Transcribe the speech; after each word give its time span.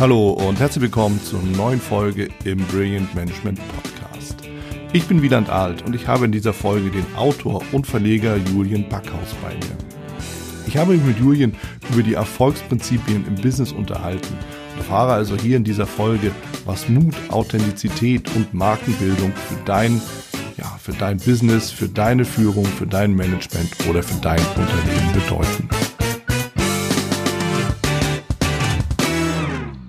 Hallo 0.00 0.30
und 0.30 0.58
herzlich 0.58 0.82
willkommen 0.82 1.22
zur 1.22 1.40
neuen 1.40 1.80
Folge 1.80 2.28
im 2.44 2.58
Brilliant 2.66 3.14
Management 3.14 3.60
Podcast. 3.68 4.36
Ich 4.92 5.06
bin 5.06 5.22
Wieland 5.22 5.48
Alt 5.48 5.82
und 5.82 5.94
ich 5.94 6.08
habe 6.08 6.24
in 6.24 6.32
dieser 6.32 6.52
Folge 6.52 6.90
den 6.90 7.06
Autor 7.14 7.62
und 7.70 7.86
Verleger 7.86 8.36
Julian 8.36 8.88
Backhaus 8.88 9.32
bei 9.40 9.54
mir. 9.54 9.76
Ich 10.66 10.76
habe 10.76 10.94
mich 10.94 11.04
mit 11.04 11.20
Julian 11.20 11.54
über 11.92 12.02
die 12.02 12.14
Erfolgsprinzipien 12.14 13.24
im 13.24 13.36
Business 13.36 13.70
unterhalten 13.70 14.36
und 14.72 14.78
erfahre 14.78 15.12
also 15.12 15.36
hier 15.36 15.56
in 15.56 15.64
dieser 15.64 15.86
Folge, 15.86 16.32
was 16.64 16.88
Mut, 16.88 17.14
Authentizität 17.30 18.28
und 18.34 18.52
Markenbildung 18.52 19.32
für 19.32 19.64
dein, 19.64 20.02
ja, 20.56 20.76
für 20.82 20.92
dein 20.92 21.18
Business, 21.18 21.70
für 21.70 21.88
deine 21.88 22.24
Führung, 22.24 22.66
für 22.66 22.88
dein 22.88 23.14
Management 23.14 23.70
oder 23.88 24.02
für 24.02 24.20
dein 24.20 24.40
Unternehmen 24.56 25.12
bedeuten. 25.12 25.83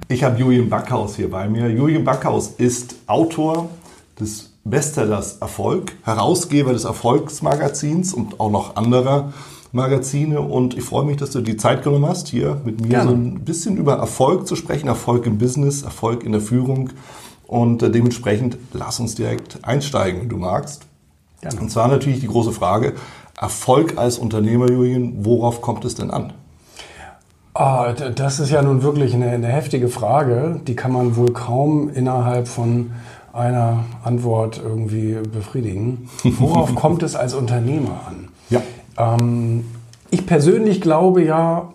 Ich 0.08 0.24
habe 0.24 0.38
Julian 0.38 0.70
Backhaus 0.70 1.16
hier 1.16 1.32
bei 1.32 1.50
mir. 1.50 1.68
Julian 1.68 2.04
Backhaus 2.04 2.50
ist 2.58 2.96
Autor 3.08 3.70
des 4.20 4.54
Bestsellers 4.64 5.38
Erfolg, 5.38 5.94
Herausgeber 6.04 6.74
des 6.74 6.84
Erfolgsmagazins 6.84 8.14
und 8.14 8.40
auch 8.40 8.52
noch 8.52 8.76
anderer 8.76 9.34
Magazine. 9.72 10.42
Und 10.42 10.78
ich 10.78 10.84
freue 10.84 11.06
mich, 11.06 11.18
dass 11.18 11.32
du 11.32 11.42
die 11.42 11.58
Zeit 11.58 11.84
genommen 11.84 12.06
hast, 12.06 12.28
hier 12.28 12.62
mit 12.64 12.82
mir 12.82 12.90
Gerne. 12.90 13.10
so 13.10 13.16
ein 13.16 13.46
bisschen 13.46 13.78
über 13.78 13.96
Erfolg 13.96 14.48
zu 14.48 14.56
sprechen. 14.56 14.88
Erfolg 14.88 15.26
im 15.26 15.40
Business, 15.40 15.82
Erfolg 15.82 16.24
in 16.24 16.34
der 16.34 16.42
Führung. 16.42 16.92
Und 17.48 17.82
äh, 17.82 17.90
dementsprechend 17.90 18.58
lass 18.74 19.00
uns 19.00 19.16
direkt 19.16 19.64
einsteigen, 19.64 20.22
wenn 20.22 20.30
du 20.30 20.38
magst. 20.38 20.84
Gerne. 21.42 21.60
Und 21.60 21.72
zwar 21.72 21.88
natürlich 21.88 22.20
die 22.20 22.28
große 22.28 22.52
Frage, 22.52 22.94
Erfolg 23.40 23.98
als 23.98 24.20
Unternehmer, 24.20 24.70
Julian, 24.70 25.26
worauf 25.26 25.62
kommt 25.62 25.84
es 25.84 25.96
denn 25.96 26.12
an? 26.12 26.34
Ah, 27.58 27.94
das 27.94 28.42
ist 28.42 28.52
ja 28.52 28.62
nun 28.62 28.84
wirklich 28.84 29.14
eine, 29.14 29.30
eine, 29.30 29.48
heftige 29.48 29.88
Frage. 29.88 30.60
Die 30.68 30.76
kann 30.76 30.92
man 30.92 31.16
wohl 31.16 31.32
kaum 31.32 31.90
innerhalb 31.90 32.50
von 32.50 32.92
einer 33.32 33.86
Antwort 34.04 34.62
irgendwie 34.62 35.20
befriedigen. 35.32 36.10
Worauf 36.24 36.76
kommt 36.76 37.02
es 37.02 37.16
als 37.16 37.34
Unternehmer 37.34 38.02
an? 38.08 38.28
Ja. 38.50 38.62
Ähm, 38.98 39.64
ich 40.12 40.26
persönlich 40.26 40.82
glaube 40.82 41.24
ja, 41.24 41.70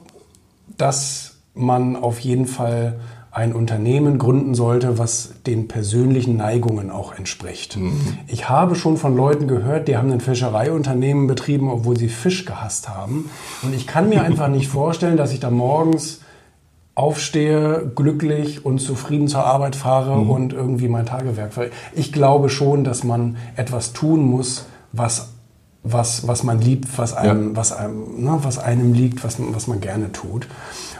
dass 0.76 1.36
man 1.54 1.96
auf 1.96 2.20
jeden 2.20 2.46
Fall 2.46 3.00
ein 3.32 3.52
Unternehmen 3.52 4.18
gründen 4.18 4.54
sollte, 4.54 4.98
was 4.98 5.34
den 5.46 5.68
persönlichen 5.68 6.36
Neigungen 6.36 6.90
auch 6.90 7.16
entspricht. 7.16 7.76
Mhm. 7.76 8.18
Ich 8.26 8.48
habe 8.48 8.74
schon 8.74 8.96
von 8.96 9.16
Leuten 9.16 9.46
gehört, 9.46 9.86
die 9.86 9.96
haben 9.96 10.10
ein 10.10 10.20
Fischereiunternehmen 10.20 11.28
betrieben, 11.28 11.70
obwohl 11.70 11.96
sie 11.96 12.08
Fisch 12.08 12.44
gehasst 12.44 12.88
haben. 12.88 13.30
Und 13.62 13.74
ich 13.74 13.86
kann 13.86 14.08
mir 14.08 14.22
einfach 14.24 14.48
nicht 14.48 14.68
vorstellen, 14.68 15.16
dass 15.16 15.32
ich 15.32 15.38
da 15.40 15.50
morgens 15.50 16.20
aufstehe, 16.96 17.92
glücklich 17.94 18.64
und 18.64 18.80
zufrieden 18.80 19.28
zur 19.28 19.44
Arbeit 19.44 19.76
fahre 19.76 20.16
mhm. 20.16 20.30
und 20.30 20.52
irgendwie 20.52 20.88
mein 20.88 21.06
Tagewerk. 21.06 21.52
Ich 21.94 22.12
glaube 22.12 22.48
schon, 22.48 22.82
dass 22.82 23.04
man 23.04 23.36
etwas 23.54 23.92
tun 23.92 24.22
muss, 24.24 24.66
was 24.92 25.30
was, 25.82 26.26
was 26.26 26.42
man 26.42 26.60
liebt, 26.60 26.98
was 26.98 27.14
einem, 27.14 27.50
ja. 27.50 27.56
was 27.56 27.72
einem, 27.72 28.22
ne, 28.22 28.38
was 28.42 28.58
einem 28.58 28.92
liegt, 28.92 29.24
was, 29.24 29.36
was 29.38 29.66
man 29.66 29.80
gerne 29.80 30.12
tut. 30.12 30.46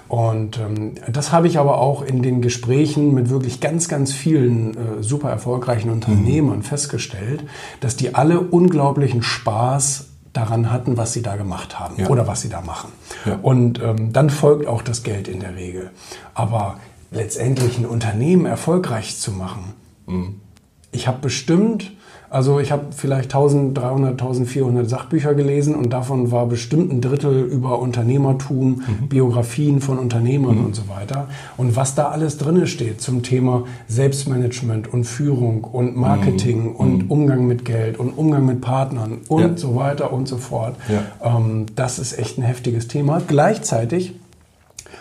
Und 0.09 0.59
ähm, 0.59 0.95
das 1.07 1.31
habe 1.31 1.47
ich 1.47 1.59
aber 1.59 1.79
auch 1.79 2.03
in 2.03 2.23
den 2.23 2.43
Gesprächen 2.43 3.15
mit 3.15 3.31
wirklich 3.31 3.61
ganz, 3.61 3.89
ganz 3.89 4.13
vielen 4.13 4.75
äh, 4.75 5.03
super 5.03 5.31
erfolgreichen 5.31 5.91
Unternehmern 5.91 6.59
mhm. 6.59 6.63
festgestellt, 6.63 7.45
dass 7.81 7.97
die 7.97 8.15
alle 8.15 8.41
unglaublichen 8.41 9.23
Spaß 9.23 10.07
daran 10.33 10.73
hatten, 10.73 10.97
was 10.97 11.13
sie 11.13 11.23
da 11.23 11.37
gemacht 11.37 11.79
haben 11.79 11.95
ja. 11.99 12.09
oder 12.09 12.27
was 12.27 12.41
sie 12.41 12.49
da 12.49 12.61
machen. 12.61 12.91
Ja. 13.25 13.39
Und 13.43 13.81
ähm, 13.83 14.13
dann 14.13 14.31
folgt 14.31 14.67
auch 14.67 14.83
das 14.83 15.03
Geld 15.03 15.29
in 15.29 15.41
der 15.41 15.57
Regel. 15.57 15.91
Aber 16.35 16.79
letztendlich 17.11 17.79
ein 17.79 17.87
Unternehmen 17.87 18.47
erfolgreich 18.47 19.19
zu 19.19 19.33
machen, 19.33 19.75
mhm. 20.07 20.41
ich 20.91 21.07
habe 21.07 21.19
bestimmt 21.21 21.93
also 22.31 22.61
ich 22.61 22.71
habe 22.71 22.87
vielleicht 22.97 23.35
1300, 23.35 24.13
1400 24.13 24.89
Sachbücher 24.89 25.35
gelesen 25.35 25.75
und 25.75 25.93
davon 25.93 26.31
war 26.31 26.47
bestimmt 26.47 26.93
ein 26.93 27.01
Drittel 27.01 27.43
über 27.43 27.81
Unternehmertum, 27.81 28.85
mhm. 29.01 29.09
Biografien 29.09 29.81
von 29.81 29.99
Unternehmern 29.99 30.59
mhm. 30.59 30.67
und 30.67 30.77
so 30.77 30.89
weiter. 30.89 31.27
Und 31.57 31.75
was 31.75 31.97
da 31.97 32.09
alles 32.11 32.39
drin 32.39 32.69
steht 32.69 33.01
zum 33.01 33.25
Thema 33.25 33.65
Selbstmanagement 33.89 34.93
und 34.93 35.05
Führung 35.05 35.65
und 35.65 35.97
Marketing 35.97 36.71
mhm. 36.71 36.77
und 36.77 37.05
mhm. 37.05 37.11
Umgang 37.11 37.47
mit 37.49 37.65
Geld 37.65 37.99
und 37.99 38.11
Umgang 38.11 38.47
mit 38.47 38.61
Partnern 38.61 39.19
und 39.27 39.43
ja. 39.43 39.57
so 39.57 39.75
weiter 39.75 40.13
und 40.13 40.29
so 40.29 40.37
fort, 40.37 40.77
ja. 40.89 41.37
ähm, 41.37 41.67
das 41.75 41.99
ist 41.99 42.17
echt 42.17 42.39
ein 42.39 42.43
heftiges 42.43 42.87
Thema. 42.87 43.21
Gleichzeitig 43.27 44.15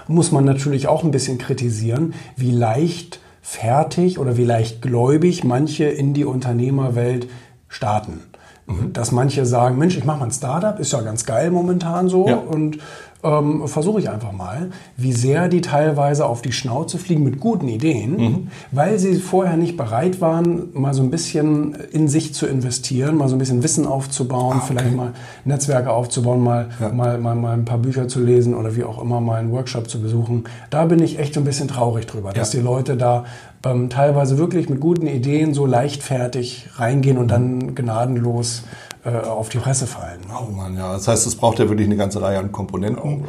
muss 0.07 0.31
man 0.31 0.45
natürlich 0.45 0.87
auch 0.87 1.03
ein 1.03 1.11
bisschen 1.11 1.37
kritisieren, 1.37 2.15
wie 2.35 2.51
leicht 2.51 3.19
fertig 3.49 4.19
oder 4.19 4.37
wie 4.37 4.45
leicht 4.45 4.79
gläubig 4.79 5.43
manche 5.43 5.85
in 5.85 6.13
die 6.13 6.23
Unternehmerwelt 6.23 7.27
starten. 7.67 8.28
Mhm. 8.69 8.93
Dass 8.93 9.11
manche 9.11 9.45
sagen, 9.45 9.77
Mensch, 9.77 9.97
ich 9.97 10.05
mache 10.05 10.19
mal 10.19 10.25
ein 10.25 10.31
Startup, 10.31 10.79
ist 10.79 10.93
ja 10.93 11.01
ganz 11.01 11.25
geil 11.25 11.51
momentan 11.51 12.07
so 12.07 12.27
ja. 12.27 12.35
und 12.35 12.77
ähm, 13.21 13.67
versuche 13.67 13.99
ich 13.99 14.09
einfach 14.09 14.31
mal, 14.31 14.69
wie 14.95 15.11
sehr 15.11 15.49
die 15.49 15.61
teilweise 15.61 16.25
auf 16.25 16.41
die 16.41 16.53
Schnauze 16.53 16.97
fliegen 16.97 17.23
mit 17.23 17.39
guten 17.39 17.67
Ideen, 17.67 18.17
mhm. 18.17 18.47
weil 18.71 18.97
sie 18.97 19.15
vorher 19.15 19.57
nicht 19.57 19.75
bereit 19.75 20.21
waren, 20.21 20.69
mal 20.73 20.93
so 20.93 21.03
ein 21.03 21.09
bisschen 21.09 21.73
in 21.91 22.07
sich 22.07 22.33
zu 22.33 22.45
investieren, 22.45 23.17
mal 23.17 23.27
so 23.27 23.35
ein 23.35 23.39
bisschen 23.39 23.61
Wissen 23.61 23.85
aufzubauen, 23.85 24.59
ah, 24.59 24.63
okay. 24.63 24.73
vielleicht 24.73 24.95
mal 24.95 25.13
Netzwerke 25.43 25.91
aufzubauen, 25.91 26.41
mal, 26.41 26.69
ja. 26.79 26.89
mal, 26.89 27.17
mal, 27.17 27.35
mal 27.35 27.53
ein 27.53 27.65
paar 27.65 27.79
Bücher 27.79 28.07
zu 28.07 28.21
lesen 28.21 28.55
oder 28.55 28.75
wie 28.75 28.85
auch 28.85 29.01
immer 29.01 29.19
mal 29.19 29.39
einen 29.39 29.51
Workshop 29.51 29.89
zu 29.89 30.01
besuchen. 30.01 30.45
Da 30.69 30.85
bin 30.85 31.01
ich 31.03 31.19
echt 31.19 31.33
so 31.33 31.41
ein 31.41 31.45
bisschen 31.45 31.67
traurig 31.67 32.07
drüber, 32.07 32.29
ja. 32.29 32.35
dass 32.35 32.51
die 32.51 32.61
Leute 32.61 32.95
da 32.95 33.25
ähm, 33.65 33.89
teilweise 33.89 34.37
wirklich 34.37 34.69
mit 34.69 34.79
guten 34.79 35.07
Ideen 35.07 35.53
so 35.53 35.65
leichtfertig 35.65 36.69
reingehen 36.75 37.17
und 37.17 37.29
dann 37.29 37.75
gnadenlos 37.75 38.63
äh, 39.03 39.09
auf 39.09 39.49
die 39.49 39.57
Presse 39.57 39.87
fallen. 39.87 40.21
Oh 40.29 40.51
Mann, 40.51 40.75
ja. 40.77 40.93
Das 40.93 41.07
heißt, 41.07 41.27
es 41.27 41.35
braucht 41.35 41.59
ja 41.59 41.69
wirklich 41.69 41.87
eine 41.87 41.97
ganze 41.97 42.21
Reihe 42.21 42.39
an 42.39 42.51
Komponenten. 42.51 43.25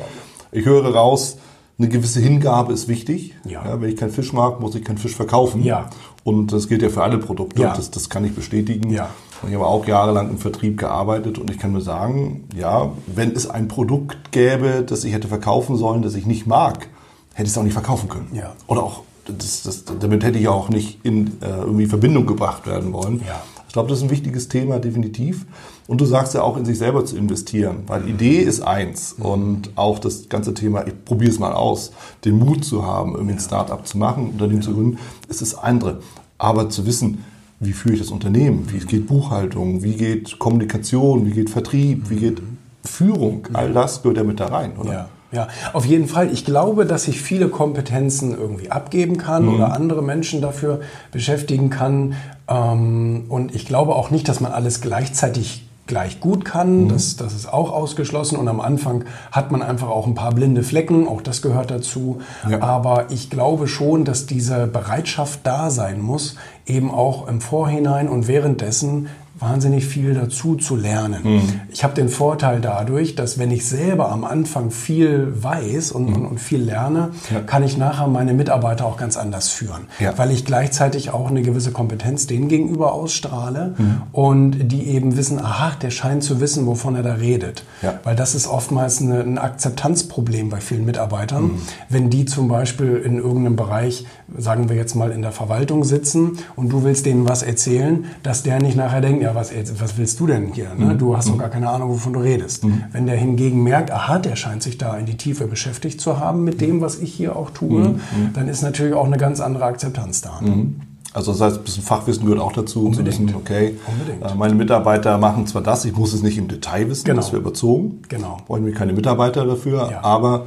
Ich 0.53 0.65
höre 0.65 0.95
raus, 0.95 1.39
eine 1.79 1.89
gewisse 1.89 2.21
Hingabe 2.21 2.73
ist 2.73 2.89
wichtig. 2.89 3.35
Ja. 3.45 3.65
ja. 3.65 3.81
wenn 3.81 3.89
ich 3.89 3.97
keinen 3.97 4.11
Fisch 4.11 4.33
mag, 4.33 4.61
muss 4.61 4.75
ich 4.75 4.85
keinen 4.85 4.99
Fisch 4.99 5.17
verkaufen. 5.17 5.63
Ja. 5.63 5.89
Und 6.25 6.53
das 6.53 6.69
gilt 6.69 6.83
ja 6.83 6.91
für 6.91 7.03
alle 7.03 7.19
Produkte. 7.19 7.63
Ja. 7.63 7.75
Das, 7.75 7.91
das 7.91 8.11
kann 8.11 8.25
ich 8.25 8.35
bestätigen. 8.35 8.91
Ja. 8.91 9.11
Ich 9.49 9.55
habe 9.55 9.67
auch 9.67 9.87
jahrelang 9.87 10.29
im 10.29 10.39
Vertrieb 10.39 10.77
gearbeitet 10.77 11.39
und 11.39 11.51
ich 11.51 11.59
kann 11.59 11.73
nur 11.73 11.81
sagen, 11.81 12.47
ja, 12.55 12.93
wenn 13.07 13.33
es 13.33 13.49
ein 13.49 13.69
Produkt 13.69 14.33
gäbe, 14.33 14.85
das 14.87 15.05
ich 15.05 15.15
hätte 15.15 15.29
verkaufen 15.29 15.77
sollen, 15.77 16.03
das 16.03 16.15
ich 16.15 16.27
nicht 16.27 16.47
mag, 16.47 16.89
hätte 17.33 17.47
ich 17.47 17.53
es 17.53 17.59
auch 17.59 17.63
nicht 17.63 17.73
verkaufen 17.73 18.11
können. 18.11 18.29
Ja. 18.35 18.53
Oder 18.67 18.83
auch, 18.83 19.03
das, 19.37 19.63
das, 19.63 19.85
damit 19.85 20.25
hätte 20.25 20.39
ich 20.39 20.49
auch 20.49 20.69
nicht 20.69 20.99
in 21.05 21.29
äh, 21.41 21.49
irgendwie 21.61 21.87
Verbindung 21.87 22.27
gebracht 22.27 22.67
werden 22.67 22.93
wollen. 22.93 23.23
Ja. 23.27 23.43
Ich 23.67 23.73
glaube, 23.73 23.89
das 23.89 23.99
ist 23.99 24.05
ein 24.05 24.11
wichtiges 24.11 24.49
Thema, 24.49 24.81
definitiv. 24.81 25.47
Und 25.87 26.01
du 26.01 26.05
sagst 26.05 26.35
ja 26.35 26.43
auch, 26.43 26.57
in 26.57 26.65
sich 26.65 26.79
selber 26.79 27.05
zu 27.05 27.17
investieren, 27.17 27.85
weil 27.87 28.09
Idee 28.09 28.39
ist 28.39 28.63
eins. 28.63 29.13
Und 29.13 29.71
auch 29.77 29.99
das 30.01 30.29
ganze 30.29 30.55
Thema, 30.55 30.87
ich 30.87 31.05
probiere 31.05 31.31
es 31.31 31.39
mal 31.39 31.53
aus, 31.53 31.93
den 32.25 32.39
Mut 32.39 32.65
zu 32.65 32.85
haben, 32.85 33.15
irgendwie 33.15 33.35
ein 33.35 33.41
Startup 33.41 33.87
zu 33.87 33.99
machen, 33.99 34.25
ein 34.25 34.31
Unternehmen 34.33 34.63
zu 34.63 34.75
gründen, 34.75 34.99
ist 35.29 35.41
das 35.41 35.55
andere. 35.55 36.01
Aber 36.37 36.69
zu 36.69 36.85
wissen, 36.85 37.25
wie 37.61 37.73
führe 37.73 37.95
ich 37.95 38.01
das 38.01 38.11
Unternehmen, 38.11 38.67
wie 38.73 38.79
geht 38.79 39.07
Buchhaltung, 39.07 39.83
wie 39.83 39.95
geht 39.95 40.39
Kommunikation, 40.39 41.27
wie 41.27 41.33
geht 41.33 41.51
Vertrieb, 41.51 42.09
wie 42.09 42.17
geht 42.17 42.43
Führung, 42.85 43.47
all 43.53 43.73
das 43.73 44.03
gehört 44.03 44.17
ja 44.17 44.25
mit 44.25 44.41
da 44.41 44.47
rein, 44.47 44.77
oder? 44.79 44.93
Ja. 44.93 45.09
Ja, 45.33 45.49
auf 45.73 45.85
jeden 45.85 46.09
Fall. 46.09 46.33
Ich 46.33 46.45
glaube, 46.45 46.87
dass 46.87 47.07
ich 47.07 47.21
viele 47.21 47.49
Kompetenzen 47.49 48.37
irgendwie 48.37 48.71
abgeben 48.71 49.17
kann 49.17 49.45
mhm. 49.45 49.55
oder 49.55 49.73
andere 49.73 50.03
Menschen 50.03 50.41
dafür 50.41 50.81
beschäftigen 51.13 51.71
kann. 51.71 52.15
Ähm, 52.49 53.27
und 53.29 53.55
ich 53.55 53.67
glaube 53.67 53.95
auch 53.95 54.11
nicht, 54.11 54.29
dass 54.29 54.41
man 54.41 54.53
alles 54.53 54.81
gleichzeitig 54.81 55.67
gleich 55.91 56.21
gut 56.21 56.45
kann. 56.45 56.85
Mhm. 56.85 56.89
Das, 56.89 57.17
das 57.17 57.35
ist 57.35 57.53
auch 57.53 57.71
ausgeschlossen. 57.73 58.39
Und 58.39 58.49
am 58.49 58.61
Anfang 58.61 59.05
hat 59.33 59.51
man 59.51 59.61
einfach 59.61 59.89
auch 59.89 60.07
ein 60.07 60.15
paar 60.15 60.33
blinde 60.33 60.63
Flecken. 60.63 61.07
Auch 61.07 61.21
das 61.21 61.43
gehört 61.43 61.71
dazu. 61.71 62.21
Ja. 62.49 62.63
Aber 62.63 63.11
ich 63.11 63.29
glaube 63.29 63.69
schon, 63.69 64.05
dass 64.05 64.27
diese 64.27 64.67
Bereitschaft 64.67 65.41
da 65.45 65.69
sein 65.69 66.01
muss, 66.01 66.37
eben 66.65 66.91
auch 66.91 67.29
im 67.29 67.41
Vorhinein 67.41 68.09
und 68.09 68.29
währenddessen 68.29 69.09
wahnsinnig 69.41 69.87
viel 69.87 70.15
dazu 70.15 70.55
zu 70.57 70.77
lernen. 70.77 71.21
Mhm. 71.23 71.61
Ich 71.71 71.83
habe 71.83 71.95
den 71.95 72.09
Vorteil 72.09 72.61
dadurch, 72.61 73.15
dass 73.15 73.39
wenn 73.39 73.51
ich 73.51 73.67
selber 73.67 74.13
am 74.13 74.25
Anfang 74.25 74.71
viel 74.71 75.33
weiß 75.43 75.93
und, 75.93 76.11
mhm. 76.11 76.27
und 76.27 76.41
viel 76.41 76.63
lerne, 76.63 77.11
ja. 77.33 77.41
kann 77.41 77.63
ich 77.63 77.77
nachher 77.79 78.07
meine 78.07 78.35
Mitarbeiter 78.35 78.85
auch 78.87 78.97
ganz 78.97 79.17
anders 79.17 79.49
führen, 79.49 79.87
ja. 79.99 80.17
weil 80.19 80.31
ich 80.31 80.45
gleichzeitig 80.45 81.11
auch 81.11 81.31
eine 81.31 81.43
gewisse 81.43 81.73
Kompetenz 81.73 82.27
denen 82.27 82.49
gegenüber 82.49 82.93
ausstrahle 82.93 83.75
mhm. 83.79 84.03
und 84.13 84.71
die 84.71 84.89
eben 84.89 85.17
wissen, 85.17 85.39
aha, 85.39 85.73
der 85.81 85.91
scheint 85.91 86.23
zu 86.23 86.41
wissen, 86.41 86.67
wovon 86.67 86.95
er 86.95 87.03
da 87.03 87.15
redet. 87.15 87.65
Ja. 87.83 87.99
Weil 88.05 88.17
das 88.17 88.35
ist 88.35 88.47
oftmals 88.47 89.01
eine, 89.01 89.21
ein 89.21 89.39
Akzeptanzproblem 89.39 90.51
bei 90.51 90.61
vielen 90.61 90.85
Mitarbeitern, 90.85 91.45
mhm. 91.45 91.63
wenn 91.89 92.11
die 92.11 92.27
zum 92.27 92.49
Beispiel 92.49 92.97
in 92.97 93.17
irgendeinem 93.17 93.57
Bereich, 93.57 94.05
sagen 94.37 94.69
wir 94.69 94.77
jetzt 94.77 94.95
mal 94.95 95.11
in 95.11 95.23
der 95.23 95.33
Verwaltung 95.33 95.85
sitzen 95.85 96.39
und 96.57 96.71
du 96.71 96.85
willst 96.85 97.07
denen 97.07 97.29
was 97.29 97.43
erzählen, 97.43 98.07
dass 98.23 98.43
der 98.43 98.61
nicht 98.61 98.77
nachher 98.77 99.01
denkt, 99.01 99.23
ja, 99.23 99.35
was, 99.35 99.53
was 99.79 99.99
willst 99.99 100.21
du 100.21 100.27
denn 100.27 100.53
hier? 100.53 100.75
Ne? 100.77 100.95
Mhm. 100.95 100.99
Du 100.99 101.17
hast 101.17 101.29
doch 101.29 101.39
gar 101.39 101.49
keine 101.49 101.69
Ahnung, 101.69 101.91
wovon 101.91 102.13
du 102.13 102.21
redest. 102.21 102.65
Mhm. 102.65 102.85
Wenn 102.93 103.07
der 103.07 103.17
hingegen 103.17 103.63
merkt, 103.63 103.91
aha, 103.91 104.19
der 104.19 104.37
scheint 104.37 104.63
sich 104.63 104.79
da 104.79 104.97
in 104.97 105.07
die 105.07 105.17
Tiefe 105.17 105.47
beschäftigt 105.47 106.01
zu 106.01 106.19
haben 106.19 106.45
mit 106.45 106.61
dem, 106.61 106.81
was 106.81 106.99
ich 106.99 107.13
hier 107.13 107.37
auch 107.37 107.51
tue, 107.51 107.81
mhm. 107.81 108.01
dann 108.35 108.49
ist 108.49 108.63
natürlich 108.63 108.95
auch 108.95 109.07
eine 109.07 109.19
ganz 109.19 109.41
andere 109.41 109.65
Akzeptanz 109.65 110.21
da. 110.21 110.41
Ne? 110.41 110.75
Also 111.13 111.33
das 111.33 111.41
heißt, 111.41 111.59
ein 111.59 111.65
bisschen 111.65 111.83
Fachwissen 111.83 112.25
gehört 112.25 112.41
auch 112.41 112.53
dazu, 112.53 112.87
um 112.87 112.95
zu 112.95 113.05
wissen, 113.05 113.35
okay, 113.35 113.77
Unbedingt. 113.87 114.23
Äh, 114.23 114.35
meine 114.37 114.55
Mitarbeiter 114.55 115.19
machen 115.19 115.47
zwar 115.47 115.63
das, 115.63 115.85
ich 115.85 115.97
muss 115.97 116.13
es 116.13 116.23
nicht 116.23 116.39
im 116.39 116.47
Detail 116.47 116.89
wissen, 116.89 117.05
genau. 117.05 117.17
das 117.17 117.33
wäre 117.33 117.43
überzogen. 117.43 118.03
Genau. 118.09 118.37
Wollen 118.47 118.65
wir 118.65 118.73
keine 118.73 118.93
Mitarbeiter 118.93 119.45
dafür, 119.45 119.91
ja. 119.91 120.05
aber 120.05 120.47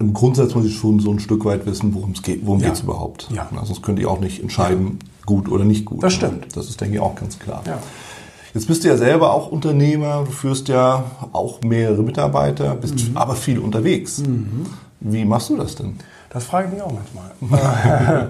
im 0.00 0.14
Grundsatz 0.14 0.54
muss 0.54 0.64
ich 0.64 0.76
schon 0.76 0.98
so 0.98 1.10
ein 1.10 1.20
Stück 1.20 1.44
weit 1.44 1.66
wissen, 1.66 1.94
worum 1.94 2.12
es 2.12 2.22
geht, 2.22 2.44
worum 2.44 2.60
ja. 2.60 2.66
geht 2.66 2.76
es 2.76 2.82
überhaupt. 2.82 3.28
Ja. 3.32 3.48
Na, 3.52 3.64
sonst 3.64 3.82
könnt 3.82 3.98
ihr 3.98 4.10
auch 4.10 4.18
nicht 4.18 4.42
entscheiden, 4.42 4.98
ja. 5.00 5.26
gut 5.26 5.50
oder 5.50 5.64
nicht 5.64 5.84
gut. 5.84 6.02
Das 6.02 6.14
stimmt. 6.14 6.56
Das 6.56 6.68
ist, 6.68 6.80
denke 6.80 6.94
ich, 6.94 7.00
auch 7.00 7.14
ganz 7.14 7.38
klar. 7.38 7.62
Ja. 7.66 7.78
Jetzt 8.54 8.66
bist 8.66 8.82
du 8.82 8.88
ja 8.88 8.96
selber 8.96 9.32
auch 9.32 9.52
Unternehmer, 9.52 10.24
du 10.24 10.32
führst 10.32 10.68
ja 10.68 11.04
auch 11.32 11.60
mehrere 11.62 12.02
Mitarbeiter, 12.02 12.74
bist 12.74 13.10
mhm. 13.10 13.16
aber 13.16 13.36
viel 13.36 13.60
unterwegs. 13.60 14.18
Mhm. 14.18 14.66
Wie 15.00 15.24
machst 15.24 15.50
du 15.50 15.56
das 15.56 15.76
denn? 15.76 15.96
Das 16.30 16.44
frage 16.44 16.68
ich 16.68 16.74
mich 16.74 16.82
auch 16.82 16.92
manchmal. 16.92 18.28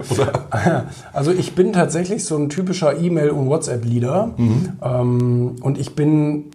also 1.13 1.31
ich 1.31 1.55
bin 1.55 1.71
tatsächlich 1.71 2.25
so 2.25 2.35
ein 2.35 2.49
typischer 2.49 2.99
E-Mail- 2.99 3.31
und 3.31 3.47
WhatsApp-Leader. 3.47 4.33
Mhm. 4.37 4.73
Ähm, 4.81 5.55
und 5.61 5.77
ich 5.77 5.95
bin 5.95 6.51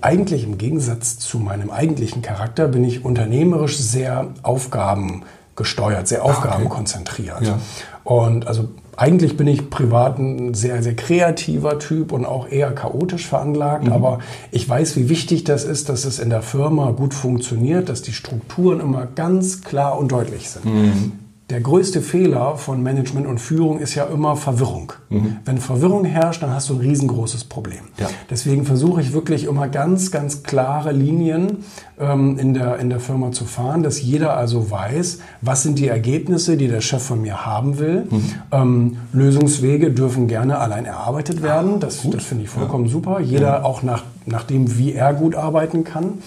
eigentlich 0.00 0.44
im 0.44 0.58
Gegensatz 0.58 1.18
zu 1.18 1.38
meinem 1.38 1.70
eigentlichen 1.70 2.22
Charakter, 2.22 2.68
bin 2.68 2.84
ich 2.84 3.04
unternehmerisch 3.04 3.78
sehr 3.78 4.28
aufgabengesteuert, 4.42 6.08
sehr 6.08 6.24
aufgabenkonzentriert. 6.24 7.36
Ah, 7.36 7.38
okay. 7.38 7.46
ja. 7.46 7.58
Und 8.04 8.46
also 8.46 8.70
eigentlich 8.96 9.36
bin 9.36 9.46
ich 9.46 9.70
privat 9.70 10.18
ein 10.18 10.54
sehr, 10.54 10.82
sehr 10.82 10.96
kreativer 10.96 11.78
Typ 11.78 12.10
und 12.10 12.24
auch 12.24 12.48
eher 12.48 12.72
chaotisch 12.72 13.26
veranlagt, 13.26 13.84
mhm. 13.84 13.92
aber 13.92 14.18
ich 14.50 14.68
weiß, 14.68 14.96
wie 14.96 15.08
wichtig 15.08 15.44
das 15.44 15.64
ist, 15.64 15.88
dass 15.88 16.04
es 16.04 16.18
in 16.18 16.30
der 16.30 16.42
Firma 16.42 16.90
gut 16.90 17.14
funktioniert, 17.14 17.88
dass 17.88 18.02
die 18.02 18.12
Strukturen 18.12 18.80
immer 18.80 19.06
ganz 19.06 19.62
klar 19.62 19.98
und 19.98 20.10
deutlich 20.10 20.50
sind. 20.50 20.64
Mhm 20.64 21.12
der 21.50 21.62
größte 21.62 22.02
Fehler 22.02 22.56
von 22.58 22.82
Management 22.82 23.26
und 23.26 23.38
Führung 23.38 23.78
ist 23.78 23.94
ja 23.94 24.04
immer 24.04 24.36
Verwirrung. 24.36 24.92
Mhm. 25.08 25.38
Wenn 25.46 25.58
Verwirrung 25.58 26.04
herrscht, 26.04 26.42
dann 26.42 26.50
hast 26.50 26.68
du 26.68 26.74
ein 26.74 26.80
riesengroßes 26.80 27.44
Problem. 27.44 27.80
Ja. 27.96 28.08
Deswegen 28.28 28.66
versuche 28.66 29.00
ich 29.00 29.14
wirklich 29.14 29.44
immer 29.44 29.66
ganz, 29.68 30.10
ganz 30.10 30.42
klare 30.42 30.92
Linien 30.92 31.64
ähm, 31.98 32.38
in, 32.38 32.52
der, 32.52 32.78
in 32.80 32.90
der 32.90 33.00
Firma 33.00 33.32
zu 33.32 33.46
fahren, 33.46 33.82
dass 33.82 34.02
jeder 34.02 34.36
also 34.36 34.70
weiß, 34.70 35.20
was 35.40 35.62
sind 35.62 35.78
die 35.78 35.88
Ergebnisse, 35.88 36.58
die 36.58 36.68
der 36.68 36.82
Chef 36.82 37.02
von 37.02 37.22
mir 37.22 37.46
haben 37.46 37.78
will. 37.78 38.06
Mhm. 38.10 38.34
Ähm, 38.52 38.96
Lösungswege 39.14 39.90
dürfen 39.90 40.28
gerne 40.28 40.58
allein 40.58 40.84
erarbeitet 40.84 41.42
werden. 41.42 41.80
Das, 41.80 42.02
das 42.10 42.24
finde 42.24 42.44
ich 42.44 42.50
vollkommen 42.50 42.84
ja. 42.84 42.90
super. 42.90 43.20
Jeder 43.20 43.46
ja. 43.46 43.62
auch 43.62 43.82
nach, 43.82 44.04
nach 44.26 44.44
dem, 44.44 44.76
wie 44.76 44.92
er 44.92 45.14
gut 45.14 45.34
arbeiten 45.34 45.84
kann. 45.84 46.18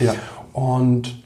Und 0.52 1.21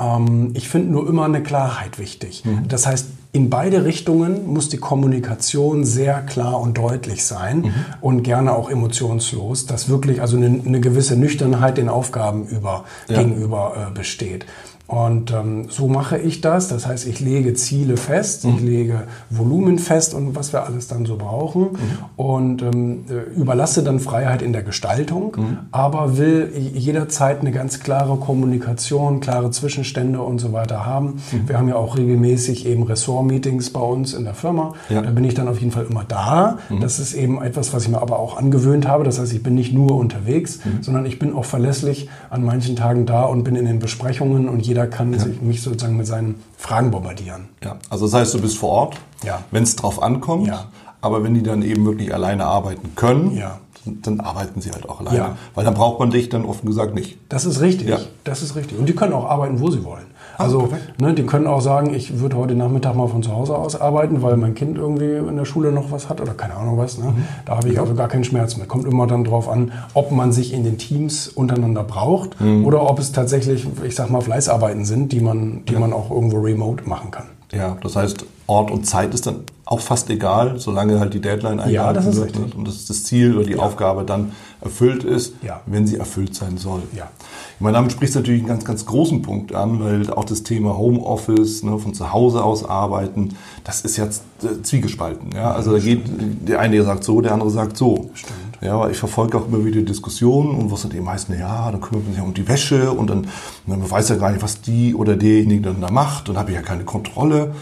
ähm, 0.00 0.50
ich 0.54 0.68
finde 0.68 0.92
nur 0.92 1.08
immer 1.08 1.24
eine 1.24 1.42
Klarheit 1.42 1.98
wichtig. 1.98 2.44
Mhm. 2.44 2.68
Das 2.68 2.86
heißt, 2.86 3.06
in 3.32 3.48
beide 3.48 3.84
Richtungen 3.84 4.52
muss 4.52 4.68
die 4.68 4.78
Kommunikation 4.78 5.84
sehr 5.84 6.20
klar 6.22 6.60
und 6.60 6.76
deutlich 6.76 7.24
sein 7.24 7.58
mhm. 7.58 7.74
und 8.00 8.22
gerne 8.24 8.52
auch 8.52 8.68
emotionslos, 8.68 9.66
dass 9.66 9.88
wirklich 9.88 10.20
also 10.20 10.36
eine, 10.36 10.60
eine 10.64 10.80
gewisse 10.80 11.16
Nüchternheit 11.16 11.78
den 11.78 11.88
Aufgaben 11.88 12.46
über, 12.48 12.84
ja. 13.08 13.18
gegenüber 13.22 13.88
äh, 13.90 13.94
besteht. 13.94 14.46
Und 14.90 15.30
ähm, 15.30 15.66
so 15.68 15.86
mache 15.86 16.18
ich 16.18 16.40
das. 16.40 16.66
Das 16.66 16.84
heißt, 16.84 17.06
ich 17.06 17.20
lege 17.20 17.54
Ziele 17.54 17.96
fest, 17.96 18.44
mhm. 18.44 18.54
ich 18.56 18.60
lege 18.60 19.02
Volumen 19.30 19.78
fest 19.78 20.14
und 20.14 20.34
was 20.34 20.52
wir 20.52 20.64
alles 20.64 20.88
dann 20.88 21.06
so 21.06 21.16
brauchen 21.16 21.62
mhm. 21.62 21.98
und 22.16 22.62
ähm, 22.62 23.04
äh, 23.08 23.38
überlasse 23.38 23.84
dann 23.84 24.00
Freiheit 24.00 24.42
in 24.42 24.52
der 24.52 24.64
Gestaltung, 24.64 25.36
mhm. 25.36 25.58
aber 25.70 26.18
will 26.18 26.50
jederzeit 26.74 27.40
eine 27.40 27.52
ganz 27.52 27.78
klare 27.78 28.16
Kommunikation, 28.16 29.20
klare 29.20 29.52
Zwischenstände 29.52 30.20
und 30.20 30.40
so 30.40 30.52
weiter 30.52 30.84
haben. 30.84 31.20
Mhm. 31.30 31.48
Wir 31.48 31.56
haben 31.56 31.68
ja 31.68 31.76
auch 31.76 31.96
regelmäßig 31.96 32.66
eben 32.66 32.82
Ressort-Meetings 32.82 33.70
bei 33.70 33.80
uns 33.80 34.12
in 34.12 34.24
der 34.24 34.34
Firma. 34.34 34.74
Ja. 34.88 35.02
Da 35.02 35.10
bin 35.10 35.22
ich 35.22 35.34
dann 35.34 35.46
auf 35.46 35.60
jeden 35.60 35.70
Fall 35.70 35.86
immer 35.88 36.02
da. 36.02 36.58
Mhm. 36.68 36.80
Das 36.80 36.98
ist 36.98 37.14
eben 37.14 37.40
etwas, 37.40 37.72
was 37.72 37.84
ich 37.84 37.90
mir 37.90 38.02
aber 38.02 38.18
auch 38.18 38.36
angewöhnt 38.36 38.88
habe. 38.88 39.04
Das 39.04 39.20
heißt, 39.20 39.32
ich 39.32 39.42
bin 39.44 39.54
nicht 39.54 39.72
nur 39.72 39.92
unterwegs, 39.94 40.58
mhm. 40.64 40.82
sondern 40.82 41.06
ich 41.06 41.20
bin 41.20 41.32
auch 41.32 41.44
verlässlich 41.44 42.08
an 42.28 42.44
manchen 42.44 42.74
Tagen 42.74 43.06
da 43.06 43.22
und 43.22 43.44
bin 43.44 43.54
in 43.54 43.66
den 43.66 43.78
Besprechungen 43.78 44.48
und 44.48 44.66
jeder 44.66 44.79
jeder 44.80 44.90
kann 44.90 45.12
ja. 45.12 45.18
sich, 45.18 45.40
mich 45.42 45.62
sozusagen 45.62 45.96
mit 45.96 46.06
seinen 46.06 46.42
Fragen 46.56 46.90
bombardieren. 46.90 47.48
Ja, 47.62 47.76
also 47.90 48.06
das 48.06 48.14
heißt, 48.14 48.34
du 48.34 48.40
bist 48.40 48.58
vor 48.58 48.70
Ort, 48.70 48.96
ja. 49.24 49.42
wenn 49.50 49.62
es 49.62 49.76
drauf 49.76 50.02
ankommt, 50.02 50.46
ja. 50.46 50.68
aber 51.00 51.22
wenn 51.22 51.34
die 51.34 51.42
dann 51.42 51.62
eben 51.62 51.84
wirklich 51.84 52.14
alleine 52.14 52.46
arbeiten 52.46 52.94
können, 52.96 53.36
ja. 53.36 53.58
dann 53.84 54.20
arbeiten 54.20 54.60
sie 54.60 54.70
halt 54.70 54.88
auch 54.88 55.00
alleine. 55.00 55.18
Ja. 55.18 55.36
Weil 55.54 55.64
dann 55.64 55.74
braucht 55.74 55.98
man 56.00 56.10
dich 56.10 56.28
dann 56.30 56.44
offen 56.44 56.66
gesagt 56.66 56.94
nicht. 56.94 57.18
Das 57.28 57.44
ist 57.44 57.60
richtig. 57.60 57.88
Ja. 57.88 57.98
Das 58.24 58.42
ist 58.42 58.56
richtig. 58.56 58.78
Und 58.78 58.86
die 58.86 58.94
können 58.94 59.12
auch 59.12 59.28
arbeiten, 59.28 59.60
wo 59.60 59.70
sie 59.70 59.84
wollen. 59.84 60.06
Also, 60.40 60.68
ne, 60.98 61.14
die 61.14 61.24
können 61.24 61.46
auch 61.46 61.60
sagen, 61.60 61.94
ich 61.94 62.20
würde 62.20 62.36
heute 62.36 62.54
Nachmittag 62.54 62.94
mal 62.94 63.08
von 63.08 63.22
zu 63.22 63.34
Hause 63.34 63.56
aus 63.56 63.80
arbeiten, 63.80 64.22
weil 64.22 64.36
mein 64.36 64.54
Kind 64.54 64.78
irgendwie 64.78 65.16
in 65.16 65.36
der 65.36 65.44
Schule 65.44 65.72
noch 65.72 65.90
was 65.90 66.08
hat 66.08 66.20
oder 66.20 66.34
keine 66.34 66.54
Ahnung 66.54 66.78
was. 66.78 66.98
Ne? 66.98 67.06
Mhm. 67.06 67.24
Da 67.44 67.56
habe 67.56 67.68
ich 67.68 67.74
ja. 67.74 67.82
also 67.82 67.94
gar 67.94 68.08
keinen 68.08 68.24
Schmerz 68.24 68.56
mit. 68.56 68.68
Kommt 68.68 68.86
immer 68.86 69.06
dann 69.06 69.24
drauf 69.24 69.48
an, 69.48 69.72
ob 69.94 70.10
man 70.10 70.32
sich 70.32 70.52
in 70.52 70.64
den 70.64 70.78
Teams 70.78 71.28
untereinander 71.28 71.84
braucht 71.84 72.40
mhm. 72.40 72.64
oder 72.64 72.88
ob 72.88 72.98
es 72.98 73.12
tatsächlich, 73.12 73.66
ich 73.84 73.94
sag 73.94 74.10
mal, 74.10 74.20
Fleißarbeiten 74.20 74.84
sind, 74.84 75.12
die 75.12 75.20
man, 75.20 75.64
die 75.66 75.74
ja. 75.74 75.80
man 75.80 75.92
auch 75.92 76.10
irgendwo 76.10 76.38
remote 76.38 76.88
machen 76.88 77.10
kann. 77.10 77.26
Ja, 77.52 77.76
das 77.82 77.96
heißt, 77.96 78.24
Ort 78.50 78.72
und 78.72 78.84
Zeit 78.84 79.14
ist 79.14 79.28
dann 79.28 79.44
auch 79.64 79.78
fast 79.78 80.10
egal, 80.10 80.58
solange 80.58 80.98
halt 80.98 81.14
die 81.14 81.20
Deadline 81.20 81.60
eingehalten 81.60 81.72
ja, 81.74 81.92
das 81.92 82.06
ist 82.06 82.16
wird 82.16 82.36
richtig. 82.36 82.56
und 82.56 82.66
das, 82.66 82.86
das 82.86 83.04
Ziel 83.04 83.36
oder 83.36 83.46
die 83.46 83.52
ja. 83.52 83.58
Aufgabe 83.60 84.02
dann 84.02 84.32
erfüllt 84.60 85.04
ist, 85.04 85.34
ja. 85.42 85.60
wenn 85.66 85.86
sie 85.86 85.96
erfüllt 85.96 86.34
sein 86.34 86.58
soll. 86.58 86.82
Ja. 86.96 87.08
Ich 87.54 87.60
meine, 87.60 87.76
damit 87.76 87.92
sprichst 87.92 88.16
du 88.16 88.18
natürlich 88.18 88.40
einen 88.40 88.48
ganz, 88.48 88.64
ganz 88.64 88.84
großen 88.84 89.22
Punkt 89.22 89.54
an, 89.54 89.78
weil 89.78 90.10
auch 90.10 90.24
das 90.24 90.42
Thema 90.42 90.76
Homeoffice, 90.76 91.62
ne, 91.62 91.78
von 91.78 91.94
zu 91.94 92.12
Hause 92.12 92.42
aus 92.42 92.64
arbeiten, 92.64 93.36
das 93.62 93.82
ist 93.82 93.96
jetzt 93.96 94.24
äh, 94.42 94.60
zwiegespalten. 94.62 95.30
Ja? 95.36 95.52
Also 95.52 95.70
da 95.70 95.78
geht 95.78 96.02
der 96.48 96.58
eine 96.58 96.82
sagt 96.82 97.04
so, 97.04 97.20
der 97.20 97.32
andere 97.32 97.50
sagt 97.50 97.76
so. 97.76 98.10
Stimmt. 98.14 98.34
Ja, 98.62 98.74
aber 98.74 98.90
ich 98.90 98.98
verfolge 98.98 99.38
auch 99.38 99.46
immer 99.46 99.64
wieder 99.64 99.80
Diskussionen 99.82 100.56
und 100.56 100.72
was 100.72 100.82
sind 100.82 100.92
die 100.92 101.00
meisten, 101.00 101.38
ja, 101.38 101.70
dann 101.70 101.80
kümmert 101.80 102.04
man 102.06 102.14
sich 102.14 102.22
um 102.22 102.34
die 102.34 102.48
Wäsche 102.48 102.90
und 102.90 103.08
dann, 103.08 103.28
man 103.66 103.88
weiß 103.88 104.08
ja 104.08 104.16
gar 104.16 104.32
nicht, 104.32 104.42
was 104.42 104.60
die 104.60 104.94
oder 104.94 105.16
derjenige 105.16 105.62
dann 105.62 105.80
da 105.80 105.90
macht, 105.90 106.28
dann 106.28 106.36
habe 106.36 106.50
ich 106.50 106.56
ja 106.56 106.62
keine 106.62 106.84
Kontrolle. 106.84 107.54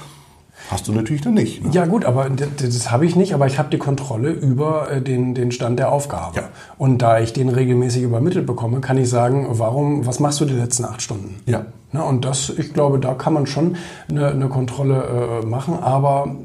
Hast 0.69 0.87
du 0.87 0.93
natürlich 0.93 1.23
dann 1.23 1.35
nicht. 1.35 1.65
Ne? 1.65 1.70
Ja 1.73 1.87
gut, 1.87 2.05
aber 2.05 2.29
das, 2.29 2.49
das 2.59 2.91
habe 2.91 3.06
ich 3.06 3.17
nicht, 3.17 3.32
aber 3.32 3.47
ich 3.47 3.59
habe 3.59 3.70
die 3.70 3.79
Kontrolle 3.79 4.31
über 4.31 4.91
äh, 4.91 5.00
den, 5.00 5.35
den 5.35 5.50
Stand 5.50 5.79
der 5.79 5.91
Aufgabe. 5.91 6.37
Ja. 6.37 6.49
Und 6.76 6.99
da 6.99 7.20
ich 7.20 7.32
den 7.32 7.49
regelmäßig 7.49 8.03
übermittelt 8.03 8.47
bekomme, 8.47 8.81
kann 8.81 8.99
ich 8.99 9.09
sagen, 9.09 9.47
warum, 9.50 10.06
was 10.06 10.20
machst 10.20 10.41
du 10.41 10.44
die 10.44 10.55
letzten 10.55 10.85
acht 10.85 11.00
Stunden? 11.00 11.41
Ja. 11.47 11.67
Na, 11.93 12.03
und 12.03 12.25
das, 12.26 12.50
ich 12.50 12.75
glaube, 12.75 12.99
da 12.99 13.15
kann 13.15 13.32
man 13.32 13.47
schon 13.47 13.77
eine, 14.10 14.29
eine 14.29 14.48
Kontrolle 14.48 15.41
äh, 15.43 15.46
machen, 15.46 15.79
aber 15.81 16.37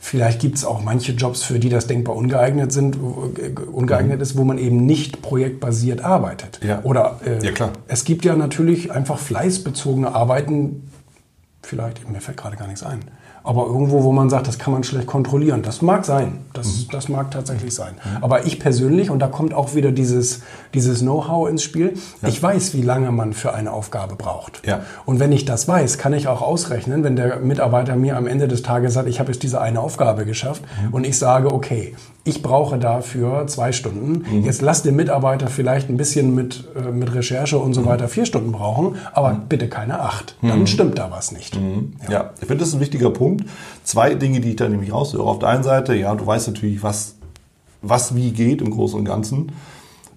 Vielleicht 0.00 0.40
gibt 0.40 0.56
es 0.56 0.64
auch 0.64 0.82
manche 0.82 1.12
Jobs, 1.12 1.42
für 1.42 1.58
die 1.58 1.68
das 1.68 1.86
denkbar 1.86 2.16
ungeeignet 2.16 2.72
sind, 2.72 2.96
äh, 2.96 3.50
ungeeignet 3.70 4.16
mhm. 4.16 4.22
ist, 4.22 4.36
wo 4.36 4.42
man 4.42 4.56
eben 4.56 4.86
nicht 4.86 5.20
projektbasiert 5.20 6.02
arbeitet. 6.02 6.60
Ja. 6.64 6.80
Oder 6.82 7.20
äh, 7.24 7.44
ja, 7.44 7.52
klar. 7.52 7.72
es 7.86 8.04
gibt 8.04 8.24
ja 8.24 8.34
natürlich 8.34 8.90
einfach 8.90 9.18
fleißbezogene 9.18 10.12
Arbeiten. 10.12 10.90
Vielleicht, 11.62 12.08
mir 12.10 12.20
fällt 12.20 12.38
gerade 12.38 12.56
gar 12.56 12.66
nichts 12.66 12.82
ein 12.82 13.00
aber 13.46 13.66
irgendwo, 13.66 14.02
wo 14.02 14.12
man 14.12 14.28
sagt, 14.28 14.48
das 14.48 14.58
kann 14.58 14.72
man 14.72 14.82
schlecht 14.82 15.06
kontrollieren. 15.06 15.62
Das 15.62 15.80
mag 15.80 16.04
sein. 16.04 16.38
Das, 16.52 16.66
mhm. 16.66 16.88
das 16.90 17.08
mag 17.08 17.30
tatsächlich 17.30 17.74
sein. 17.74 17.94
Mhm. 17.94 18.24
Aber 18.24 18.44
ich 18.44 18.58
persönlich, 18.58 19.08
und 19.08 19.20
da 19.20 19.28
kommt 19.28 19.54
auch 19.54 19.74
wieder 19.74 19.92
dieses, 19.92 20.40
dieses 20.74 21.00
Know-how 21.00 21.48
ins 21.48 21.62
Spiel, 21.62 21.94
ja. 22.22 22.28
ich 22.28 22.42
weiß, 22.42 22.74
wie 22.74 22.82
lange 22.82 23.12
man 23.12 23.32
für 23.32 23.54
eine 23.54 23.72
Aufgabe 23.72 24.16
braucht. 24.16 24.66
Ja. 24.66 24.80
Und 25.04 25.20
wenn 25.20 25.30
ich 25.30 25.44
das 25.44 25.68
weiß, 25.68 25.96
kann 25.96 26.12
ich 26.12 26.26
auch 26.26 26.42
ausrechnen, 26.42 27.04
wenn 27.04 27.14
der 27.14 27.36
Mitarbeiter 27.38 27.94
mir 27.94 28.16
am 28.16 28.26
Ende 28.26 28.48
des 28.48 28.62
Tages 28.62 28.94
sagt, 28.94 29.08
ich 29.08 29.20
habe 29.20 29.30
jetzt 29.30 29.42
diese 29.44 29.60
eine 29.60 29.80
Aufgabe 29.80 30.26
geschafft 30.26 30.62
mhm. 30.82 30.94
und 30.94 31.06
ich 31.06 31.16
sage, 31.16 31.52
okay, 31.52 31.94
ich 32.26 32.42
brauche 32.42 32.76
dafür 32.76 33.46
zwei 33.46 33.70
Stunden. 33.70 34.24
Mhm. 34.28 34.44
Jetzt 34.44 34.60
lass 34.60 34.82
den 34.82 34.96
Mitarbeiter 34.96 35.46
vielleicht 35.46 35.88
ein 35.88 35.96
bisschen 35.96 36.34
mit, 36.34 36.64
äh, 36.74 36.90
mit 36.90 37.14
Recherche 37.14 37.56
und 37.56 37.72
so 37.72 37.82
mhm. 37.82 37.86
weiter 37.86 38.08
vier 38.08 38.26
Stunden 38.26 38.50
brauchen, 38.50 38.96
aber 39.12 39.32
mhm. 39.32 39.42
bitte 39.48 39.68
keine 39.68 40.00
acht. 40.00 40.36
Dann 40.42 40.60
mhm. 40.60 40.66
stimmt 40.66 40.98
da 40.98 41.10
was 41.10 41.30
nicht. 41.30 41.54
Mhm. 41.54 41.94
Ja. 42.04 42.12
ja. 42.12 42.30
ich 42.34 42.46
finde, 42.46 42.56
das 42.56 42.68
ist 42.68 42.74
ein 42.74 42.80
wichtiger 42.80 43.10
Punkt. 43.10 43.44
Zwei 43.84 44.14
Dinge, 44.14 44.40
die 44.40 44.50
ich 44.50 44.56
da 44.56 44.68
nämlich 44.68 44.92
raushöre. 44.92 45.22
Auf 45.22 45.38
der 45.38 45.50
einen 45.50 45.62
Seite, 45.62 45.94
ja, 45.94 46.14
du 46.16 46.26
weißt 46.26 46.48
natürlich, 46.48 46.82
was, 46.82 47.14
was 47.80 48.16
wie 48.16 48.32
geht 48.32 48.60
im 48.60 48.72
Großen 48.72 48.98
und 48.98 49.04
Ganzen. 49.04 49.52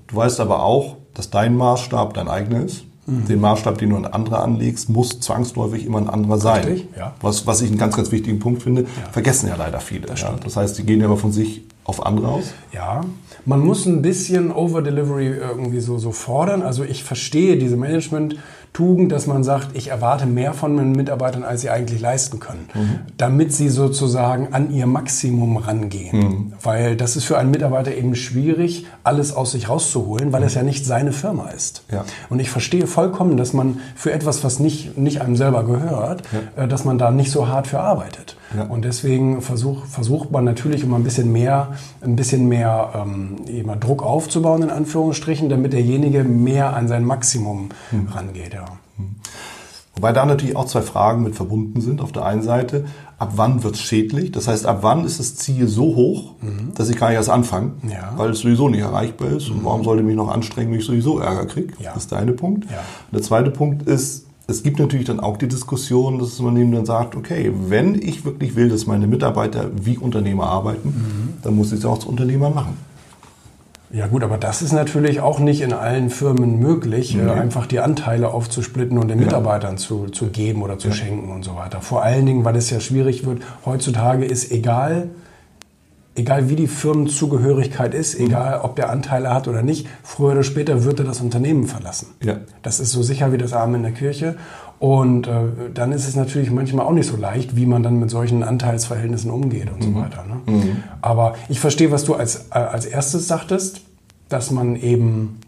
Du 0.08 0.16
weißt 0.16 0.40
aber 0.40 0.64
auch, 0.64 0.98
dass 1.14 1.30
dein 1.30 1.56
Maßstab 1.56 2.16
dein 2.16 2.28
eigener 2.28 2.64
ist. 2.64 2.86
Mhm. 3.10 3.26
Den 3.26 3.42
Maßstab, 3.42 3.78
den 3.78 3.90
du 3.90 3.96
an 3.98 4.06
andere 4.06 4.40
anlegst, 4.40 4.90
muss 4.90 5.20
zwangsläufig 5.20 5.86
immer 5.86 6.00
ein 6.00 6.10
anderer 6.10 6.38
sein. 6.38 6.64
Richtig, 6.64 6.88
ja. 6.98 7.14
was, 7.22 7.48
was 7.48 7.62
ich 7.62 7.70
einen 7.70 7.78
ganz, 7.78 7.96
ganz 7.96 8.12
wichtigen 8.12 8.40
Punkt 8.40 8.64
finde, 8.64 8.84
ja. 8.84 9.12
vergessen 9.12 9.48
ja 9.48 9.56
leider 9.56 9.80
viele. 9.80 10.08
Das, 10.08 10.22
ja. 10.22 10.36
das 10.44 10.56
heißt, 10.56 10.78
die 10.78 10.84
gehen 10.84 11.00
ja 11.00 11.06
immer 11.06 11.18
von 11.18 11.32
sich 11.32 11.64
auf 11.84 12.06
andere 12.06 12.28
aus. 12.28 12.54
Ja, 12.72 13.02
man 13.46 13.62
muss 13.62 13.86
ein 13.86 14.02
bisschen 14.02 14.52
Over-Delivery 14.52 15.28
irgendwie 15.28 15.80
so, 15.80 15.98
so 15.98 16.12
fordern. 16.12 16.62
Also 16.62 16.84
ich 16.84 17.04
verstehe 17.04 17.58
diese 17.58 17.78
Management- 17.78 18.36
Tugend, 18.74 19.12
dass 19.12 19.28
man 19.28 19.44
sagt, 19.44 19.76
ich 19.76 19.90
erwarte 19.90 20.26
mehr 20.26 20.54
von 20.54 20.76
meinen 20.76 20.92
Mitarbeitern, 20.92 21.44
als 21.44 21.62
sie 21.62 21.70
eigentlich 21.70 22.00
leisten 22.00 22.40
können, 22.40 22.70
mhm. 22.74 23.00
damit 23.18 23.52
sie 23.52 23.70
sozusagen 23.70 24.54
an 24.54 24.72
ihr 24.72 24.86
Maximum 24.86 25.58
rangehen. 25.58 26.18
Mhm. 26.18 26.54
Weil 26.62 26.96
das 26.96 27.16
ist 27.16 27.26
für 27.26 27.38
einen 27.38 27.52
Mitarbeiter 27.52 27.94
eben 27.96 28.16
schwierig, 28.16 28.86
alles 29.04 29.34
aus 29.34 29.52
sich 29.52 29.70
rauszuholen, 29.70 30.32
weil 30.32 30.42
mhm. 30.42 30.48
es 30.48 30.54
ja 30.54 30.64
nicht 30.64 30.86
seine 30.86 31.12
Firma 31.12 31.50
ist. 31.50 31.84
Ja. 31.92 32.06
Und 32.30 32.40
ich 32.40 32.50
verstehe 32.50 32.88
vollkommen, 32.88 33.38
dass 33.38 33.54
man 33.54 33.80
für 33.96 34.12
etwas, 34.12 34.44
was 34.44 34.60
nicht, 34.60 34.98
nicht 34.98 35.22
einem 35.22 35.36
selber 35.36 35.64
gehört, 35.66 36.24
ja. 36.32 36.64
Äh, 36.64 36.68
dass 36.68 36.86
man 36.86 36.98
da 36.98 37.12
nicht 37.12 37.32
so 37.32 37.48
hart 37.48 37.68
für 37.68 37.80
arbeitet. 37.80 38.38
Ja. 38.56 38.64
Und 38.64 38.84
deswegen 38.84 39.42
versuch, 39.42 39.86
versucht 39.86 40.32
man 40.32 40.44
natürlich 40.44 40.84
immer 40.84 40.98
ein 40.98 41.04
bisschen 41.04 41.32
mehr, 41.32 41.74
ein 42.02 42.16
bisschen 42.16 42.48
mehr 42.48 42.92
ähm, 42.96 43.80
Druck 43.80 44.04
aufzubauen, 44.04 44.64
in 44.64 44.70
Anführungsstrichen, 44.70 45.50
damit 45.50 45.74
derjenige 45.74 46.24
mehr 46.24 46.76
an 46.76 46.88
sein 46.88 47.06
Maximum 47.06 47.70
hm. 47.92 48.08
rangeht. 48.08 48.54
Ja. 48.54 48.66
Hm. 48.98 49.16
Wobei 50.00 50.14
da 50.14 50.26
natürlich 50.26 50.56
auch 50.56 50.66
zwei 50.66 50.82
Fragen 50.82 51.24
mit 51.24 51.36
verbunden 51.36 51.82
sind. 51.82 52.00
Auf 52.00 52.14
der 52.14 52.24
einen 52.24 52.42
Seite, 52.42 52.86
ab 53.18 53.34
wann 53.36 53.64
wird 53.64 53.76
es 53.76 53.82
schädlich? 53.82 54.32
Das 54.32 54.48
heißt, 54.48 54.66
ab 54.66 54.80
wann 54.82 55.04
ist 55.04 55.20
das 55.20 55.36
Ziel 55.36 55.68
so 55.68 55.96
hoch, 55.96 56.36
mhm. 56.42 56.74
dass 56.74 56.90
ich 56.90 56.98
gar 56.98 57.10
nicht 57.10 57.18
erst 57.18 57.30
anfange, 57.30 57.74
ja. 57.84 58.14
weil 58.16 58.30
es 58.30 58.40
sowieso 58.40 58.70
nicht 58.70 58.80
erreichbar 58.80 59.28
ist. 59.28 59.50
Mhm. 59.50 59.58
Und 59.58 59.66
warum 59.66 59.84
sollte 59.84 60.02
ich 60.02 60.08
mich 60.08 60.16
noch 60.16 60.30
anstrengen, 60.30 60.72
wenn 60.72 60.80
ich 60.80 60.86
sowieso 60.86 61.20
Ärger 61.20 61.48
kriege? 61.48 61.74
Ja. 61.80 61.94
Das 61.94 62.04
ist 62.04 62.12
der 62.12 62.20
eine 62.20 62.32
Punkt. 62.32 62.64
Ja. 62.72 62.78
Der 63.12 63.22
zweite 63.22 63.52
Punkt 63.52 63.90
ist, 63.90 64.29
es 64.50 64.64
gibt 64.64 64.80
natürlich 64.80 65.06
dann 65.06 65.20
auch 65.20 65.38
die 65.38 65.48
Diskussion, 65.48 66.20
dass 66.20 66.32
das 66.32 66.40
Unternehmen 66.40 66.72
dann 66.72 66.86
sagt, 66.86 67.16
okay, 67.16 67.52
wenn 67.68 67.96
ich 67.96 68.26
wirklich 68.26 68.56
will, 68.56 68.70
dass 68.70 68.88
meine 68.88 69.08
Mitarbeiter 69.08 69.70
wie 69.74 69.98
Unternehmer 69.98 70.48
arbeiten, 70.48 70.90
mhm. 70.90 71.34
dann 71.44 71.56
muss 71.56 71.72
ich 71.72 71.80
es 71.80 71.86
auch 71.86 71.96
als 71.96 72.06
Unternehmer 72.06 72.50
machen. 72.50 72.78
Ja 73.92 74.06
gut, 74.06 74.24
aber 74.24 74.38
das 74.38 74.62
ist 74.62 74.72
natürlich 74.72 75.20
auch 75.20 75.40
nicht 75.40 75.62
in 75.62 75.74
allen 75.74 76.12
Firmen 76.12 76.60
möglich, 76.60 77.16
mhm. 77.16 77.30
einfach 77.30 77.66
die 77.66 77.80
Anteile 77.80 78.32
aufzusplitten 78.32 78.98
und 78.98 79.08
den 79.08 79.20
Mitarbeitern 79.20 79.74
ja. 79.74 79.78
zu, 79.78 80.08
zu 80.08 80.28
geben 80.28 80.62
oder 80.62 80.78
zu 80.78 80.90
ja. 80.90 80.94
schenken 80.94 81.32
und 81.32 81.44
so 81.44 81.56
weiter. 81.56 81.82
Vor 81.82 82.04
allen 82.04 82.26
Dingen, 82.26 82.46
weil 82.46 82.56
es 82.56 82.70
ja 82.70 82.80
schwierig 82.80 83.26
wird, 83.26 83.42
heutzutage 83.66 84.26
ist 84.26 84.52
egal, 84.52 85.10
egal 86.16 86.50
wie 86.50 86.56
die 86.56 86.68
Firmenzugehörigkeit 86.68 87.94
ist, 87.94 88.20
egal 88.20 88.62
ob 88.62 88.76
der 88.76 88.90
Anteile 88.90 89.34
hat 89.34 89.48
oder 89.48 89.62
nicht, 89.62 89.88
früher 90.04 90.32
oder 90.32 90.44
später 90.44 90.84
wird 90.84 91.00
er 91.00 91.06
das 91.06 91.22
Unternehmen 91.22 91.68
verlassen. 91.68 92.08
Ja. 92.24 92.38
Das 92.62 92.80
ist 92.80 92.92
so 92.92 93.04
sicher 93.04 93.32
wie 93.32 93.38
das 93.38 93.54
Arm 93.54 93.76
in 93.76 93.84
der 93.84 93.92
Kirche. 93.92 94.36
Und 94.80 95.28
äh, 95.28 95.32
dann 95.74 95.92
ist 95.92 96.08
es 96.08 96.16
natürlich 96.16 96.52
manchmal 96.52 96.86
auch 96.86 96.94
nicht 96.94 97.08
so 97.08 97.18
leicht, 97.18 97.56
wie 97.56 97.66
man 97.66 97.84
dann 97.84 98.00
mit 98.00 98.10
solchen 98.10 98.44
Anteilsverhältnissen 98.44 99.30
umgeht 99.30 99.70
und 99.70 99.80
mhm. 99.80 99.94
so 99.94 100.00
weiter. 100.00 100.26
Ne? 100.26 100.54
Mhm. 100.54 100.84
Aber 101.02 101.36
ich 101.50 101.60
verstehe, 101.60 101.92
was 101.92 102.06
du 102.06 102.16
als, 102.16 102.48
äh, 102.52 102.60
als 102.60 102.86
erstes 102.86 103.28
sagtest, 103.28 103.82
dass 104.30 104.52
man 104.52 104.76
eben 104.76 105.40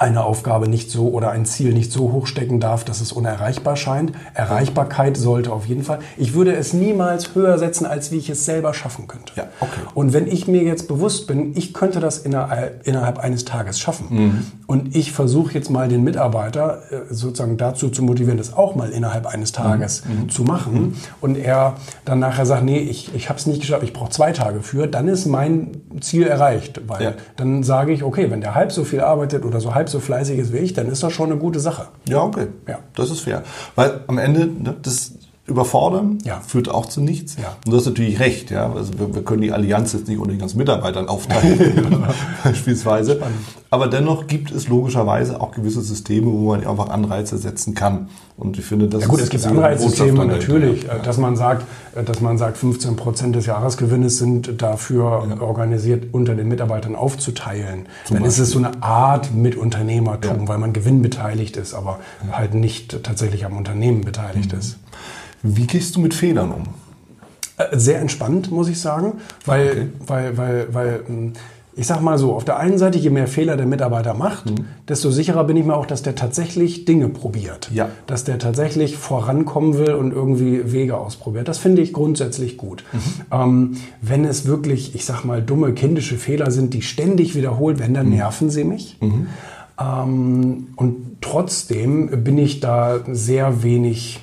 eine 0.00 0.24
Aufgabe 0.24 0.66
nicht 0.66 0.90
so 0.90 1.08
oder 1.10 1.30
ein 1.30 1.44
Ziel 1.44 1.74
nicht 1.74 1.92
so 1.92 2.10
hoch 2.12 2.26
stecken 2.26 2.58
darf, 2.58 2.84
dass 2.84 3.02
es 3.02 3.12
unerreichbar 3.12 3.76
scheint. 3.76 4.12
Erreichbarkeit 4.32 5.18
sollte 5.18 5.52
auf 5.52 5.66
jeden 5.66 5.82
Fall. 5.82 5.98
Ich 6.16 6.32
würde 6.32 6.54
es 6.54 6.72
niemals 6.72 7.34
höher 7.34 7.58
setzen, 7.58 7.84
als 7.84 8.10
wie 8.10 8.16
ich 8.16 8.30
es 8.30 8.46
selber 8.46 8.72
schaffen 8.72 9.06
könnte. 9.06 9.34
Ja, 9.36 9.48
okay. 9.60 9.80
Und 9.92 10.14
wenn 10.14 10.26
ich 10.26 10.48
mir 10.48 10.62
jetzt 10.62 10.88
bewusst 10.88 11.26
bin, 11.26 11.54
ich 11.54 11.74
könnte 11.74 12.00
das 12.00 12.18
innerhalb, 12.18 12.86
innerhalb 12.86 13.18
eines 13.18 13.44
Tages 13.44 13.78
schaffen 13.78 14.06
mhm. 14.10 14.46
und 14.66 14.96
ich 14.96 15.12
versuche 15.12 15.52
jetzt 15.52 15.70
mal 15.70 15.88
den 15.88 16.02
Mitarbeiter 16.02 16.80
äh, 16.90 17.14
sozusagen 17.14 17.58
dazu 17.58 17.90
zu 17.90 18.02
motivieren, 18.02 18.38
das 18.38 18.54
auch 18.54 18.74
mal 18.74 18.90
innerhalb 18.90 19.26
eines 19.26 19.52
Tages 19.52 20.04
mhm. 20.06 20.22
mhm. 20.22 20.28
zu 20.30 20.44
machen 20.44 20.96
und 21.20 21.36
er 21.36 21.74
dann 22.06 22.20
nachher 22.20 22.46
sagt, 22.46 22.64
nee, 22.64 22.78
ich, 22.78 23.14
ich 23.14 23.28
habe 23.28 23.38
es 23.38 23.46
nicht 23.46 23.60
geschafft, 23.60 23.82
ich 23.82 23.92
brauche 23.92 24.10
zwei 24.10 24.32
Tage 24.32 24.62
für, 24.62 24.86
dann 24.86 25.08
ist 25.08 25.26
mein 25.26 25.82
Ziel 26.00 26.26
erreicht. 26.26 26.80
Weil 26.88 27.02
ja. 27.02 27.12
dann 27.36 27.62
sage 27.62 27.92
ich, 27.92 28.02
okay, 28.02 28.30
wenn 28.30 28.40
der 28.40 28.54
halb 28.54 28.72
so 28.72 28.84
viel 28.84 29.00
arbeitet 29.00 29.44
oder 29.44 29.60
so 29.60 29.74
halb 29.74 29.89
so 29.90 30.00
fleißig 30.00 30.38
ist 30.38 30.52
wie 30.52 30.58
ich, 30.58 30.72
dann 30.72 30.88
ist 30.88 31.02
das 31.02 31.12
schon 31.12 31.30
eine 31.30 31.38
gute 31.38 31.60
Sache. 31.60 31.88
Ja, 32.08 32.22
okay. 32.22 32.48
Ja. 32.68 32.80
Das 32.94 33.10
ist 33.10 33.20
fair. 33.20 33.42
Weil 33.74 34.00
am 34.06 34.18
Ende, 34.18 34.46
ne, 34.46 34.76
das 34.82 35.12
Überfordern 35.50 36.18
ja. 36.24 36.40
führt 36.40 36.68
auch 36.68 36.86
zu 36.86 37.00
nichts. 37.00 37.36
Ja. 37.36 37.56
Und 37.64 37.72
du 37.72 37.76
hast 37.76 37.86
natürlich 37.86 38.20
recht. 38.20 38.50
Ja? 38.50 38.72
Also 38.72 38.98
wir, 38.98 39.14
wir, 39.14 39.22
können 39.22 39.42
die 39.42 39.52
Allianz 39.52 39.92
jetzt 39.92 40.08
nicht 40.08 40.18
unter 40.18 40.30
den 40.32 40.38
ganzen 40.38 40.58
Mitarbeitern 40.58 41.08
aufteilen, 41.08 42.04
beispielsweise. 42.44 43.16
Spannend. 43.16 43.36
Aber 43.72 43.86
dennoch 43.86 44.26
gibt 44.26 44.50
es 44.50 44.68
logischerweise 44.68 45.40
auch 45.40 45.52
gewisse 45.52 45.80
Systeme, 45.80 46.26
wo 46.26 46.50
man 46.50 46.66
einfach 46.66 46.88
Anreize 46.88 47.38
setzen 47.38 47.74
kann. 47.74 48.08
Und 48.36 48.58
ich 48.58 48.64
finde, 48.64 48.88
das 48.88 49.02
ja 49.02 49.06
gut, 49.06 49.20
es 49.20 49.28
gibt 49.28 49.46
Anreizsysteme 49.46 50.24
natürlich, 50.24 50.84
ja. 50.84 50.98
dass 50.98 51.18
man 51.18 51.36
sagt, 51.36 51.66
dass 51.94 52.20
man 52.20 52.36
sagt, 52.36 52.56
15 52.56 52.96
Prozent 52.96 53.36
des 53.36 53.46
Jahresgewinnes 53.46 54.18
sind 54.18 54.60
dafür 54.60 55.26
ja. 55.28 55.40
organisiert, 55.40 56.06
unter 56.12 56.34
den 56.34 56.48
Mitarbeitern 56.48 56.96
aufzuteilen. 56.96 57.86
Zum 58.06 58.16
Dann 58.16 58.24
Beispiel. 58.24 58.26
ist 58.26 58.38
es 58.38 58.50
so 58.50 58.58
eine 58.58 58.82
Art 58.82 59.32
mit 59.34 59.56
Unternehmertum, 59.56 60.48
weil 60.48 60.58
man 60.58 60.72
gewinnbeteiligt 60.72 61.56
ist, 61.56 61.74
aber 61.74 62.00
halt 62.32 62.54
nicht 62.54 63.04
tatsächlich 63.04 63.44
am 63.44 63.56
Unternehmen 63.56 64.00
beteiligt 64.00 64.52
mhm. 64.52 64.58
ist. 64.58 64.78
Wie 65.42 65.66
gehst 65.66 65.96
du 65.96 66.00
mit 66.00 66.14
Fehlern 66.14 66.52
um? 66.52 66.64
Äh, 67.56 67.78
sehr 67.78 68.00
entspannt, 68.00 68.50
muss 68.50 68.68
ich 68.68 68.80
sagen, 68.80 69.14
weil, 69.46 69.70
okay. 69.70 69.86
weil, 70.06 70.36
weil, 70.36 70.74
weil 70.74 71.00
hm, 71.06 71.32
ich 71.76 71.86
sag 71.86 72.02
mal 72.02 72.18
so, 72.18 72.34
auf 72.34 72.44
der 72.44 72.58
einen 72.58 72.78
Seite, 72.78 72.98
je 72.98 73.10
mehr 73.10 73.26
Fehler 73.26 73.56
der 73.56 73.64
Mitarbeiter 73.64 74.12
macht, 74.12 74.50
mhm. 74.50 74.66
desto 74.88 75.10
sicherer 75.10 75.44
bin 75.44 75.56
ich 75.56 75.64
mir 75.64 75.76
auch, 75.76 75.86
dass 75.86 76.02
der 76.02 76.14
tatsächlich 76.14 76.84
Dinge 76.84 77.08
probiert. 77.08 77.70
Ja. 77.72 77.88
Dass 78.06 78.24
der 78.24 78.38
tatsächlich 78.38 78.96
vorankommen 78.96 79.78
will 79.78 79.94
und 79.94 80.12
irgendwie 80.12 80.72
Wege 80.72 80.98
ausprobiert. 80.98 81.48
Das 81.48 81.58
finde 81.58 81.80
ich 81.80 81.92
grundsätzlich 81.92 82.56
gut. 82.56 82.84
Mhm. 82.92 82.98
Ähm, 83.32 83.76
wenn 84.02 84.24
es 84.24 84.46
wirklich, 84.46 84.94
ich 84.94 85.04
sag 85.04 85.24
mal, 85.24 85.40
dumme 85.42 85.72
kindische 85.72 86.18
Fehler 86.18 86.50
sind, 86.50 86.74
die 86.74 86.82
ständig 86.82 87.34
wiederholt 87.34 87.78
werden, 87.78 87.94
dann 87.94 88.06
mhm. 88.06 88.16
nerven 88.16 88.50
sie 88.50 88.64
mich. 88.64 88.98
Mhm. 89.00 89.28
Ähm, 89.80 90.66
und 90.76 90.96
trotzdem 91.20 92.24
bin 92.24 92.36
ich 92.36 92.60
da 92.60 93.00
sehr 93.10 93.62
wenig 93.62 94.20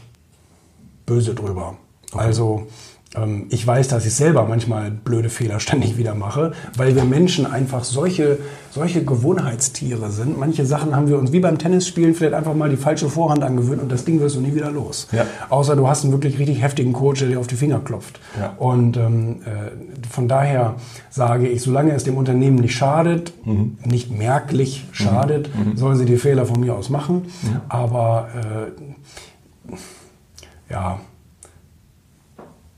böse 1.07 1.33
drüber. 1.33 1.77
Okay. 2.11 2.23
Also 2.23 2.67
ähm, 3.15 3.45
ich 3.49 3.65
weiß, 3.65 3.87
dass 3.87 4.05
ich 4.05 4.13
selber 4.13 4.45
manchmal 4.45 4.91
blöde 4.91 5.29
Fehler 5.29 5.59
ständig 5.59 5.97
wieder 5.97 6.13
mache, 6.15 6.51
weil 6.75 6.95
wir 6.95 7.05
Menschen 7.05 7.45
einfach 7.45 7.83
solche, 7.83 8.39
solche 8.71 9.03
Gewohnheitstiere 9.03 10.11
sind. 10.11 10.37
Manche 10.37 10.65
Sachen 10.65 10.95
haben 10.95 11.07
wir 11.07 11.17
uns 11.17 11.31
wie 11.31 11.39
beim 11.39 11.57
Tennisspielen 11.57 12.13
vielleicht 12.13 12.33
einfach 12.33 12.53
mal 12.53 12.69
die 12.69 12.77
falsche 12.77 13.09
Vorhand 13.09 13.43
angewöhnt 13.43 13.81
und 13.81 13.91
das 13.91 14.05
Ding 14.05 14.19
wirst 14.19 14.35
du 14.35 14.41
nie 14.41 14.55
wieder 14.55 14.71
los. 14.71 15.07
Ja. 15.11 15.25
Außer 15.49 15.75
du 15.75 15.87
hast 15.87 16.03
einen 16.03 16.13
wirklich 16.13 16.37
richtig 16.39 16.61
heftigen 16.61 16.93
Coach, 16.93 17.19
der 17.21 17.29
dir 17.29 17.39
auf 17.39 17.47
die 17.47 17.55
Finger 17.55 17.79
klopft. 17.79 18.19
Ja. 18.39 18.53
Und 18.57 18.97
ähm, 18.97 19.37
äh, 19.45 20.07
von 20.09 20.27
daher 20.27 20.75
sage 21.09 21.47
ich, 21.47 21.61
solange 21.61 21.93
es 21.93 22.03
dem 22.03 22.17
Unternehmen 22.17 22.57
nicht 22.57 22.75
schadet, 22.75 23.33
mhm. 23.45 23.77
nicht 23.85 24.11
merklich 24.11 24.85
schadet, 24.91 25.49
mhm. 25.55 25.71
mhm. 25.71 25.77
sollen 25.77 25.97
sie 25.97 26.05
die 26.05 26.17
Fehler 26.17 26.45
von 26.45 26.59
mir 26.59 26.75
aus 26.75 26.89
machen. 26.89 27.27
Mhm. 27.41 27.61
Aber 27.69 28.29
äh, 28.35 29.73
ja, 30.69 30.99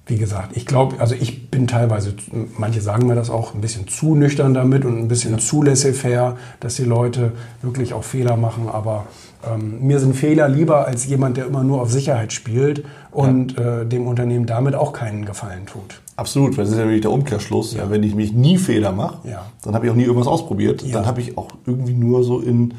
wie 0.09 0.17
gesagt, 0.17 0.57
ich 0.57 0.65
glaube, 0.65 0.99
also 0.99 1.13
ich 1.13 1.51
bin 1.51 1.67
teilweise, 1.67 2.15
manche 2.57 2.81
sagen 2.81 3.05
mir 3.05 3.13
das 3.13 3.29
auch, 3.29 3.53
ein 3.53 3.61
bisschen 3.61 3.87
zu 3.87 4.15
nüchtern 4.15 4.55
damit 4.55 4.83
und 4.83 4.97
ein 4.97 5.07
bisschen 5.07 5.33
ja. 5.33 5.37
zu 5.37 5.61
laissez-faire, 5.61 6.35
dass 6.59 6.75
die 6.75 6.83
Leute 6.83 7.33
wirklich 7.61 7.93
auch 7.93 8.03
Fehler 8.03 8.35
machen. 8.35 8.69
Aber 8.69 9.05
ähm, 9.47 9.85
mir 9.85 9.99
sind 9.99 10.15
Fehler 10.15 10.49
lieber 10.49 10.87
als 10.87 11.05
jemand, 11.05 11.37
der 11.37 11.45
immer 11.45 11.63
nur 11.63 11.81
auf 11.81 11.91
Sicherheit 11.91 12.33
spielt 12.33 12.83
und 13.11 13.55
ja. 13.57 13.81
äh, 13.81 13.85
dem 13.85 14.07
Unternehmen 14.07 14.47
damit 14.47 14.73
auch 14.73 14.93
keinen 14.93 15.25
Gefallen 15.25 15.67
tut. 15.67 16.01
Absolut, 16.15 16.57
weil 16.57 16.65
das 16.65 16.73
ist 16.73 16.79
ja 16.79 16.85
nämlich 16.85 17.01
der 17.01 17.11
Umkehrschluss. 17.11 17.75
Ja. 17.75 17.91
Wenn 17.91 18.01
ich 18.01 18.15
mich 18.15 18.33
nie 18.33 18.57
Fehler 18.57 18.91
mache, 18.91 19.19
dann 19.61 19.75
habe 19.75 19.85
ich 19.85 19.91
auch 19.91 19.95
nie 19.95 20.03
irgendwas 20.03 20.27
ausprobiert. 20.27 20.83
Dann 20.91 21.05
habe 21.05 21.21
ich 21.21 21.37
auch 21.37 21.49
irgendwie 21.67 21.93
nur 21.93 22.23
so 22.23 22.39
in 22.39 22.73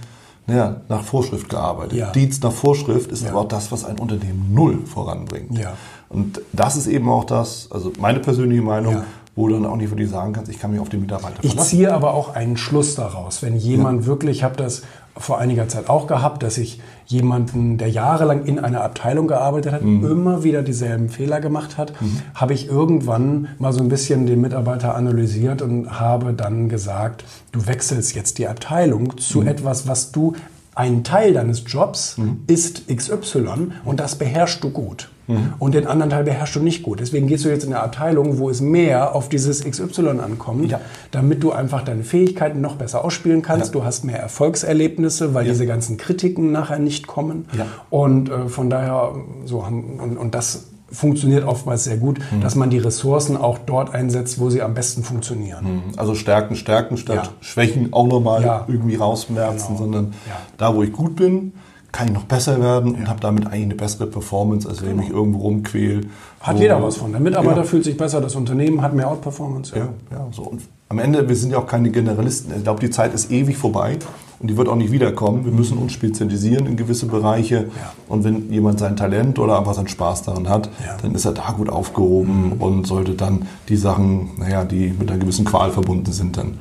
naja, 0.51 0.81
nach 0.89 1.05
Vorschrift 1.05 1.49
gearbeitet. 1.49 1.99
Ja. 1.99 2.11
Dienst 2.11 2.43
nach 2.43 2.53
Vorschrift 2.53 3.11
ist 3.13 3.23
ja. 3.23 3.31
aber 3.31 3.41
auch 3.41 3.49
das, 3.49 3.71
was 3.71 3.85
ein 3.85 3.99
Unternehmen 3.99 4.53
null 4.53 4.81
voranbringt. 4.85 5.57
Ja. 5.57 5.75
Und 6.09 6.41
das 6.53 6.77
ist 6.77 6.87
eben 6.87 7.09
auch 7.09 7.25
das, 7.25 7.69
also 7.71 7.93
meine 8.01 8.19
persönliche 8.19 8.63
Meinung, 8.63 8.95
ja. 8.95 9.05
wo 9.37 9.49
du 9.49 9.55
dann 9.55 9.67
auch 9.67 9.77
nicht 9.77 9.91
wirklich 9.91 10.11
sagen 10.11 10.33
kannst, 10.33 10.51
ich 10.51 10.59
kann 10.59 10.73
mich 10.73 10.81
auf 10.81 10.89
die 10.89 10.97
Mitarbeiter 10.97 11.37
verlassen. 11.37 11.59
Ich 11.59 11.65
ziehe 11.65 11.95
aber 11.95 12.15
auch 12.15 12.35
einen 12.35 12.57
Schluss 12.57 12.97
daraus. 12.97 13.43
Wenn 13.43 13.57
jemand 13.57 14.07
wirklich, 14.07 14.39
ich 14.39 14.43
habe 14.43 14.57
das 14.57 14.83
vor 15.17 15.39
einiger 15.39 15.69
Zeit 15.69 15.89
auch 15.89 16.07
gehabt, 16.07 16.43
dass 16.43 16.59
ich 16.59 16.81
jemanden, 17.11 17.77
der 17.77 17.89
jahrelang 17.89 18.45
in 18.45 18.61
einer 18.61 18.83
Abteilung 18.83 19.27
gearbeitet 19.27 19.73
hat, 19.73 19.83
mhm. 19.83 20.05
immer 20.09 20.45
wieder 20.45 20.63
dieselben 20.63 21.09
Fehler 21.09 21.41
gemacht 21.41 21.77
hat, 21.77 22.01
mhm. 22.01 22.23
habe 22.35 22.55
ich 22.55 22.69
irgendwann 22.69 23.49
mal 23.59 23.73
so 23.73 23.81
ein 23.81 23.89
bisschen 23.89 24.27
den 24.27 24.41
Mitarbeiter 24.41 24.95
analysiert 24.95 25.61
und 25.61 25.99
habe 25.99 26.33
dann 26.33 26.69
gesagt, 26.69 27.25
du 27.51 27.67
wechselst 27.67 28.15
jetzt 28.15 28.39
die 28.39 28.47
Abteilung 28.47 29.19
zu 29.19 29.41
mhm. 29.41 29.49
etwas, 29.49 29.89
was 29.89 30.13
du 30.13 30.35
ein 30.77 31.03
Teil 31.03 31.35
deines 31.35 31.65
Jobs 31.67 32.17
mhm. 32.17 32.43
ist 32.47 32.87
XY 32.89 33.73
und 33.85 33.99
das 33.99 34.17
beherrschst 34.17 34.63
du 34.63 34.71
gut. 34.71 35.11
Mhm. 35.31 35.55
Und 35.59 35.75
den 35.75 35.87
anderen 35.87 36.11
Teil 36.11 36.25
beherrschst 36.25 36.57
du 36.57 36.61
nicht 36.61 36.83
gut. 36.83 37.01
Deswegen 37.01 37.27
gehst 37.27 37.45
du 37.45 37.49
jetzt 37.49 37.65
in 37.65 37.73
eine 37.73 37.83
Abteilung, 37.83 38.39
wo 38.39 38.51
es 38.51 38.61
mehr 38.61 39.15
auf 39.15 39.29
dieses 39.29 39.65
XY 39.65 40.09
ankommt, 40.23 40.71
ja. 40.71 40.81
damit 41.11 41.43
du 41.43 41.53
einfach 41.53 41.83
deine 41.83 42.05
Fähigkeiten 42.05 42.61
noch 42.61 42.77
besser 42.77 43.05
ausspielen 43.05 43.43
kannst. 43.43 43.67
Ja. 43.67 43.73
Du 43.73 43.85
hast 43.85 44.05
mehr 44.05 44.21
Erfolgserlebnisse, 44.21 45.35
weil 45.35 45.47
ja. 45.47 45.53
diese 45.53 45.67
ganzen 45.67 45.97
Kritiken 45.97 46.53
nachher 46.53 46.79
nicht 46.79 47.07
kommen. 47.07 47.47
Und 47.91 48.31
äh, 48.31 48.49
von 48.49 48.71
daher, 48.71 49.15
so 49.45 49.65
haben, 49.65 50.01
und, 50.01 50.17
und 50.17 50.35
das 50.35 50.71
funktioniert 50.93 51.45
oftmals 51.47 51.85
sehr 51.85 51.97
gut, 51.97 52.19
mhm. 52.31 52.41
dass 52.41 52.55
man 52.55 52.71
die 52.71 52.79
Ressourcen 52.79 53.37
auch 53.37 53.59
dort 53.59 53.95
einsetzt, 53.95 54.41
wo 54.41 54.51
sie 54.51 54.63
am 54.63 54.75
besten 54.75 55.03
funktionieren. 55.03 55.65
Mhm. 55.65 55.83
Also 55.97 56.15
Stärken, 56.15 56.57
Stärken 56.57 56.97
statt 56.97 57.27
ja. 57.27 57.33
Schwächen 57.41 57.93
auch 57.93 58.07
nochmal 58.07 58.43
ja. 58.43 58.65
irgendwie 58.69 58.97
rausmerzen, 58.97 59.69
genau. 59.69 59.79
sondern 59.79 60.05
ja. 60.29 60.37
da, 60.57 60.75
wo 60.75 60.83
ich 60.83 60.93
gut 60.93 61.17
bin, 61.17 61.53
kann 61.93 62.09
ich 62.09 62.15
noch 62.15 62.25
besser 62.25 62.61
werden 62.61 62.95
und 62.95 63.09
habe 63.09 63.21
damit 63.21 63.47
eigentlich 63.47 63.65
eine 63.65 63.75
bessere 63.75 64.07
Performance, 64.07 64.69
als 64.69 64.83
wenn 64.83 64.91
ich 64.91 64.97
mich 64.97 65.11
irgendwo 65.11 65.41
rumquäle. 65.41 66.03
Hat 66.41 66.59
jeder 66.59 66.83
was 66.83 66.97
von. 66.97 67.13
Der 67.13 67.21
Mitarbeiter 67.21 67.59
ja. 67.59 67.65
fühlt 67.65 67.85
sich 67.85 67.97
besser, 67.97 68.21
das 68.21 68.35
Unternehmen 68.37 68.81
hat 68.83 68.95
mehr 68.95 69.09
Outperformance. 69.09 69.75
Ja, 69.77 69.89
ja, 70.11 70.19
ja 70.19 70.27
so. 70.31 70.43
Und 70.43 70.63
am 70.89 70.99
Ende, 70.99 71.29
wir 71.29 71.37
sind 71.37 71.51
ja 71.51 71.59
auch 71.59 71.67
keine 71.67 71.91
Generalisten. 71.91 72.55
Ich 72.57 72.63
glaube, 72.63 72.81
die 72.81 72.91
Zeit 72.91 73.13
ist 73.15 73.31
ewig 73.31 73.57
vorbei 73.57 73.99
und 74.39 74.49
die 74.49 74.57
wird 74.57 74.69
auch 74.69 74.77
nicht 74.77 74.91
wiederkommen. 74.91 75.45
Wir 75.45 75.53
müssen 75.53 75.79
uns 75.79 75.93
spezialisieren 75.93 76.67
in 76.67 76.77
gewisse 76.77 77.07
Bereiche. 77.07 77.57
Ja. 77.57 77.93
Und 78.09 78.25
wenn 78.25 78.51
jemand 78.51 78.79
sein 78.79 78.97
Talent 78.97 79.39
oder 79.39 79.59
einfach 79.59 79.75
seinen 79.75 79.89
Spaß 79.89 80.23
daran 80.23 80.49
hat, 80.49 80.71
ja. 80.85 80.97
dann 81.03 81.15
ist 81.15 81.27
er 81.27 81.33
da 81.33 81.51
gut 81.51 81.69
aufgehoben 81.69 82.55
mhm. 82.55 82.63
und 82.63 82.87
sollte 82.87 83.15
dann 83.15 83.47
die 83.69 83.77
Sachen, 83.77 84.31
naja, 84.39 84.65
die 84.65 84.95
mit 84.99 85.11
einer 85.11 85.21
gewissen 85.21 85.45
Qual 85.45 85.71
verbunden 85.71 86.13
sind, 86.13 86.37
dann 86.37 86.59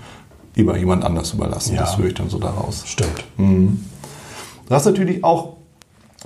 lieber 0.55 0.77
jemand 0.77 1.05
anders 1.05 1.33
überlassen. 1.33 1.75
Ja. 1.75 1.81
Das 1.81 1.97
höre 1.97 2.07
ich 2.07 2.15
dann 2.15 2.29
so 2.29 2.37
daraus. 2.37 2.83
Stimmt. 2.85 3.23
Mhm. 3.37 3.85
Du 4.69 4.75
hast 4.75 4.85
natürlich 4.85 5.23
auch 5.23 5.55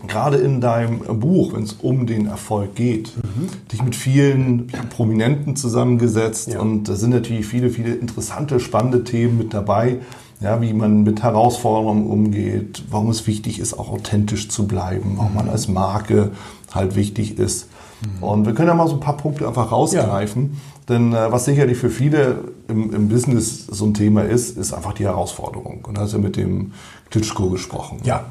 gerade 0.05 0.35
in 0.35 0.59
deinem 0.59 0.99
Buch, 1.21 1.53
wenn 1.53 1.63
es 1.63 1.73
um 1.73 2.05
den 2.05 2.27
Erfolg 2.27 2.75
geht, 2.75 3.13
mhm. 3.15 3.47
dich 3.71 3.81
mit 3.81 3.95
vielen 3.95 4.67
Prominenten 4.89 5.55
zusammengesetzt 5.55 6.51
ja. 6.51 6.59
und 6.59 6.89
da 6.89 6.95
sind 6.95 7.11
natürlich 7.11 7.45
viele, 7.45 7.69
viele 7.69 7.95
interessante, 7.95 8.59
spannende 8.59 9.05
Themen 9.05 9.37
mit 9.37 9.53
dabei. 9.53 9.99
Ja, 10.41 10.61
wie 10.61 10.73
man 10.73 11.03
mit 11.03 11.23
Herausforderungen 11.23 12.05
umgeht, 12.05 12.83
warum 12.89 13.09
es 13.11 13.27
wichtig 13.27 13.59
ist, 13.59 13.79
auch 13.79 13.89
authentisch 13.89 14.49
zu 14.49 14.67
bleiben, 14.67 15.13
warum 15.15 15.35
man 15.35 15.47
als 15.47 15.69
Marke 15.69 16.31
halt 16.73 16.97
wichtig 16.97 17.39
ist. 17.39 17.69
Mhm. 18.01 18.23
Und 18.23 18.45
wir 18.45 18.53
können 18.53 18.67
ja 18.67 18.73
mal 18.73 18.89
so 18.89 18.95
ein 18.95 18.99
paar 18.99 19.15
Punkte 19.15 19.47
einfach 19.47 19.71
rausgreifen. 19.71 20.51
Ja. 20.51 20.59
Denn 20.89 21.13
äh, 21.13 21.31
was 21.31 21.45
sicherlich 21.45 21.77
für 21.77 21.89
viele 21.89 22.39
im, 22.67 22.93
im, 22.93 23.09
Business 23.09 23.67
so 23.67 23.85
ein 23.85 23.93
Thema 23.93 24.23
ist, 24.23 24.57
ist 24.57 24.73
einfach 24.73 24.93
die 24.93 25.05
Herausforderung. 25.05 25.85
Und 25.85 25.97
da 25.97 26.01
hast 26.01 26.13
du 26.13 26.17
ja 26.17 26.23
mit 26.23 26.35
dem 26.35 26.73
Klitschko 27.09 27.49
gesprochen. 27.49 27.99
Ja, 28.03 28.25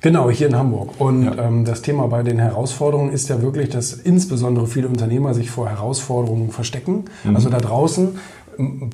Genau, 0.00 0.30
hier 0.30 0.48
in 0.48 0.56
Hamburg. 0.56 1.00
Und 1.00 1.24
ja. 1.24 1.46
ähm, 1.46 1.64
das 1.64 1.82
Thema 1.82 2.06
bei 2.08 2.22
den 2.22 2.38
Herausforderungen 2.38 3.12
ist 3.12 3.28
ja 3.28 3.42
wirklich, 3.42 3.70
dass 3.70 3.92
insbesondere 3.92 4.66
viele 4.66 4.88
Unternehmer 4.88 5.34
sich 5.34 5.50
vor 5.50 5.68
Herausforderungen 5.68 6.50
verstecken. 6.50 7.04
Mhm. 7.24 7.36
Also 7.36 7.48
da 7.50 7.58
draußen 7.58 8.18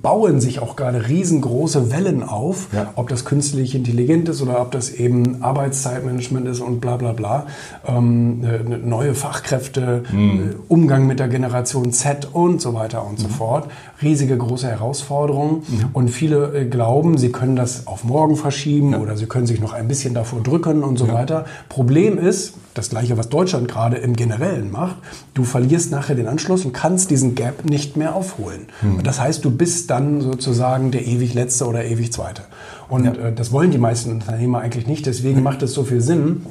bauen 0.03 0.41
sich 0.41 0.61
auch 0.61 0.77
gerade 0.77 1.09
riesengroße 1.09 1.91
Wellen 1.91 2.23
auf, 2.23 2.69
ja. 2.73 2.93
ob 2.97 3.09
das 3.09 3.25
künstlich 3.25 3.75
intelligent 3.75 4.29
ist 4.29 4.43
oder 4.43 4.61
ob 4.61 4.71
das 4.71 4.91
eben 4.91 5.43
Arbeitszeitmanagement 5.43 6.47
ist 6.49 6.61
und 6.61 6.81
bla 6.81 6.97
bla 6.97 7.13
bla. 7.13 7.47
Ähm, 7.87 8.45
neue 8.85 9.15
Fachkräfte, 9.15 10.05
mhm. 10.13 10.57
Umgang 10.69 11.07
mit 11.07 11.19
der 11.19 11.29
Generation 11.29 11.93
Z 11.93 12.29
und 12.33 12.61
so 12.61 12.75
weiter 12.75 13.07
und 13.07 13.19
mhm. 13.19 13.23
so 13.23 13.29
fort. 13.29 13.69
Riesige 14.03 14.37
große 14.37 14.69
Herausforderungen. 14.69 15.63
Mhm. 15.69 15.85
Und 15.93 16.09
viele 16.11 16.55
äh, 16.55 16.65
glauben, 16.67 17.19
sie 17.19 17.33
können 17.33 17.57
das 17.57 17.87
auf 17.87 18.05
morgen 18.05 18.37
verschieben 18.37 18.93
ja. 18.93 18.99
oder 18.99 19.17
sie 19.17 19.27
können 19.27 19.47
sich 19.47 19.61
noch 19.61 19.73
ein 19.73 19.89
bisschen 19.89 20.15
davor 20.15 20.43
drücken 20.43 20.83
und 20.85 20.99
so 20.99 21.07
ja. 21.07 21.15
weiter. 21.15 21.45
Problem 21.69 22.19
ist, 22.19 22.55
das 22.77 22.91
gleiche, 22.91 23.17
was 23.17 23.29
Deutschland 23.29 23.69
gerade 23.69 23.97
im 23.97 24.15
Generellen 24.17 24.71
macht, 24.71 24.97
du 25.35 25.45
verlierst 25.45 25.91
nachher 25.91 26.15
den 26.15 26.29
Anschluss 26.29 26.65
und 26.65 26.73
kannst 26.73 27.11
diesen 27.11 27.35
Gap 27.35 27.65
nicht 27.65 27.97
mehr 27.97 28.15
aufholen. 28.15 28.67
Mhm. 28.83 29.03
Das 29.03 29.21
heißt, 29.21 29.45
du 29.45 29.51
bist 29.51 29.91
dann 29.91 30.21
sozusagen 30.21 30.91
der 30.91 31.07
ewig 31.07 31.35
Letzte 31.35 31.67
oder 31.67 31.85
ewig 31.85 32.13
Zweite. 32.13 32.43
Und 32.89 33.05
ja. 33.05 33.13
äh, 33.13 33.33
das 33.33 33.53
wollen 33.53 33.71
die 33.71 33.79
meisten 33.79 34.13
Unternehmer 34.13 34.61
eigentlich 34.61 34.87
nicht. 34.87 35.07
Deswegen 35.07 35.43
macht 35.43 35.63
es 35.63 35.73
so 35.73 35.85
viel 35.85 36.01
Sinn, 36.01 36.47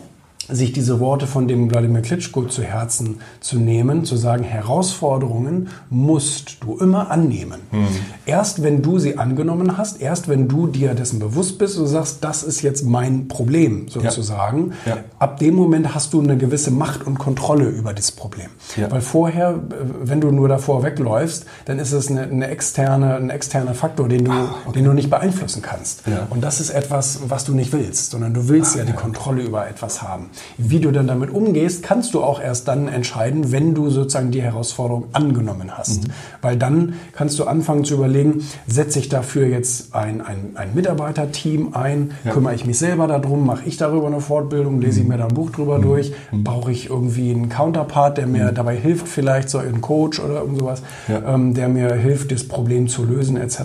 sich 0.49 0.73
diese 0.73 0.99
Worte 0.99 1.27
von 1.27 1.47
dem 1.47 1.71
Wladimir 1.71 2.01
Klitschko 2.01 2.43
zu 2.43 2.63
Herzen 2.63 3.19
zu 3.39 3.57
nehmen, 3.57 4.05
zu 4.05 4.15
sagen, 4.15 4.43
Herausforderungen 4.43 5.69
musst 5.89 6.57
du 6.63 6.77
immer 6.77 7.09
annehmen. 7.11 7.61
Mhm. 7.71 7.87
Erst 8.25 8.61
wenn 8.63 8.81
du 8.81 8.99
sie 8.99 9.17
angenommen 9.17 9.77
hast, 9.77 10.01
erst 10.01 10.27
wenn 10.27 10.47
du 10.47 10.67
dir 10.67 10.93
dessen 10.93 11.19
bewusst 11.19 11.57
bist 11.57 11.77
und 11.77 11.87
sagst, 11.87 12.23
das 12.23 12.43
ist 12.43 12.61
jetzt 12.61 12.85
mein 12.85 13.27
Problem 13.27 13.87
sozusagen, 13.87 14.73
ja. 14.85 14.95
Ja. 14.95 15.03
ab 15.19 15.39
dem 15.39 15.55
Moment 15.55 15.95
hast 15.95 16.13
du 16.13 16.21
eine 16.21 16.37
gewisse 16.37 16.71
Macht 16.71 17.05
und 17.07 17.17
Kontrolle 17.17 17.65
über 17.65 17.93
das 17.93 18.11
Problem. 18.11 18.49
Ja. 18.75 18.91
Weil 18.91 19.01
vorher, 19.01 19.59
wenn 20.03 20.21
du 20.21 20.31
nur 20.31 20.47
davor 20.47 20.83
wegläufst, 20.83 21.45
dann 21.65 21.79
ist 21.79 21.91
es 21.91 22.09
eine, 22.09 22.23
eine 22.23 22.47
externe, 22.47 23.15
ein 23.15 23.29
externer 23.29 23.73
Faktor, 23.73 24.07
den 24.07 24.25
du, 24.25 24.31
ah, 24.31 24.55
okay. 24.65 24.79
den 24.79 24.85
du 24.85 24.93
nicht 24.93 25.09
beeinflussen 25.09 25.61
kannst. 25.61 26.03
Und 26.29 26.43
das 26.43 26.59
ist 26.59 26.69
etwas, 26.69 27.19
was 27.27 27.45
du 27.45 27.53
nicht 27.53 27.73
willst, 27.73 28.11
sondern 28.11 28.33
du 28.33 28.47
willst 28.47 28.75
ah, 28.75 28.79
ja 28.79 28.85
die 28.85 28.93
Kontrolle 28.93 29.41
über 29.41 29.67
etwas 29.67 30.01
haben. 30.01 30.29
Wie 30.57 30.79
du 30.79 30.91
dann 30.91 31.07
damit 31.07 31.29
umgehst, 31.29 31.83
kannst 31.83 32.13
du 32.13 32.23
auch 32.23 32.41
erst 32.41 32.67
dann 32.67 32.87
entscheiden, 32.87 33.51
wenn 33.51 33.73
du 33.73 33.89
sozusagen 33.89 34.31
die 34.31 34.41
Herausforderung 34.41 35.05
angenommen 35.13 35.77
hast. 35.77 36.07
Mhm. 36.07 36.11
Weil 36.41 36.57
dann 36.57 36.93
kannst 37.13 37.39
du 37.39 37.45
anfangen 37.45 37.83
zu 37.83 37.95
überlegen, 37.95 38.43
setze 38.67 38.99
ich 38.99 39.09
dafür 39.09 39.47
jetzt 39.47 39.95
ein, 39.95 40.21
ein, 40.21 40.51
ein 40.55 40.73
Mitarbeiterteam 40.73 41.73
ein, 41.73 42.11
ja. 42.23 42.31
kümmere 42.31 42.55
ich 42.55 42.65
mich 42.65 42.77
selber 42.77 43.07
darum, 43.07 43.45
mache 43.45 43.65
ich 43.65 43.77
darüber 43.77 44.07
eine 44.07 44.21
Fortbildung, 44.21 44.81
lese 44.81 44.99
ich 44.99 45.05
mhm. 45.05 45.11
mir 45.11 45.17
da 45.17 45.27
ein 45.27 45.33
Buch 45.33 45.51
drüber 45.51 45.77
mhm. 45.77 45.83
durch, 45.83 46.13
mhm. 46.31 46.43
brauche 46.43 46.71
ich 46.71 46.89
irgendwie 46.89 47.31
einen 47.31 47.49
Counterpart, 47.49 48.17
der 48.17 48.27
mir 48.27 48.51
mhm. 48.51 48.55
dabei 48.55 48.75
hilft, 48.75 49.07
vielleicht 49.07 49.49
so 49.49 49.57
ein 49.57 49.81
Coach 49.81 50.19
oder 50.19 50.41
irgend 50.41 50.59
sowas, 50.59 50.83
ja. 51.07 51.33
ähm, 51.33 51.53
der 51.53 51.69
mir 51.69 51.93
hilft, 51.93 52.31
das 52.31 52.47
Problem 52.47 52.87
zu 52.87 53.03
lösen 53.05 53.37
etc. 53.37 53.61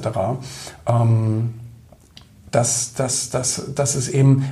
Ähm, 0.86 1.50
das, 2.50 2.94
das, 2.94 3.30
das, 3.30 3.72
das 3.74 3.96
ist 3.96 4.08
eben 4.08 4.44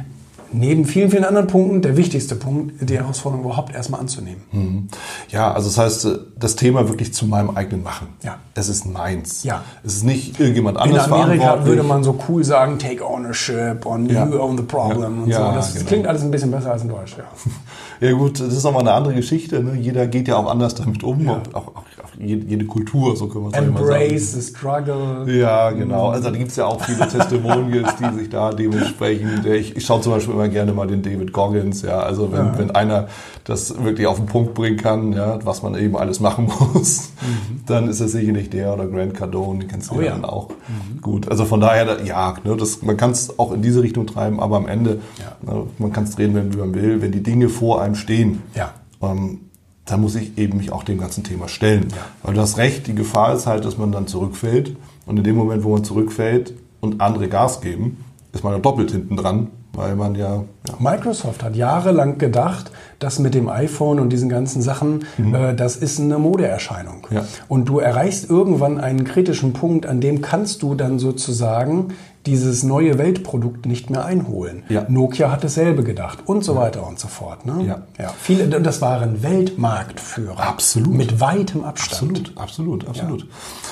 neben 0.52 0.84
vielen, 0.84 1.10
vielen 1.10 1.24
anderen 1.24 1.46
Punkten 1.46 1.82
der 1.82 1.96
wichtigste 1.96 2.34
Punkt, 2.34 2.74
die 2.80 2.98
Herausforderung 2.98 3.44
überhaupt 3.44 3.74
erstmal 3.74 4.00
anzunehmen. 4.00 4.42
Mhm. 4.52 4.88
Ja, 5.28 5.52
also 5.52 5.68
das 5.68 5.78
heißt, 5.78 6.18
das 6.38 6.56
Thema 6.56 6.88
wirklich 6.88 7.12
zu 7.12 7.26
meinem 7.26 7.50
eigenen 7.50 7.82
machen. 7.82 8.08
Ja. 8.22 8.38
Es 8.54 8.68
ist 8.68 8.86
meins. 8.86 9.44
Ja. 9.44 9.62
Es 9.84 9.96
ist 9.96 10.04
nicht 10.04 10.40
irgendjemand 10.40 10.78
anderes 10.78 11.06
In 11.06 11.12
Amerika 11.12 11.64
würde 11.64 11.82
man 11.82 12.02
so 12.04 12.18
cool 12.28 12.44
sagen, 12.44 12.78
take 12.78 13.04
ownership 13.04 13.84
und 13.86 14.10
ja. 14.10 14.26
you 14.26 14.38
own 14.38 14.56
the 14.56 14.62
problem 14.62 15.00
ja. 15.00 15.22
und 15.22 15.28
ja, 15.28 15.48
so. 15.48 15.54
Das 15.54 15.74
genau. 15.74 15.86
klingt 15.86 16.06
alles 16.06 16.22
ein 16.22 16.30
bisschen 16.30 16.50
besser 16.50 16.72
als 16.72 16.82
in 16.82 16.88
Deutsch, 16.88 17.16
ja. 17.16 17.24
Ja 18.08 18.12
gut, 18.12 18.38
das 18.38 18.54
ist 18.54 18.62
nochmal 18.62 18.82
eine 18.82 18.92
andere 18.92 19.14
Geschichte. 19.14 19.62
Ne? 19.62 19.74
Jeder 19.74 20.06
geht 20.06 20.28
ja 20.28 20.36
auch 20.36 20.48
anders 20.48 20.74
damit 20.76 21.02
um. 21.02 21.24
Ja. 21.24 21.42
Auch, 21.52 21.54
auch, 21.54 21.76
auch, 21.76 22.07
jede, 22.20 22.64
Kultur, 22.66 23.16
so 23.16 23.28
können 23.28 23.44
wir 23.44 23.48
es 23.48 23.54
sagen. 23.54 23.76
Embrace 23.76 24.32
the 24.32 24.42
struggle. 24.42 25.24
Ja, 25.26 25.70
genau. 25.70 26.08
Also 26.08 26.30
da 26.30 26.36
gibt 26.36 26.50
es 26.50 26.56
ja 26.56 26.66
auch 26.66 26.82
viele 26.82 27.06
Testimonials, 27.08 27.94
die 27.96 28.18
sich 28.18 28.28
da 28.28 28.52
dementsprechend... 28.52 29.46
Ich, 29.46 29.76
ich 29.76 29.84
schaue 29.84 30.00
zum 30.00 30.12
Beispiel 30.12 30.34
immer 30.34 30.48
gerne 30.48 30.72
mal 30.72 30.86
den 30.86 31.02
David 31.02 31.32
Goggins. 31.32 31.82
Ja, 31.82 32.00
Also 32.00 32.32
wenn, 32.32 32.46
ja. 32.46 32.58
wenn 32.58 32.70
einer 32.72 33.08
das 33.44 33.82
wirklich 33.82 34.06
auf 34.06 34.16
den 34.16 34.26
Punkt 34.26 34.54
bringen 34.54 34.76
kann, 34.76 35.12
ja, 35.12 35.38
was 35.44 35.62
man 35.62 35.74
eben 35.76 35.96
alles 35.96 36.20
machen 36.20 36.50
muss, 36.74 37.12
mhm. 37.20 37.60
dann 37.66 37.88
ist 37.88 38.00
es 38.00 38.12
sicherlich 38.12 38.50
der 38.50 38.74
oder 38.74 38.86
Grant 38.86 39.14
Cardone, 39.14 39.60
den 39.60 39.68
kennst 39.68 39.90
du 39.90 39.96
oh, 39.96 40.00
ja 40.00 40.10
dann 40.10 40.24
auch. 40.24 40.48
Mhm. 40.48 41.00
Gut, 41.00 41.28
also 41.28 41.44
von 41.44 41.60
daher, 41.60 42.04
ja, 42.04 42.34
ne, 42.44 42.56
das, 42.56 42.82
man 42.82 42.96
kann 42.96 43.12
es 43.12 43.38
auch 43.38 43.52
in 43.52 43.62
diese 43.62 43.82
Richtung 43.82 44.06
treiben, 44.06 44.40
aber 44.40 44.56
am 44.56 44.66
Ende, 44.66 45.00
ja. 45.18 45.52
ne, 45.52 45.66
man 45.78 45.92
kann 45.92 46.04
es 46.04 46.16
drehen, 46.16 46.34
wenn 46.34 46.50
man 46.50 46.74
will, 46.74 47.00
wenn 47.00 47.12
die 47.12 47.22
Dinge 47.22 47.48
vor 47.48 47.80
einem 47.80 47.94
stehen. 47.94 48.42
Ja. 48.54 48.72
Ähm, 49.00 49.47
da 49.88 49.96
muss 49.96 50.14
ich 50.14 50.36
eben 50.36 50.58
mich 50.58 50.70
auch 50.70 50.84
dem 50.84 50.98
ganzen 50.98 51.24
Thema 51.24 51.48
stellen. 51.48 51.88
Ja. 51.90 52.04
Weil 52.22 52.34
du 52.34 52.40
hast 52.40 52.58
recht, 52.58 52.86
die 52.86 52.94
Gefahr 52.94 53.34
ist 53.34 53.46
halt, 53.46 53.64
dass 53.64 53.78
man 53.78 53.90
dann 53.90 54.06
zurückfällt. 54.06 54.76
Und 55.06 55.16
in 55.16 55.24
dem 55.24 55.36
Moment, 55.36 55.64
wo 55.64 55.70
man 55.70 55.84
zurückfällt 55.84 56.52
und 56.80 57.00
andere 57.00 57.28
Gas 57.28 57.60
geben, 57.60 58.04
ist 58.32 58.44
man 58.44 58.52
ja 58.52 58.58
doppelt 58.58 58.90
hinten 58.90 59.16
dran, 59.16 59.48
weil 59.72 59.96
man 59.96 60.14
ja, 60.14 60.44
ja, 60.68 60.74
Microsoft 60.78 61.42
hat 61.42 61.56
jahrelang 61.56 62.18
gedacht, 62.18 62.70
dass 62.98 63.18
mit 63.18 63.34
dem 63.34 63.48
iPhone 63.48 64.00
und 64.00 64.10
diesen 64.10 64.28
ganzen 64.28 64.60
Sachen, 64.60 65.06
mhm. 65.16 65.34
äh, 65.34 65.54
das 65.54 65.76
ist 65.76 65.98
eine 65.98 66.18
Modeerscheinung. 66.18 67.06
Ja. 67.10 67.24
Und 67.48 67.68
du 67.68 67.78
erreichst 67.78 68.28
irgendwann 68.28 68.78
einen 68.78 69.04
kritischen 69.04 69.54
Punkt, 69.54 69.86
an 69.86 70.00
dem 70.00 70.20
kannst 70.20 70.62
du 70.62 70.74
dann 70.74 70.98
sozusagen 70.98 71.94
dieses 72.26 72.62
neue 72.62 72.98
Weltprodukt 72.98 73.66
nicht 73.66 73.90
mehr 73.90 74.04
einholen. 74.04 74.64
Ja. 74.68 74.84
Nokia 74.88 75.30
hat 75.30 75.44
dasselbe 75.44 75.82
gedacht 75.82 76.18
und 76.26 76.44
so 76.44 76.56
weiter 76.56 76.86
und 76.86 76.98
so 76.98 77.08
fort. 77.08 77.46
Ne? 77.46 77.64
Ja. 77.66 77.82
Ja. 77.98 78.12
Viele, 78.20 78.48
das 78.60 78.82
waren 78.82 79.22
Weltmarktführer. 79.22 80.40
Absolut. 80.40 80.94
Mit 80.94 81.20
weitem 81.20 81.64
Abstand. 81.64 82.32
Absolut, 82.36 82.36
absolut, 82.36 82.88
absolut. 82.88 83.26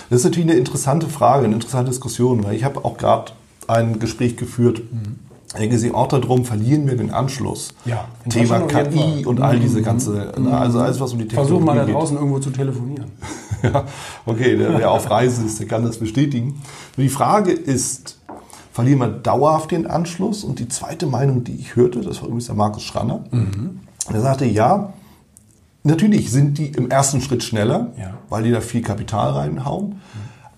Das 0.08 0.20
ist 0.20 0.24
natürlich 0.24 0.50
eine 0.50 0.58
interessante 0.58 1.08
Frage, 1.08 1.44
eine 1.44 1.54
interessante 1.54 1.90
Diskussion, 1.90 2.44
weil 2.44 2.54
ich 2.54 2.64
habe 2.64 2.84
auch 2.84 2.96
gerade 2.96 3.32
ein 3.66 3.98
Gespräch 3.98 4.36
geführt. 4.36 4.80
Mhm. 4.90 5.20
Denke 5.58 5.78
Sie 5.78 5.92
auch 5.92 6.08
darum, 6.08 6.44
verlieren 6.44 6.86
wir 6.86 6.96
den 6.96 7.10
Anschluss. 7.10 7.74
Ja, 7.84 8.06
Thema 8.28 8.60
KI 8.60 9.24
und 9.24 9.40
all 9.40 9.58
diese 9.58 9.80
ganze, 9.80 10.32
mhm. 10.36 10.48
also 10.48 10.80
alles, 10.80 11.00
was 11.00 11.12
um 11.12 11.18
die 11.18 11.28
Technologie 11.28 11.52
Versuch 11.52 11.64
mal 11.64 11.76
da 11.76 11.84
draußen 11.86 12.16
geht. 12.16 12.22
irgendwo 12.22 12.40
zu 12.40 12.50
telefonieren. 12.50 13.12
ja, 13.62 13.84
okay, 14.26 14.56
wer 14.58 14.90
auf 14.90 15.10
Reise 15.10 15.44
ist, 15.44 15.58
der 15.60 15.66
kann 15.66 15.84
das 15.84 15.98
bestätigen. 15.98 16.60
Die 16.96 17.08
Frage 17.08 17.52
ist, 17.52 18.15
verlieren 18.76 18.98
wir 18.98 19.08
dauerhaft 19.08 19.70
den 19.70 19.86
Anschluss? 19.86 20.44
Und 20.44 20.58
die 20.58 20.68
zweite 20.68 21.06
Meinung, 21.06 21.44
die 21.44 21.54
ich 21.54 21.76
hörte, 21.76 22.02
das 22.02 22.20
war 22.20 22.24
übrigens 22.28 22.44
der 22.44 22.56
Markus 22.56 22.82
Schranner, 22.82 23.24
mhm. 23.30 23.80
der 24.12 24.20
sagte, 24.20 24.44
ja, 24.44 24.92
natürlich 25.82 26.30
sind 26.30 26.58
die 26.58 26.66
im 26.66 26.90
ersten 26.90 27.22
Schritt 27.22 27.42
schneller, 27.42 27.92
ja. 27.98 28.18
weil 28.28 28.42
die 28.42 28.50
da 28.50 28.60
viel 28.60 28.82
Kapital 28.82 29.30
reinhauen, 29.30 29.88
mhm. 29.88 29.98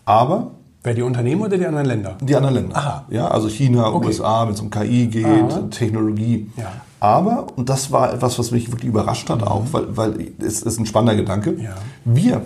aber 0.05 0.51
Wer 0.85 0.95
die 0.95 1.03
Unternehmen 1.03 1.43
oder 1.43 1.59
die 1.59 1.67
anderen 1.67 1.87
Länder? 1.87 2.17
Die 2.23 2.37
anderen 2.37 2.55
Länder. 2.55 2.77
Aha. 2.77 3.05
Ja, 3.11 3.27
also 3.29 3.49
China, 3.49 3.93
okay. 3.93 4.07
USA, 4.07 4.47
wenn 4.47 4.55
es 4.55 4.61
um 4.61 4.71
KI 4.71 5.09
geht, 5.09 5.27
Aha. 5.27 5.63
Technologie. 5.71 6.51
Ja. 6.57 6.73
Aber, 7.01 7.49
und 7.57 7.69
das 7.69 7.91
war 7.91 8.15
etwas, 8.15 8.39
was 8.39 8.53
mich 8.53 8.71
wirklich 8.71 8.89
überrascht 8.89 9.29
hat, 9.29 9.41
mhm. 9.41 9.49
auch, 9.49 9.65
weil, 9.73 9.97
weil 9.97 10.33
es 10.39 10.63
ist 10.63 10.79
ein 10.79 10.87
spannender 10.87 11.17
Gedanke, 11.17 11.61
ja. 11.61 11.75
wir, 12.05 12.43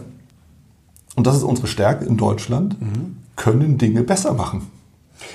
und 1.15 1.27
das 1.27 1.37
ist 1.37 1.43
unsere 1.43 1.67
Stärke 1.67 2.07
in 2.07 2.17
Deutschland, 2.17 2.81
mhm. 2.81 3.19
können 3.37 3.77
Dinge 3.77 4.03
besser 4.03 4.33
machen. 4.33 4.63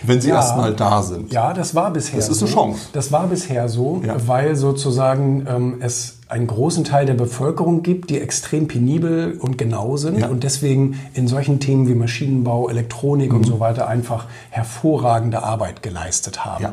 Wenn 0.04 0.22
sie 0.22 0.30
ja, 0.30 0.36
erstmal 0.36 0.74
da 0.74 1.02
sind. 1.02 1.32
Ja, 1.32 1.54
das 1.54 1.76
war 1.76 1.92
bisher 1.92 2.22
so. 2.22 2.28
Das 2.28 2.38
ist 2.38 2.44
eine 2.44 2.52
Chance. 2.52 2.80
Das 2.94 3.12
war 3.12 3.28
bisher 3.28 3.70
so, 3.70 4.02
ja. 4.06 4.16
weil 4.26 4.56
sozusagen 4.56 5.46
ähm, 5.50 5.78
es 5.80 6.18
einen 6.30 6.48
großen 6.48 6.84
Teil 6.84 7.06
der 7.06 7.14
Bevölkerung 7.14 7.84
gibt, 7.84 8.10
die 8.10 8.20
extrem 8.20 8.68
penibel 8.68 9.38
und 9.40 9.58
genau 9.58 9.98
sind 9.98 10.20
ja. 10.20 10.28
und 10.28 10.44
deswegen 10.44 11.00
in 11.14 11.28
solchen 11.28 11.60
Themen 11.60 11.88
wie 11.88 11.96
Maschinenbau, 11.96 12.70
Elektronik 12.70 13.32
mhm. 13.32 13.38
und 13.38 13.46
so 13.46 13.60
weiter 13.60 13.88
einfach 13.88 14.26
hervorragende 14.50 15.44
Arbeit 15.44 15.84
geleistet 15.84 16.44
haben. 16.44 16.68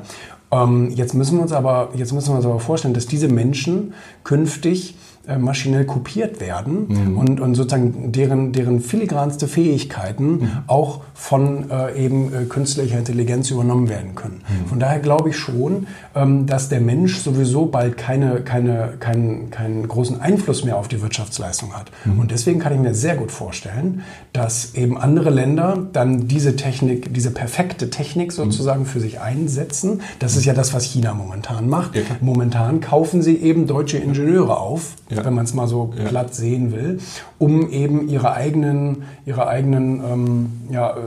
Ähm, 0.51 0.91
jetzt 0.91 1.15
müssen 1.15 1.37
wir 1.37 1.43
uns 1.43 1.53
aber 1.53 1.91
jetzt 1.95 2.13
müssen 2.13 2.31
wir 2.31 2.37
uns 2.37 2.47
aber 2.47 2.61
vorstellen, 2.61 2.95
dass 2.95 3.07
diese 3.07 3.29
Menschen 3.29 3.95
künftig 4.25 4.97
äh, 5.27 5.39
maschinell 5.39 5.87
kopiert 5.87 6.39
werden 6.39 6.87
mhm. 6.89 7.17
und, 7.17 7.41
und 7.41 7.55
sozusagen 7.55 8.13
deren, 8.13 8.53
deren 8.53 8.81
filigranste 8.81 9.49
Fähigkeiten 9.49 10.33
mhm. 10.33 10.51
auch 10.67 11.01
von 11.15 11.71
äh, 11.71 12.05
eben 12.05 12.35
äh, 12.35 12.45
künstlicher 12.45 12.99
Intelligenz 12.99 13.51
übernommen 13.51 13.89
werden 13.89 14.15
können. 14.15 14.43
Mhm. 14.47 14.69
Von 14.69 14.81
daher 14.81 14.99
glaube 14.99 15.31
ich 15.31 15.37
schon, 15.39 15.87
ähm, 16.15 16.47
dass 16.47 16.69
der 16.69 16.83
Mensch 16.83 17.19
sowieso 17.19 17.65
bald 17.65 17.97
keine, 17.97 18.43
keine, 18.43 18.95
keinen, 19.01 19.51
keinen 19.51 19.89
großen 19.89 20.21
Einfluss 20.21 20.63
mehr 20.63 20.77
auf 20.77 20.89
die 20.89 21.01
Wirtschaftsleistung 21.01 21.73
hat. 21.75 21.91
Mhm. 22.05 22.19
Und 22.19 22.31
deswegen 22.31 22.59
kann 22.59 22.75
ich 22.75 22.81
mir 22.81 22.95
sehr 22.95 23.17
gut 23.17 23.33
vorstellen, 23.33 24.03
dass 24.35 24.75
eben 24.75 24.99
andere 24.99 25.31
Länder 25.31 25.87
dann 25.93 26.29
diese 26.29 26.57
Technik, 26.57 27.15
diese 27.15 27.31
perfekte 27.31 27.89
Technik 27.89 28.29
mhm. 28.29 28.33
sozusagen 28.33 28.85
für 28.85 29.01
sich 29.01 29.21
einsetzen. 29.21 30.03
Das 30.19 30.37
ist 30.37 30.45
ja 30.45 30.53
das, 30.53 30.75
was 30.75 30.85
China 30.85 31.15
momentan 31.15 31.69
macht. 31.69 31.97
Ja. 31.97 32.03
Momentan 32.21 32.81
kaufen 32.81 33.23
sie 33.23 33.37
eben 33.37 33.67
deutsche 33.67 33.97
Ingenieure 33.97 34.59
auf 34.59 34.97
ja. 35.17 35.25
wenn 35.25 35.35
man 35.35 35.45
es 35.45 35.55
mal 35.55 35.67
so 35.67 35.93
ja. 35.97 36.05
platt 36.05 36.35
sehen 36.35 36.73
will, 36.73 36.99
um 37.39 37.71
eben 37.71 38.09
ihre 38.09 38.33
eigenen, 38.33 39.05
ihre 39.27 39.47
eigenen 39.47 40.03
ähm, 40.05 40.53
ja, 40.71 40.91
äh, 40.91 41.01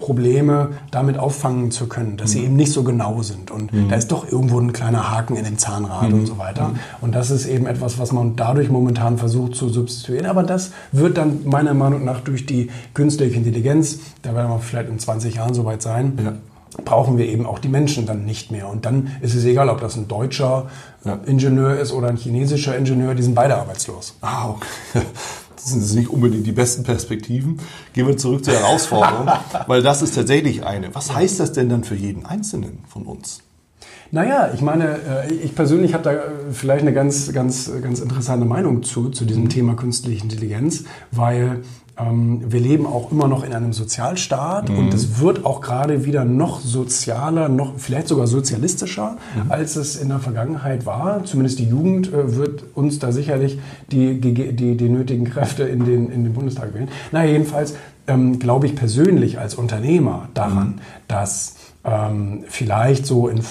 Probleme 0.00 0.70
damit 0.90 1.18
auffangen 1.18 1.70
zu 1.70 1.86
können, 1.86 2.16
dass 2.16 2.30
mhm. 2.30 2.32
sie 2.32 2.44
eben 2.44 2.56
nicht 2.56 2.72
so 2.72 2.82
genau 2.82 3.22
sind. 3.22 3.50
Und 3.50 3.72
mhm. 3.72 3.88
da 3.88 3.96
ist 3.96 4.10
doch 4.10 4.30
irgendwo 4.30 4.58
ein 4.58 4.72
kleiner 4.72 5.10
Haken 5.10 5.36
in 5.36 5.44
dem 5.44 5.58
Zahnrad 5.58 6.08
mhm. 6.08 6.20
und 6.20 6.26
so 6.26 6.38
weiter. 6.38 6.68
Mhm. 6.68 6.78
Und 7.02 7.14
das 7.14 7.30
ist 7.30 7.46
eben 7.46 7.66
etwas, 7.66 7.98
was 7.98 8.10
man 8.12 8.34
dadurch 8.34 8.70
momentan 8.70 9.18
versucht 9.18 9.54
zu 9.54 9.68
substituieren. 9.68 10.26
Aber 10.26 10.42
das 10.42 10.72
wird 10.90 11.18
dann 11.18 11.40
meiner 11.44 11.74
Meinung 11.74 12.04
nach 12.04 12.20
durch 12.20 12.46
die 12.46 12.70
künstliche 12.94 13.36
Intelligenz, 13.36 14.00
da 14.22 14.34
werden 14.34 14.50
wir 14.50 14.58
vielleicht 14.58 14.88
in 14.88 14.98
20 14.98 15.34
Jahren 15.36 15.54
soweit 15.54 15.82
sein, 15.82 16.18
ja 16.22 16.32
brauchen 16.84 17.18
wir 17.18 17.26
eben 17.26 17.46
auch 17.46 17.58
die 17.58 17.68
Menschen 17.68 18.06
dann 18.06 18.24
nicht 18.24 18.50
mehr. 18.50 18.68
Und 18.68 18.86
dann 18.86 19.16
ist 19.20 19.34
es 19.34 19.44
egal, 19.44 19.68
ob 19.68 19.80
das 19.80 19.96
ein 19.96 20.08
deutscher 20.08 20.68
ja. 21.04 21.18
Ingenieur 21.26 21.78
ist 21.78 21.92
oder 21.92 22.08
ein 22.08 22.16
chinesischer 22.16 22.76
Ingenieur, 22.76 23.14
die 23.14 23.22
sind 23.22 23.34
beide 23.34 23.56
arbeitslos. 23.56 24.14
Ah, 24.20 24.50
okay. 24.50 25.04
Das 25.62 25.72
sind 25.72 25.94
nicht 26.00 26.08
unbedingt 26.08 26.46
die 26.46 26.52
besten 26.52 26.84
Perspektiven. 26.84 27.60
Gehen 27.92 28.06
wir 28.06 28.16
zurück 28.16 28.42
zur 28.42 28.54
Herausforderung, 28.54 29.28
weil 29.66 29.82
das 29.82 30.00
ist 30.00 30.14
tatsächlich 30.14 30.64
eine. 30.64 30.94
Was 30.94 31.14
heißt 31.14 31.38
das 31.38 31.52
denn 31.52 31.68
dann 31.68 31.84
für 31.84 31.94
jeden 31.94 32.24
Einzelnen 32.24 32.78
von 32.88 33.02
uns? 33.02 33.42
Naja, 34.10 34.50
ich 34.54 34.62
meine, 34.62 34.98
äh, 35.28 35.34
ich 35.34 35.54
persönlich 35.54 35.94
habe 35.94 36.02
da 36.02 36.12
äh, 36.12 36.20
vielleicht 36.52 36.82
eine 36.82 36.92
ganz, 36.92 37.32
ganz, 37.32 37.70
ganz 37.82 38.00
interessante 38.00 38.44
Meinung 38.44 38.82
zu, 38.82 39.10
zu 39.10 39.24
diesem 39.24 39.44
mhm. 39.44 39.48
Thema 39.50 39.74
künstliche 39.74 40.22
Intelligenz, 40.22 40.84
weil 41.12 41.60
wir 42.02 42.60
leben 42.60 42.86
auch 42.86 43.10
immer 43.10 43.28
noch 43.28 43.44
in 43.44 43.52
einem 43.52 43.72
Sozialstaat 43.72 44.68
mhm. 44.68 44.78
und 44.78 44.94
es 44.94 45.20
wird 45.20 45.44
auch 45.44 45.60
gerade 45.60 46.04
wieder 46.04 46.24
noch 46.24 46.60
sozialer, 46.60 47.48
noch 47.48 47.74
vielleicht 47.78 48.08
sogar 48.08 48.26
sozialistischer, 48.26 49.16
mhm. 49.34 49.50
als 49.50 49.76
es 49.76 49.96
in 49.96 50.08
der 50.08 50.18
Vergangenheit 50.18 50.86
war. 50.86 51.24
Zumindest 51.24 51.58
die 51.58 51.68
Jugend 51.68 52.12
äh, 52.12 52.36
wird 52.36 52.64
uns 52.74 52.98
da 52.98 53.12
sicherlich 53.12 53.58
die, 53.90 54.20
die, 54.20 54.76
die 54.76 54.88
nötigen 54.88 55.24
Kräfte 55.24 55.64
in 55.64 55.84
den, 55.84 56.10
in 56.10 56.24
den 56.24 56.32
Bundestag 56.32 56.74
wählen. 56.74 56.88
Na, 57.12 57.24
jedenfalls 57.24 57.74
ähm, 58.06 58.38
glaube 58.38 58.66
ich 58.66 58.76
persönlich 58.76 59.38
als 59.38 59.54
Unternehmer 59.54 60.28
daran, 60.34 60.68
mhm. 60.68 60.80
dass 61.08 61.56
ähm, 61.84 62.44
vielleicht 62.48 63.06
so 63.06 63.28
in 63.28 63.42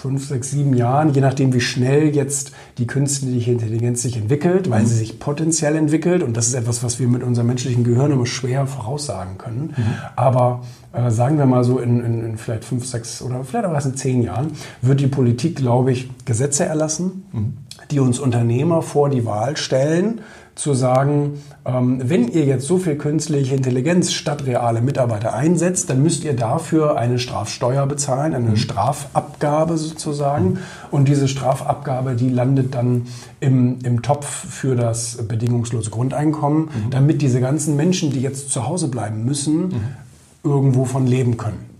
fünf, 0.00 0.28
sechs, 0.28 0.50
sieben 0.50 0.74
Jahren, 0.74 1.12
je 1.12 1.20
nachdem, 1.20 1.52
wie 1.52 1.60
schnell 1.60 2.14
jetzt 2.14 2.52
die 2.78 2.86
künstliche 2.86 3.52
Intelligenz 3.52 4.02
sich 4.02 4.16
entwickelt, 4.16 4.70
weil 4.70 4.82
mhm. 4.82 4.86
sie 4.86 4.96
sich 4.96 5.18
potenziell 5.18 5.76
entwickelt. 5.76 6.22
Und 6.22 6.36
das 6.36 6.48
ist 6.48 6.54
etwas, 6.54 6.82
was 6.82 6.98
wir 6.98 7.06
mit 7.06 7.22
unserem 7.22 7.48
menschlichen 7.48 7.84
Gehirn 7.84 8.10
immer 8.10 8.26
schwer 8.26 8.66
voraussagen 8.66 9.36
können. 9.36 9.74
Mhm. 9.76 9.84
Aber 10.16 10.62
äh, 10.92 11.10
sagen 11.10 11.38
wir 11.38 11.46
mal 11.46 11.64
so 11.64 11.78
in, 11.78 12.04
in, 12.04 12.24
in, 12.24 12.36
vielleicht 12.36 12.64
fünf, 12.64 12.86
sechs 12.86 13.22
oder 13.22 13.44
vielleicht 13.44 13.66
auch 13.66 13.72
erst 13.72 13.86
in 13.86 13.96
zehn 13.96 14.22
Jahren, 14.22 14.52
wird 14.82 15.00
die 15.00 15.06
Politik, 15.06 15.56
glaube 15.56 15.92
ich, 15.92 16.08
Gesetze 16.24 16.64
erlassen, 16.64 17.24
mhm. 17.32 17.56
die 17.90 18.00
uns 18.00 18.18
Unternehmer 18.18 18.82
vor 18.82 19.08
die 19.08 19.24
Wahl 19.24 19.56
stellen, 19.56 20.20
zu 20.60 20.74
sagen, 20.74 21.42
ähm, 21.64 22.00
wenn 22.04 22.28
ihr 22.28 22.44
jetzt 22.44 22.66
so 22.66 22.78
viel 22.78 22.96
künstliche 22.96 23.54
Intelligenz 23.54 24.12
statt 24.12 24.46
reale 24.46 24.82
Mitarbeiter 24.82 25.32
einsetzt, 25.32 25.88
dann 25.88 26.02
müsst 26.02 26.24
ihr 26.24 26.34
dafür 26.34 26.98
eine 26.98 27.18
Strafsteuer 27.18 27.86
bezahlen, 27.86 28.34
eine 28.34 28.50
mhm. 28.50 28.56
Strafabgabe 28.56 29.78
sozusagen. 29.78 30.50
Mhm. 30.50 30.58
Und 30.90 31.08
diese 31.08 31.28
Strafabgabe, 31.28 32.14
die 32.14 32.28
landet 32.28 32.74
dann 32.74 33.06
im, 33.40 33.78
im 33.84 34.02
Topf 34.02 34.26
für 34.26 34.76
das 34.76 35.16
bedingungslose 35.26 35.90
Grundeinkommen, 35.90 36.64
mhm. 36.64 36.90
damit 36.90 37.22
diese 37.22 37.40
ganzen 37.40 37.76
Menschen, 37.76 38.10
die 38.10 38.20
jetzt 38.20 38.50
zu 38.50 38.66
Hause 38.66 38.88
bleiben 38.88 39.24
müssen, 39.24 39.68
mhm. 39.68 39.80
Irgendwo 40.42 40.84
von 40.84 41.06
leben 41.06 41.36
können. 41.36 41.70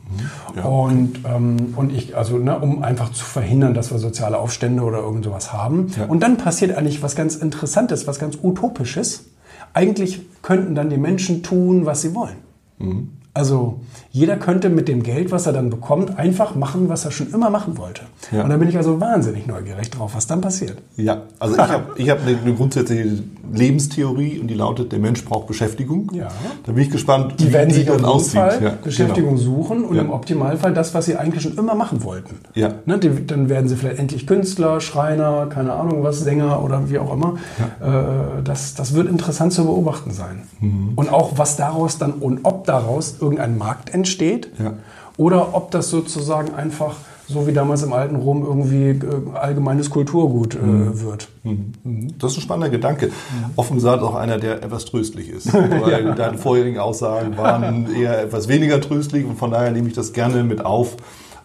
Ja, 0.56 0.64
und, 0.64 1.20
ähm, 1.24 1.74
und 1.76 1.92
ich, 1.92 2.16
also, 2.16 2.38
ne, 2.38 2.58
um 2.58 2.82
einfach 2.82 3.12
zu 3.12 3.24
verhindern, 3.24 3.74
dass 3.74 3.92
wir 3.92 3.98
soziale 3.98 4.38
Aufstände 4.38 4.82
oder 4.82 4.98
irgend 4.98 5.24
sowas 5.24 5.52
haben. 5.52 5.92
Ja. 5.96 6.06
Und 6.06 6.20
dann 6.20 6.36
passiert 6.36 6.76
eigentlich 6.76 7.02
was 7.02 7.14
ganz 7.14 7.36
Interessantes, 7.36 8.06
was 8.06 8.18
ganz 8.18 8.38
Utopisches. 8.42 9.26
Eigentlich 9.72 10.22
könnten 10.42 10.74
dann 10.74 10.90
die 10.90 10.96
Menschen 10.96 11.44
tun, 11.44 11.86
was 11.86 12.02
sie 12.02 12.14
wollen. 12.14 12.36
Mhm. 12.78 13.08
Also 13.32 13.80
jeder 14.10 14.36
könnte 14.36 14.70
mit 14.70 14.88
dem 14.88 15.04
Geld, 15.04 15.30
was 15.30 15.46
er 15.46 15.52
dann 15.52 15.70
bekommt, 15.70 16.18
einfach 16.18 16.56
machen, 16.56 16.88
was 16.88 17.04
er 17.04 17.12
schon 17.12 17.32
immer 17.32 17.48
machen 17.48 17.78
wollte. 17.78 18.02
Ja. 18.32 18.42
Und 18.42 18.50
da 18.50 18.56
bin 18.56 18.68
ich 18.68 18.76
also 18.76 19.00
wahnsinnig 19.00 19.46
neugierig 19.46 19.88
drauf, 19.90 20.16
was 20.16 20.26
dann 20.26 20.40
passiert. 20.40 20.78
Ja, 20.96 21.22
also 21.38 21.54
ich 21.54 21.60
habe 21.60 21.84
ich 21.94 22.10
hab 22.10 22.22
eine, 22.26 22.36
eine, 22.36 22.54
grundsätzliche 22.54 23.22
Lebenstheorie 23.52 24.40
und 24.40 24.48
die 24.48 24.54
lautet, 24.54 24.90
der 24.90 24.98
Mensch 24.98 25.24
braucht 25.24 25.46
Beschäftigung. 25.46 26.10
Ja. 26.12 26.26
Da 26.66 26.72
bin 26.72 26.82
ich 26.82 26.90
gespannt, 26.90 27.34
die 27.38 27.48
wie 27.48 27.52
werden 27.52 27.70
sich 27.72 27.86
dann 27.86 28.04
aussieht. 28.04 28.40
Fall 28.40 28.58
ja, 28.60 28.72
Beschäftigung 28.82 29.36
genau. 29.36 29.42
suchen 29.42 29.84
und 29.84 29.94
ja. 29.94 30.02
im 30.02 30.10
Optimalfall 30.10 30.74
das, 30.74 30.92
was 30.94 31.06
sie 31.06 31.14
eigentlich 31.14 31.44
schon 31.44 31.56
immer 31.56 31.76
machen 31.76 32.02
wollten. 32.02 32.40
Ja. 32.54 32.74
Ne, 32.84 32.98
die, 32.98 33.26
dann 33.26 33.48
werden 33.48 33.68
sie 33.68 33.76
vielleicht 33.76 34.00
endlich 34.00 34.26
Künstler, 34.26 34.80
Schreiner, 34.80 35.46
keine 35.46 35.74
Ahnung 35.74 36.02
was, 36.02 36.18
Sänger 36.18 36.64
oder 36.64 36.90
wie 36.90 36.98
auch 36.98 37.12
immer. 37.12 37.36
Ja. 37.80 38.38
Äh, 38.38 38.42
das, 38.42 38.74
das 38.74 38.92
wird 38.92 39.08
interessant 39.08 39.52
zu 39.52 39.64
beobachten 39.64 40.10
sein. 40.10 40.42
Mhm. 40.58 40.94
Und 40.96 41.12
auch 41.12 41.38
was 41.38 41.56
daraus 41.56 41.98
dann 41.98 42.14
und 42.14 42.40
ob 42.42 42.64
daraus 42.64 43.20
irgendein 43.30 43.58
Markt 43.58 43.92
entsteht 43.94 44.50
ja. 44.58 44.74
oder 45.16 45.54
ob 45.54 45.70
das 45.70 45.90
sozusagen 45.90 46.54
einfach 46.54 46.96
so 47.32 47.46
wie 47.46 47.52
damals 47.52 47.82
im 47.82 47.92
alten 47.92 48.16
Rom 48.16 48.44
irgendwie 48.44 48.90
äh, 48.90 49.34
allgemeines 49.34 49.90
Kulturgut 49.90 50.54
äh, 50.54 50.58
mhm. 50.58 51.00
wird. 51.00 51.28
Mhm. 51.44 51.72
mhm. 51.84 52.18
Das 52.18 52.32
ist 52.32 52.38
ein 52.38 52.42
spannender 52.42 52.70
Gedanke. 52.70 53.06
Mhm. 53.06 53.12
Offen 53.56 53.76
gesagt 53.76 54.02
auch 54.02 54.14
einer, 54.14 54.38
der 54.38 54.62
etwas 54.62 54.84
tröstlich 54.84 55.28
ist. 55.28 55.52
Weil 55.52 56.06
ja. 56.06 56.14
deine 56.14 56.38
vorherigen 56.38 56.78
Aussagen 56.78 57.36
waren 57.36 57.94
eher 57.94 58.22
etwas 58.22 58.48
weniger 58.48 58.80
tröstlich 58.80 59.24
und 59.24 59.38
von 59.38 59.50
daher 59.50 59.70
nehme 59.70 59.88
ich 59.88 59.94
das 59.94 60.12
gerne 60.12 60.42
mit 60.44 60.64
auf. 60.64 60.96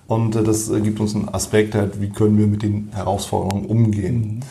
Und 0.07 0.35
äh, 0.35 0.43
das 0.43 0.71
gibt 0.83 0.99
uns 0.99 1.15
einen 1.15 1.29
Aspekt 1.29 1.75
halt, 1.75 2.01
wie 2.01 2.09
können 2.09 2.37
wir 2.37 2.47
mit 2.47 2.63
den 2.63 2.89
Herausforderungen 2.93 3.65
umgehen. 3.65 4.43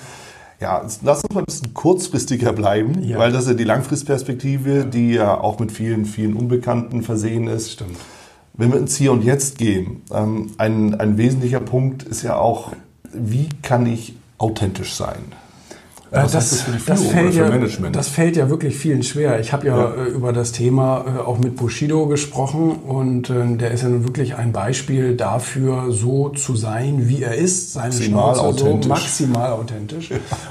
Ja, 0.64 0.81
lass 1.03 1.22
uns 1.22 1.35
mal 1.35 1.40
ein 1.40 1.44
bisschen 1.44 1.74
kurzfristiger 1.74 2.55
bleiben, 2.55 3.05
ja. 3.05 3.18
weil 3.18 3.33
das 3.33 3.42
ist 3.42 3.48
ja 3.48 3.55
die 3.55 3.64
Langfristperspektive, 3.64 4.87
die 4.87 5.12
ja 5.12 5.38
auch 5.38 5.59
mit 5.59 5.70
vielen, 5.70 6.07
vielen 6.07 6.33
Unbekannten 6.33 7.03
versehen 7.03 7.48
ist. 7.48 7.72
Stimmt. 7.72 7.98
Wenn 8.55 8.72
wir 8.72 8.79
ins 8.79 8.96
Hier 8.96 9.12
und 9.12 9.22
Jetzt 9.22 9.59
gehen, 9.59 10.00
ähm, 10.11 10.53
ein, 10.57 10.98
ein 10.98 11.18
wesentlicher 11.18 11.61
Punkt 11.61 12.05
ist 12.05 12.22
ja 12.22 12.37
auch, 12.37 12.72
wie 13.12 13.50
kann 13.61 13.85
ich 13.85 14.14
authentisch 14.38 14.94
sein? 14.94 15.20
Was 16.22 16.33
das, 16.33 16.50
das, 16.50 16.85
das, 16.87 17.07
fällt 17.07 17.35
ja, 17.35 17.50
das 17.90 18.09
fällt 18.09 18.37
ja 18.37 18.48
wirklich 18.48 18.77
vielen 18.77 19.03
schwer. 19.03 19.40
Ich 19.40 19.53
habe 19.53 19.66
ja, 19.66 19.77
ja, 19.77 19.94
äh, 19.94 20.09
über 20.09 20.33
das 20.33 20.53
Thema 20.53 21.05
äh, 21.07 21.20
auch 21.20 21.38
mit 21.38 21.57
Bushido 21.57 22.07
gesprochen 22.07 22.70
und 22.87 23.31
äh, 23.31 23.57
der 23.57 23.72
ist 23.72 23.83
ja 23.83 23.88
nun 23.88 24.05
wirklich 24.05 24.37
ein 24.37 24.53
Beispiel 24.53 25.16
dafür, 25.16 25.90
so 25.90 26.29
zu 26.29 26.55
sein, 26.57 27.09
wie 27.09 27.22
er 27.22 27.35
ist, 27.35 27.72
seine 27.72 27.88
maximal 27.88 28.38
authentisch. 28.38 28.85
so 28.85 28.88
maximal 28.88 29.53
authentisch 29.53 30.11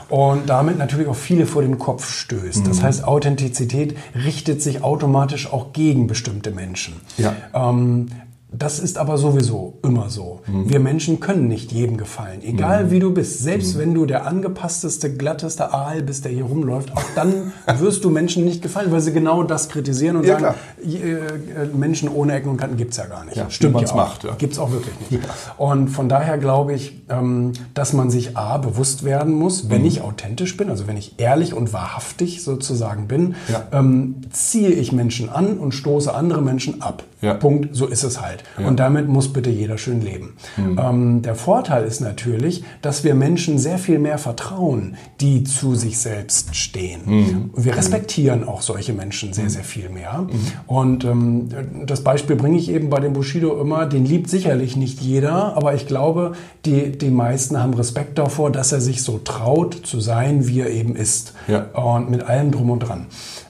und 0.10 0.50
damit 0.50 0.78
natürlich 0.78 1.08
auch 1.08 1.16
viele 1.16 1.46
vor 1.46 1.62
den 1.62 1.80
Kopf 1.80 2.12
stößt. 2.12 2.64
Mhm. 2.64 2.68
Das 2.68 2.84
heißt, 2.84 3.04
Authentizität 3.06 3.96
richtet 4.16 4.62
sich 4.62 4.84
automatisch 4.84 5.52
auch 5.52 5.74
gegen 5.74 6.08
bestimmte 6.08 6.52
Menschen. 6.52 6.96
Ja. 7.18 7.34
Ähm, 7.54 8.08
das 8.56 8.80
ist 8.80 8.98
aber 8.98 9.18
sowieso 9.18 9.80
immer 9.84 10.10
so. 10.10 10.42
Mhm. 10.46 10.70
Wir 10.70 10.80
Menschen 10.80 11.20
können 11.20 11.48
nicht 11.48 11.72
jedem 11.72 11.98
gefallen, 11.98 12.42
egal 12.44 12.86
mhm. 12.86 12.92
wie 12.92 13.00
du 13.00 13.12
bist. 13.12 13.40
Selbst 13.40 13.76
mhm. 13.76 13.80
wenn 13.80 13.94
du 13.96 14.06
der 14.06 14.28
angepassteste, 14.28 15.14
glatteste 15.16 15.74
Aal 15.74 16.04
bist, 16.04 16.26
der 16.26 16.32
hier 16.32 16.46
rumläuft, 16.46 16.96
auch 16.96 17.04
dann 17.16 17.52
wirst 17.80 18.04
du 18.04 18.12
Menschen 18.12 18.46
nicht 18.46 18.62
gefallen, 18.62 18.92
weil 18.92 19.02
sie 19.02 19.12
genau 19.12 19.44
das 19.44 19.70
kritisieren 19.70 20.18
und 20.18 20.26
ja, 20.26 20.40
sagen, 20.40 20.56
äh, 20.84 21.66
Menschen 21.76 22.10
ohne 22.10 22.34
Ecken 22.34 22.50
und 22.50 22.58
Kanten 22.58 22.78
gibt's 22.78 22.98
ja 22.98 23.06
gar 23.08 23.26
nicht. 23.26 23.38
Ja, 23.38 23.50
Stimmt 23.50 23.82
ja 23.82 23.88
auch. 23.88 23.96
macht. 23.96 24.24
Ja. 24.24 24.36
Gibt's 24.38 24.60
auch 24.60 24.72
wirklich 24.72 24.94
nicht. 25.00 25.24
Ja. 25.24 25.30
Und 25.58 25.88
von 25.88 26.08
daher 26.08 26.38
glaube 26.38 26.74
ich, 26.74 27.02
ähm, 27.10 27.54
dass 27.74 27.94
man 27.94 28.12
sich 28.12 28.38
A, 28.38 28.58
bewusst 28.58 29.04
werden 29.04 29.34
muss, 29.34 29.70
wenn 29.70 29.82
mhm. 29.82 29.88
ich 29.88 30.02
authentisch 30.02 30.56
bin, 30.58 30.70
also 30.70 30.86
wenn 30.88 30.98
ich 30.98 31.16
ehrlich 31.18 31.56
und 31.56 31.74
wahrhaftig 31.74 32.44
sozusagen 32.44 33.08
bin, 33.08 33.36
ähm, 33.72 34.22
ziehe 34.32 34.70
ich 34.70 34.92
Menschen 34.92 35.30
an 35.30 35.58
und 35.58 35.74
stoße 35.74 36.14
andere 36.14 36.42
Menschen 36.42 36.82
ab. 36.82 37.04
Ja. 37.24 37.36
Punkt, 37.36 37.70
so 37.72 37.88
ist 37.88 38.04
es 38.04 38.22
halt. 38.22 38.44
Ja. 38.60 38.68
Und 38.68 38.80
damit 38.80 39.08
muss 39.08 39.32
bitte 39.32 39.50
jeder 39.50 39.78
schön 39.78 40.02
leben. 40.02 40.34
Mhm. 40.58 40.80
Ähm, 40.80 41.22
der 41.22 41.36
Vorteil 41.36 41.86
ist 41.86 42.02
natürlich, 42.02 42.64
dass 42.82 43.04
wir 43.06 43.16
Menschen 43.16 43.58
sehr 43.58 43.78
viel 43.78 43.98
mehr 43.98 44.18
vertrauen, 44.18 44.96
die 45.22 45.46
zu 45.46 45.74
sich 45.76 45.98
selbst 46.00 46.56
stehen. 46.56 47.02
Mhm. 47.06 47.50
Wir 47.56 47.78
respektieren 47.78 48.44
auch 48.44 48.62
solche 48.62 48.92
Menschen 48.92 49.32
sehr, 49.32 49.50
sehr 49.50 49.64
viel 49.64 49.88
mehr. 49.88 50.28
Mhm. 50.30 50.52
Und 50.68 51.06
ähm, 51.06 51.50
das 51.86 52.04
Beispiel 52.04 52.36
bringe 52.36 52.58
ich 52.58 52.70
eben 52.70 52.90
bei 52.90 53.00
dem 53.00 53.14
Bushido 53.14 53.60
immer, 53.60 53.86
den 53.86 54.06
liebt 54.06 54.30
sicherlich 54.30 54.76
nicht 54.76 55.00
jeder, 55.02 55.56
aber 55.56 55.74
ich 55.76 55.88
glaube, 55.88 56.34
die, 56.66 56.92
die 56.92 57.10
meisten 57.10 57.58
haben 57.58 57.74
Respekt 57.74 58.18
davor, 58.18 58.52
dass 58.52 58.74
er 58.74 58.82
sich 58.82 59.02
so 59.02 59.18
traut 59.18 59.74
zu 59.86 60.02
sein, 60.02 60.46
wie 60.48 60.60
er 60.60 60.70
eben 60.70 60.98
ist. 60.98 61.34
Ja. 61.48 61.68
Und 61.72 62.10
mit 62.10 62.24
allem 62.24 62.52
drum 62.52 62.70
und 62.70 62.80
dran. 62.80 63.06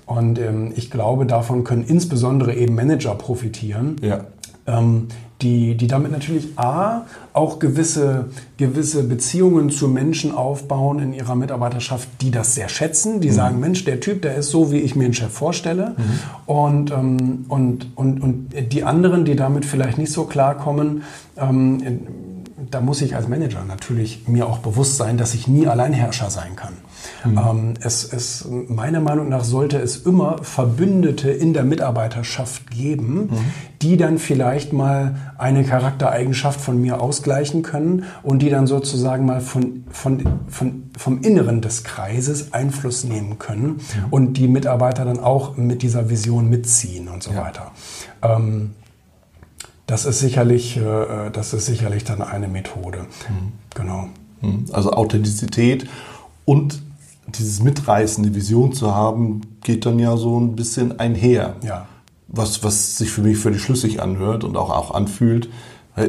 Und 0.06 0.40
ähm, 0.40 0.74
ich 0.76 0.92
glaube, 0.92 1.26
davon 1.26 1.64
können 1.64 1.84
insbesondere 1.84 2.54
eben 2.54 2.76
Manager 2.76 3.16
profitieren. 3.16 3.96
Ja. 4.02 4.26
Ähm, 4.66 5.08
die, 5.42 5.76
die 5.76 5.88
damit 5.88 6.12
natürlich 6.12 6.58
A, 6.58 7.02
auch 7.34 7.60
gewisse, 7.60 8.30
gewisse 8.58 9.04
Beziehungen 9.04 9.70
zu 9.70 9.90
Menschen 9.90 10.34
aufbauen 10.34 11.00
in 11.00 11.14
ihrer 11.14 11.36
Mitarbeiterschaft, 11.36 12.08
die 12.22 12.32
das 12.32 12.56
sehr 12.56 12.70
schätzen, 12.70 13.20
die 13.20 13.30
mhm. 13.30 13.34
sagen, 13.34 13.60
Mensch, 13.60 13.84
der 13.84 14.00
Typ, 14.00 14.22
der 14.22 14.36
ist 14.36 14.50
so, 14.50 14.72
wie 14.72 14.80
ich 14.80 14.96
mir 14.96 15.06
einen 15.06 15.14
Chef 15.14 15.32
vorstelle. 15.32 15.96
Mhm. 15.98 16.54
Und, 16.54 16.92
ähm, 16.92 17.46
und, 17.50 17.88
und, 17.96 18.22
und 18.22 18.50
die 18.72 18.84
anderen, 18.84 19.26
die 19.26 19.36
damit 19.36 19.66
vielleicht 19.66 19.98
nicht 19.98 20.14
so 20.14 20.24
klarkommen, 20.24 21.04
ähm, 21.38 21.82
da 22.72 22.80
muss 22.80 23.02
ich 23.02 23.16
als 23.16 23.28
Manager 23.28 23.66
natürlich 23.68 24.28
mir 24.28 24.48
auch 24.48 24.60
bewusst 24.60 24.98
sein, 24.98 25.18
dass 25.18 25.34
ich 25.34 25.48
nie 25.48 25.68
Alleinherrscher 25.68 26.30
sein 26.30 26.56
kann. 26.56 26.74
Mhm. 27.24 27.38
Ähm, 27.38 27.74
es, 27.82 28.12
es, 28.12 28.48
meiner 28.50 29.00
Meinung 29.00 29.30
nach 29.30 29.44
sollte 29.44 29.78
es 29.78 29.98
immer 29.98 30.38
Verbündete 30.44 31.30
in 31.30 31.54
der 31.54 31.64
Mitarbeiterschaft 31.64 32.70
geben, 32.72 33.16
mhm. 33.16 33.30
die 33.82 33.98
dann 33.98 34.18
vielleicht 34.18 34.74
mal 34.74 35.16
eine 35.38 35.64
Charaktereigenschaft 35.64 36.60
von 36.62 36.80
mir 36.80 37.02
ausgleichen 37.02 37.64
können 37.64 38.06
und 38.24 38.42
die 38.42 38.50
dann 38.50 38.68
sozusagen 38.68 39.26
mal 39.26 39.42
von, 39.42 39.86
von, 39.92 40.24
von, 40.48 40.92
vom 40.98 41.22
Inneren 41.22 41.62
des 41.62 41.84
Kreises 41.84 42.54
Einfluss 42.54 43.04
nehmen 43.04 43.40
können 43.40 43.68
mhm. 43.68 43.80
und 44.10 44.34
die 44.34 44.48
Mitarbeiter 44.48 45.06
dann 45.06 45.20
auch 45.20 45.58
mit 45.58 45.82
dieser 45.82 46.10
Vision 46.10 46.50
mitziehen 46.50 47.08
und 47.08 47.24
so 47.24 47.32
ja. 47.32 47.44
weiter. 47.44 47.72
Ähm, 48.22 48.72
das 49.88 50.06
ist 50.06 50.20
sicherlich, 50.20 50.78
äh, 50.78 51.30
das 51.32 51.54
ist 51.54 51.66
sicherlich 51.66 52.04
dann 52.04 52.22
eine 52.22 52.48
Methode. 52.48 53.00
Mhm. 53.00 53.52
Genau. 53.76 54.10
Mhm. 54.42 54.66
Also 54.72 54.94
Authentizität 54.94 55.88
und 56.46 56.82
dieses 57.28 57.62
mitreißende 57.62 58.36
Vision 58.36 58.74
zu 58.74 58.94
haben, 58.94 59.42
geht 59.62 59.86
dann 59.86 60.00
ja 60.00 60.18
so 60.18 60.40
ein 60.40 60.56
bisschen 60.56 61.00
einher. 61.00 61.56
Ja. 61.64 61.88
Was, 62.28 62.64
was 62.64 62.98
sich 62.98 63.12
für 63.12 63.22
mich 63.22 63.38
völlig 63.38 63.62
schlüssig 63.62 64.02
anhört 64.02 64.44
und 64.44 64.58
auch, 64.58 64.70
auch 64.70 64.94
anfühlt, 64.94 65.50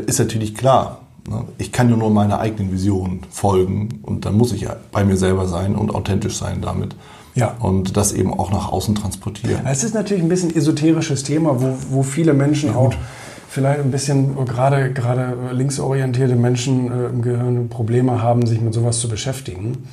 ist 0.07 0.19
natürlich 0.19 0.55
klar. 0.55 1.01
Ne? 1.29 1.45
Ich 1.59 1.73
kann 1.73 1.89
ja 1.91 1.97
nur 1.97 2.11
meiner 2.11 2.41
eigenen 2.41 2.73
Vision 2.73 3.21
folgen 3.31 4.01
und 4.03 4.25
dann 4.25 4.37
muss 4.37 4.53
ich 4.53 4.63
ja 4.63 4.77
bei 4.93 5.05
mir 5.05 5.17
selber 5.17 5.47
sein 5.47 5.77
und 5.77 5.95
authentisch 5.95 6.37
sein 6.37 6.61
damit. 6.61 6.95
Ja. 7.35 7.57
Und 7.59 7.97
das 7.97 8.13
eben 8.13 8.33
auch 8.33 8.53
nach 8.53 8.71
außen 8.71 8.95
transportieren. 8.95 9.67
Es 9.67 9.83
ist 9.83 9.95
natürlich 9.95 10.23
ein 10.23 10.29
bisschen 10.29 10.55
esoterisches 10.55 11.25
Thema, 11.25 11.61
wo, 11.61 11.77
wo 11.91 12.03
viele 12.03 12.33
Menschen 12.33 12.71
ja, 12.71 12.77
auch 12.77 12.95
vielleicht 13.49 13.81
ein 13.81 13.91
bisschen 13.91 14.37
gerade, 14.47 14.93
gerade 14.93 15.37
linksorientierte 15.53 16.37
Menschen 16.37 16.93
äh, 16.93 17.07
im 17.07 17.23
Gehirn 17.23 17.69
Probleme 17.69 18.23
haben, 18.23 18.47
sich 18.47 18.61
mit 18.61 18.73
sowas 18.73 19.01
zu 19.01 19.09
beschäftigen. 19.09 19.89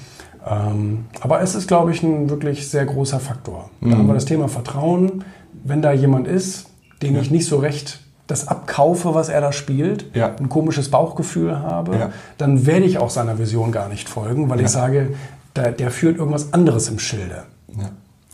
Ähm, 0.47 1.05
aber 1.19 1.41
es 1.41 1.55
ist, 1.55 1.67
glaube 1.67 1.91
ich, 1.91 2.03
ein 2.03 2.29
wirklich 2.29 2.67
sehr 2.69 2.85
großer 2.85 3.19
Faktor. 3.19 3.69
Da 3.81 3.87
mhm. 3.87 3.97
haben 3.97 4.07
wir 4.07 4.13
das 4.13 4.25
Thema 4.25 4.47
Vertrauen. 4.47 5.23
Wenn 5.63 5.81
da 5.81 5.91
jemand 5.91 6.27
ist, 6.27 6.67
dem 7.01 7.15
ja. 7.15 7.21
ich 7.21 7.31
nicht 7.31 7.45
so 7.45 7.57
recht 7.57 7.99
das 8.27 8.47
abkaufe, 8.47 9.13
was 9.13 9.29
er 9.29 9.41
da 9.41 9.51
spielt, 9.51 10.15
ja. 10.15 10.35
ein 10.35 10.47
komisches 10.47 10.89
Bauchgefühl 10.89 11.59
habe, 11.59 11.97
ja. 11.97 12.11
dann 12.37 12.65
werde 12.65 12.85
ich 12.85 12.97
auch 12.97 13.09
seiner 13.09 13.37
Vision 13.39 13.71
gar 13.71 13.89
nicht 13.89 14.07
folgen, 14.07 14.49
weil 14.49 14.61
ich 14.61 14.69
sage, 14.69 15.15
der, 15.55 15.73
der, 15.73 15.91
führt 15.91 16.17
irgendwas 16.17 16.53
anderes 16.53 16.87
im 16.87 16.97
Schilde. 16.97 17.43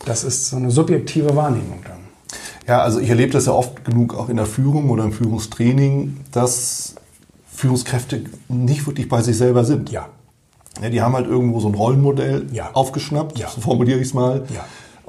Das 0.06 0.22
ist 0.22 0.50
so 0.50 0.56
eine 0.56 0.70
subjektive 0.70 1.34
Wahrnehmung 1.34 1.80
dann. 1.84 1.98
Ja, 2.68 2.82
also 2.82 3.00
ich 3.00 3.08
erlebe 3.08 3.32
das 3.32 3.46
ja 3.46 3.52
oft 3.52 3.84
genug 3.84 4.14
auch 4.14 4.28
in 4.28 4.36
der 4.36 4.46
Führung 4.46 4.90
oder 4.90 5.02
im 5.02 5.12
Führungstraining, 5.12 6.18
dass 6.30 6.94
Führungskräfte 7.52 8.22
nicht 8.48 8.86
wirklich 8.86 9.08
bei 9.08 9.20
sich 9.22 9.36
selber 9.36 9.64
sind. 9.64 9.90
Ja. 9.90 10.08
Ja, 10.82 10.90
die 10.90 11.02
haben 11.02 11.14
halt 11.14 11.26
irgendwo 11.26 11.60
so 11.60 11.68
ein 11.68 11.74
Rollenmodell 11.74 12.46
ja. 12.52 12.70
aufgeschnappt, 12.72 13.38
ja. 13.38 13.48
so 13.48 13.60
formuliere 13.60 13.98
ich 13.98 14.08
es 14.08 14.14
mal, 14.14 14.44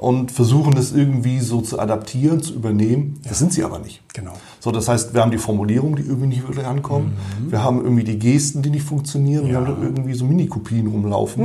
und 0.00 0.32
versuchen 0.32 0.74
das 0.74 0.92
irgendwie 0.92 1.40
so 1.40 1.60
zu 1.60 1.78
adaptieren, 1.78 2.42
zu 2.42 2.54
übernehmen. 2.54 3.20
Das 3.28 3.38
sind 3.38 3.52
sie 3.52 3.62
aber 3.62 3.80
nicht. 3.80 4.00
Genau. 4.14 4.32
So, 4.58 4.70
das 4.70 4.88
heißt, 4.88 5.12
wir 5.12 5.20
haben 5.20 5.30
die 5.30 5.36
Formulierungen, 5.36 5.96
die 5.96 6.02
irgendwie 6.02 6.28
nicht 6.28 6.48
wirklich 6.48 6.66
ankommen. 6.66 7.18
Mhm. 7.38 7.52
Wir 7.52 7.62
haben 7.62 7.84
irgendwie 7.84 8.04
die 8.04 8.18
Gesten, 8.18 8.62
die 8.62 8.70
nicht 8.70 8.84
funktionieren. 8.84 9.46
Wir 9.46 9.56
haben 9.56 9.66
dann 9.66 9.82
irgendwie 9.82 10.14
so 10.14 10.24
Mini-Kopien 10.24 10.86
rumlaufen. 10.86 11.44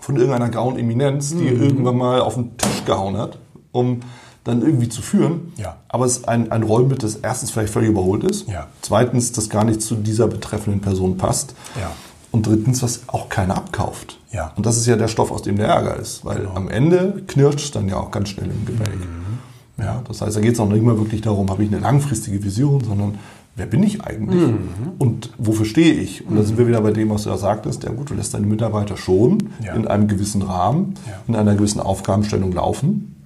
Von 0.00 0.16
irgendeiner 0.16 0.48
grauen 0.48 0.78
Eminenz, 0.78 1.30
die 1.30 1.50
mhm. 1.50 1.62
irgendwann 1.62 1.98
mal 1.98 2.20
auf 2.20 2.34
den 2.34 2.56
Tisch 2.56 2.84
gehauen 2.86 3.18
hat, 3.18 3.38
um 3.72 4.00
dann 4.44 4.62
irgendwie 4.62 4.88
zu 4.88 5.02
führen. 5.02 5.52
Ja. 5.58 5.76
Aber 5.88 6.06
es 6.06 6.18
ist 6.18 6.28
ein, 6.28 6.50
ein 6.52 6.62
Rollenbild, 6.62 7.02
das 7.02 7.16
erstens 7.16 7.50
vielleicht 7.50 7.74
völlig 7.74 7.90
überholt 7.90 8.24
ist. 8.24 8.48
Ja. 8.48 8.68
Zweitens, 8.80 9.32
das 9.32 9.50
gar 9.50 9.64
nicht 9.64 9.82
zu 9.82 9.96
dieser 9.96 10.28
betreffenden 10.28 10.80
Person 10.80 11.18
passt. 11.18 11.54
Ja. 11.78 11.90
Und 12.36 12.46
drittens, 12.46 12.82
was 12.82 13.00
auch 13.06 13.30
keiner 13.30 13.56
abkauft. 13.56 14.18
Ja. 14.30 14.52
Und 14.56 14.66
das 14.66 14.76
ist 14.76 14.86
ja 14.86 14.96
der 14.96 15.08
Stoff, 15.08 15.30
aus 15.30 15.40
dem 15.40 15.56
der 15.56 15.68
Ärger 15.68 15.96
ist. 15.96 16.22
Weil 16.22 16.40
genau. 16.40 16.54
am 16.54 16.68
Ende 16.68 17.22
knirscht 17.26 17.60
es 17.60 17.70
dann 17.70 17.88
ja 17.88 17.96
auch 17.96 18.10
ganz 18.10 18.28
schnell 18.28 18.50
im 18.50 18.66
Gebälk. 18.66 18.94
Mhm. 18.94 19.82
Ja, 19.82 20.02
das 20.06 20.20
heißt, 20.20 20.36
da 20.36 20.40
geht 20.42 20.52
es 20.52 20.60
auch 20.60 20.68
nicht 20.68 20.84
mehr 20.84 20.98
wirklich 20.98 21.22
darum, 21.22 21.48
habe 21.48 21.64
ich 21.64 21.72
eine 21.72 21.80
langfristige 21.80 22.44
Vision, 22.44 22.84
sondern 22.84 23.14
wer 23.56 23.64
bin 23.64 23.82
ich 23.82 24.02
eigentlich 24.02 24.48
mhm. 24.48 24.92
und 24.98 25.30
wofür 25.38 25.64
stehe 25.64 25.94
ich? 25.94 26.26
Und 26.26 26.34
mhm. 26.34 26.36
da 26.36 26.42
sind 26.42 26.58
wir 26.58 26.68
wieder 26.68 26.82
bei 26.82 26.92
dem, 26.92 27.08
was 27.08 27.22
du 27.22 27.30
ja 27.30 27.38
sagtest, 27.38 27.82
ja 27.84 27.90
gut, 27.90 28.10
du 28.10 28.14
lässt 28.14 28.34
deine 28.34 28.46
Mitarbeiter 28.46 28.98
schon 28.98 29.48
ja. 29.64 29.72
in 29.72 29.86
einem 29.86 30.08
gewissen 30.08 30.42
Rahmen, 30.42 30.94
ja. 31.06 31.14
in 31.26 31.36
einer 31.36 31.54
gewissen 31.54 31.80
Aufgabenstellung 31.80 32.52
laufen, 32.52 33.16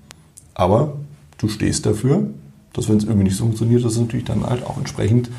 aber 0.54 0.92
du 1.38 1.48
stehst 1.48 1.84
dafür, 1.84 2.30
dass 2.72 2.88
wenn 2.88 2.98
es 2.98 3.04
irgendwie 3.04 3.24
nicht 3.24 3.38
funktioniert, 3.38 3.84
dass 3.84 3.94
es 3.94 4.00
natürlich 4.00 4.26
dann 4.26 4.46
halt 4.46 4.64
auch 4.64 4.78
entsprechend 4.78 5.30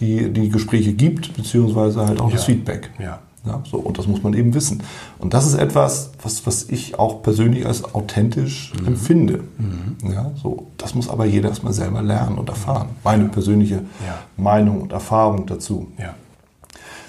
die, 0.00 0.32
die 0.32 0.48
Gespräche 0.48 0.92
gibt, 0.92 1.34
beziehungsweise 1.34 2.06
halt 2.06 2.20
auch 2.20 2.28
ja. 2.28 2.36
das 2.36 2.44
Feedback. 2.44 2.90
Ja. 2.98 3.20
Ja, 3.46 3.62
so, 3.70 3.78
und 3.78 3.96
das 3.96 4.08
muss 4.08 4.24
man 4.24 4.34
eben 4.34 4.54
wissen. 4.54 4.82
Und 5.18 5.32
das 5.32 5.46
ist 5.46 5.54
etwas, 5.54 6.10
was, 6.20 6.46
was 6.46 6.64
ich 6.68 6.98
auch 6.98 7.22
persönlich 7.22 7.64
als 7.64 7.84
authentisch 7.94 8.72
mhm. 8.80 8.88
empfinde. 8.88 9.44
Mhm. 9.56 10.10
Ja, 10.10 10.32
so, 10.34 10.66
das 10.76 10.96
muss 10.96 11.08
aber 11.08 11.26
jeder 11.26 11.50
erstmal 11.50 11.72
selber 11.72 12.02
lernen 12.02 12.38
und 12.38 12.48
erfahren. 12.48 12.88
Meine 13.04 13.26
persönliche. 13.26 13.82
Meinung 14.36 14.80
und 14.82 14.92
Erfahrung 14.92 15.46
dazu. 15.46 15.92
Ja. 15.96 16.14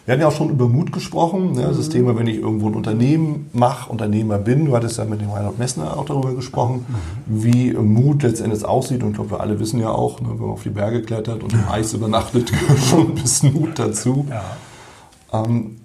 Wir 0.08 0.14
hatten 0.14 0.22
ja 0.22 0.30
auch 0.30 0.38
schon 0.38 0.52
über 0.52 0.70
Mut 0.70 0.94
gesprochen. 0.94 1.52
Ne? 1.52 1.64
Das 1.64 1.90
Thema, 1.90 2.16
wenn 2.16 2.28
ich 2.28 2.38
irgendwo 2.38 2.68
ein 2.68 2.76
Unternehmen 2.76 3.50
mache, 3.52 3.92
Unternehmer 3.92 4.38
bin. 4.38 4.64
Du 4.64 4.74
hattest 4.74 4.98
ja 4.98 5.04
mit 5.04 5.20
dem 5.20 5.32
Reinhard 5.32 5.60
Messner 5.60 5.98
auch 5.98 6.06
darüber 6.06 6.34
gesprochen, 6.34 6.86
mhm. 6.88 7.44
wie 7.44 7.74
Mut 7.74 8.24
letztendlich 8.24 8.64
aussieht. 8.64 9.04
Und 9.04 9.10
ich 9.10 9.16
glaube, 9.16 9.32
wir 9.32 9.42
alle 9.42 9.60
wissen 9.60 9.82
ja 9.82 9.90
auch, 9.90 10.22
ne, 10.22 10.30
wenn 10.30 10.38
man 10.40 10.52
auf 10.52 10.64
die 10.64 10.70
Berge 10.70 11.02
klettert 11.02 11.44
und 11.44 11.52
im 11.52 11.68
Eis 11.70 11.92
übernachtet, 11.92 12.50
gehört 12.58 12.80
schon 12.80 13.08
ein 13.08 13.16
bisschen 13.16 13.52
Mut 13.52 13.78
dazu. 13.78 14.26
Ja. 14.30 15.44
Ähm, 15.44 15.76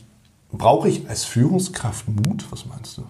Brauche 0.53 0.89
ich 0.89 1.09
als 1.09 1.25
Führungskraft 1.25 2.05
Mut? 2.09 2.45
Was 2.51 2.65
meinst 2.67 2.99
du? 2.99 3.03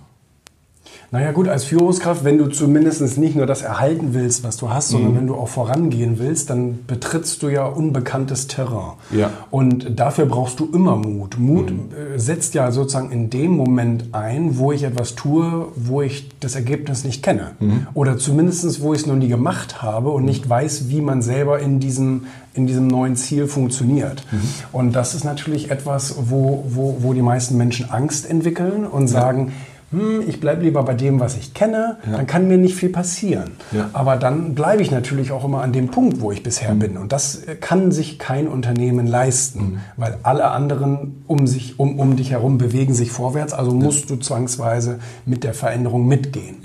Naja 1.13 1.33
gut, 1.33 1.47
als 1.47 1.65
Führungskraft, 1.65 2.25
wenn 2.25 2.39
du 2.39 2.47
zumindest 2.47 3.19
nicht 3.19 3.37
nur 3.37 3.45
das 3.45 3.61
erhalten 3.61 4.15
willst, 4.15 4.45
was 4.45 4.57
du 4.57 4.71
hast, 4.71 4.89
sondern 4.89 5.13
mhm. 5.13 5.17
wenn 5.19 5.27
du 5.27 5.35
auch 5.35 5.49
vorangehen 5.49 6.19
willst, 6.19 6.49
dann 6.49 6.79
betrittst 6.87 7.43
du 7.43 7.51
ja 7.51 7.67
unbekanntes 7.67 8.47
Terrain. 8.47 8.93
Ja. 9.15 9.31
Und 9.51 10.01
dafür 10.01 10.25
brauchst 10.25 10.59
du 10.59 10.71
immer 10.73 10.97
Mut. 10.97 11.39
Mut 11.39 11.71
mhm. 11.71 11.81
Äh, 12.15 12.19
setzt 12.19 12.55
ja 12.55 12.73
sozusagen 12.73 13.11
in 13.11 13.29
dem 13.29 13.51
Moment 13.51 14.07
ein, 14.13 14.57
wo 14.57 14.73
ich 14.73 14.85
etwas 14.85 15.15
tue, 15.15 15.69
wo 15.77 16.01
ich 16.01 16.31
das 16.41 16.55
Ergebnis 16.55 17.05
nicht 17.05 17.23
kenne. 17.23 17.51
Mhm. 17.61 17.89
Oder 17.93 18.17
zumindest, 18.17 18.81
wo 18.81 18.95
ich 18.95 19.03
es 19.03 19.07
noch 19.07 19.17
nie 19.17 19.29
gemacht 19.29 19.83
habe 19.83 20.09
und 20.11 20.25
nicht 20.25 20.49
weiß, 20.49 20.89
wie 20.89 21.03
man 21.03 21.21
selber 21.21 21.59
in 21.59 21.79
diesem, 21.79 22.25
in 22.55 22.67
diesem 22.67 22.87
neuen 22.87 23.17
Ziel 23.17 23.49
funktioniert. 23.49 24.25
Mhm. 24.31 24.41
Und 24.73 24.93
das 24.93 25.15
ist 25.15 25.25
natürlich 25.25 25.71
etwas, 25.71 26.15
wo, 26.31 26.65
wo, 26.69 26.97
wo 27.01 27.13
die 27.13 27.21
meisten 27.21 27.59
Menschen 27.59 27.91
Angst 27.91 28.29
entwickeln 28.29 28.87
und 28.87 29.09
sagen, 29.09 29.49
ja 29.49 29.53
hm, 29.93 30.23
ich 30.27 30.41
bleibe 30.41 30.63
lieber 30.63 30.83
bei 30.83 30.95
dem, 30.95 31.21
was 31.21 31.37
ich 31.37 31.53
kenne, 31.53 31.99
ja. 32.07 32.17
dann 32.17 32.27
kann 32.27 32.49
mir 32.49 32.57
nicht 32.57 32.75
viel 32.75 32.89
passieren. 32.89 33.53
Ja. 33.73 33.91
Aber 33.93 34.17
dann 34.17 34.55
bleibe 34.55 34.83
ich 34.83 34.91
natürlich 34.91 35.33
auch 35.33 35.45
immer 35.45 35.63
an 35.63 35.73
dem 35.73 35.89
Punkt, 35.89 36.21
wo 36.21 36.33
ich 36.33 36.43
bisher 36.43 36.75
mhm. 36.75 36.79
bin. 36.79 36.97
Und 36.97 37.13
das 37.13 37.43
kann 37.61 37.93
sich 37.93 38.19
kein 38.19 38.49
Unternehmen 38.49 39.07
leisten, 39.07 39.61
mhm. 39.61 39.79
weil 39.99 40.19
alle 40.23 40.51
anderen 40.51 41.23
um, 41.27 41.47
sich, 41.47 41.79
um, 41.79 41.99
um 42.01 42.17
dich 42.17 42.31
herum 42.31 42.57
bewegen 42.57 42.95
sich 42.95 43.13
vorwärts. 43.13 43.53
Also 43.53 43.73
musst 43.73 44.09
ja. 44.09 44.17
du 44.17 44.23
zwangsweise 44.23 44.99
mit 45.27 45.45
der 45.45 45.53
Veränderung 45.53 46.09
mitgehen. 46.09 46.57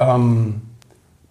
Ähm, 0.00 0.62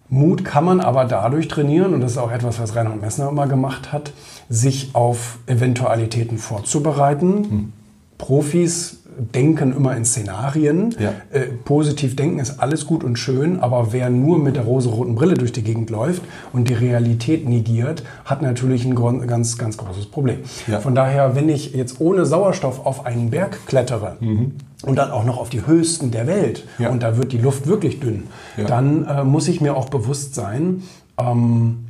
Mut 0.08 0.44
kann 0.44 0.64
man 0.64 0.80
aber 0.80 1.04
dadurch 1.04 1.48
trainieren, 1.48 1.92
und 1.92 2.00
das 2.00 2.12
ist 2.12 2.18
auch 2.18 2.30
etwas, 2.30 2.58
was 2.58 2.74
Reinhard 2.74 3.00
Messner 3.00 3.28
immer 3.28 3.46
gemacht 3.46 3.92
hat, 3.92 4.12
sich 4.48 4.94
auf 4.94 5.38
Eventualitäten 5.46 6.38
vorzubereiten. 6.38 7.28
Mhm 7.28 7.72
Profis 8.18 9.02
denken 9.18 9.74
immer 9.74 9.96
in 9.96 10.04
Szenarien. 10.04 10.94
Ja. 10.98 11.12
Äh, 11.30 11.46
positiv 11.64 12.16
denken 12.16 12.38
ist 12.38 12.60
alles 12.60 12.86
gut 12.86 13.04
und 13.04 13.18
schön, 13.18 13.60
aber 13.60 13.92
wer 13.92 14.10
nur 14.10 14.38
mit 14.38 14.56
der 14.56 14.64
rosa-roten 14.64 15.14
Brille 15.14 15.34
durch 15.34 15.52
die 15.52 15.62
Gegend 15.62 15.90
läuft 15.90 16.22
und 16.52 16.68
die 16.68 16.74
Realität 16.74 17.48
negiert, 17.48 18.02
hat 18.24 18.42
natürlich 18.42 18.84
ein 18.84 18.94
ganz, 18.94 19.58
ganz 19.58 19.76
großes 19.76 20.06
Problem. 20.06 20.38
Ja. 20.66 20.80
Von 20.80 20.94
daher, 20.94 21.34
wenn 21.34 21.48
ich 21.48 21.74
jetzt 21.74 22.00
ohne 22.00 22.26
Sauerstoff 22.26 22.84
auf 22.84 23.06
einen 23.06 23.30
Berg 23.30 23.66
klettere, 23.66 24.16
mhm 24.20 24.52
und 24.84 24.96
dann 24.96 25.10
auch 25.10 25.24
noch 25.24 25.38
auf 25.38 25.48
die 25.48 25.66
höchsten 25.66 26.10
der 26.10 26.26
Welt 26.26 26.66
ja. 26.78 26.90
und 26.90 27.02
da 27.02 27.16
wird 27.16 27.32
die 27.32 27.38
Luft 27.38 27.66
wirklich 27.66 28.00
dünn, 28.00 28.24
dann 28.66 29.06
äh, 29.06 29.24
muss 29.24 29.48
ich 29.48 29.62
mir 29.62 29.76
auch 29.76 29.88
bewusst 29.88 30.34
sein, 30.34 30.82
ähm, 31.18 31.86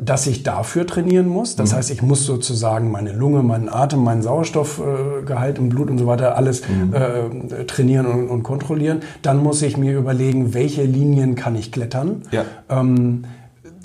dass 0.00 0.26
ich 0.26 0.42
dafür 0.42 0.86
trainieren 0.86 1.28
muss. 1.28 1.56
Das 1.56 1.72
mhm. 1.72 1.76
heißt, 1.76 1.90
ich 1.90 2.02
muss 2.02 2.24
sozusagen 2.24 2.90
meine 2.90 3.12
Lunge, 3.12 3.42
meinen 3.42 3.68
Atem, 3.68 4.02
meinen 4.02 4.22
Sauerstoffgehalt 4.22 5.58
im 5.58 5.68
Blut 5.68 5.90
und 5.90 5.98
so 5.98 6.06
weiter 6.06 6.36
alles 6.36 6.62
mhm. 6.68 6.94
äh, 6.94 7.64
trainieren 7.64 8.06
und, 8.06 8.28
und, 8.28 8.42
kontrollieren. 8.42 9.00
Dann 9.22 9.42
muss 9.42 9.60
ich 9.62 9.76
mir 9.76 9.96
überlegen, 9.98 10.54
welche 10.54 10.84
Linien 10.84 11.34
kann 11.34 11.54
ich 11.54 11.70
klettern. 11.70 12.22
Ja. 12.30 12.44
Ähm, 12.68 13.24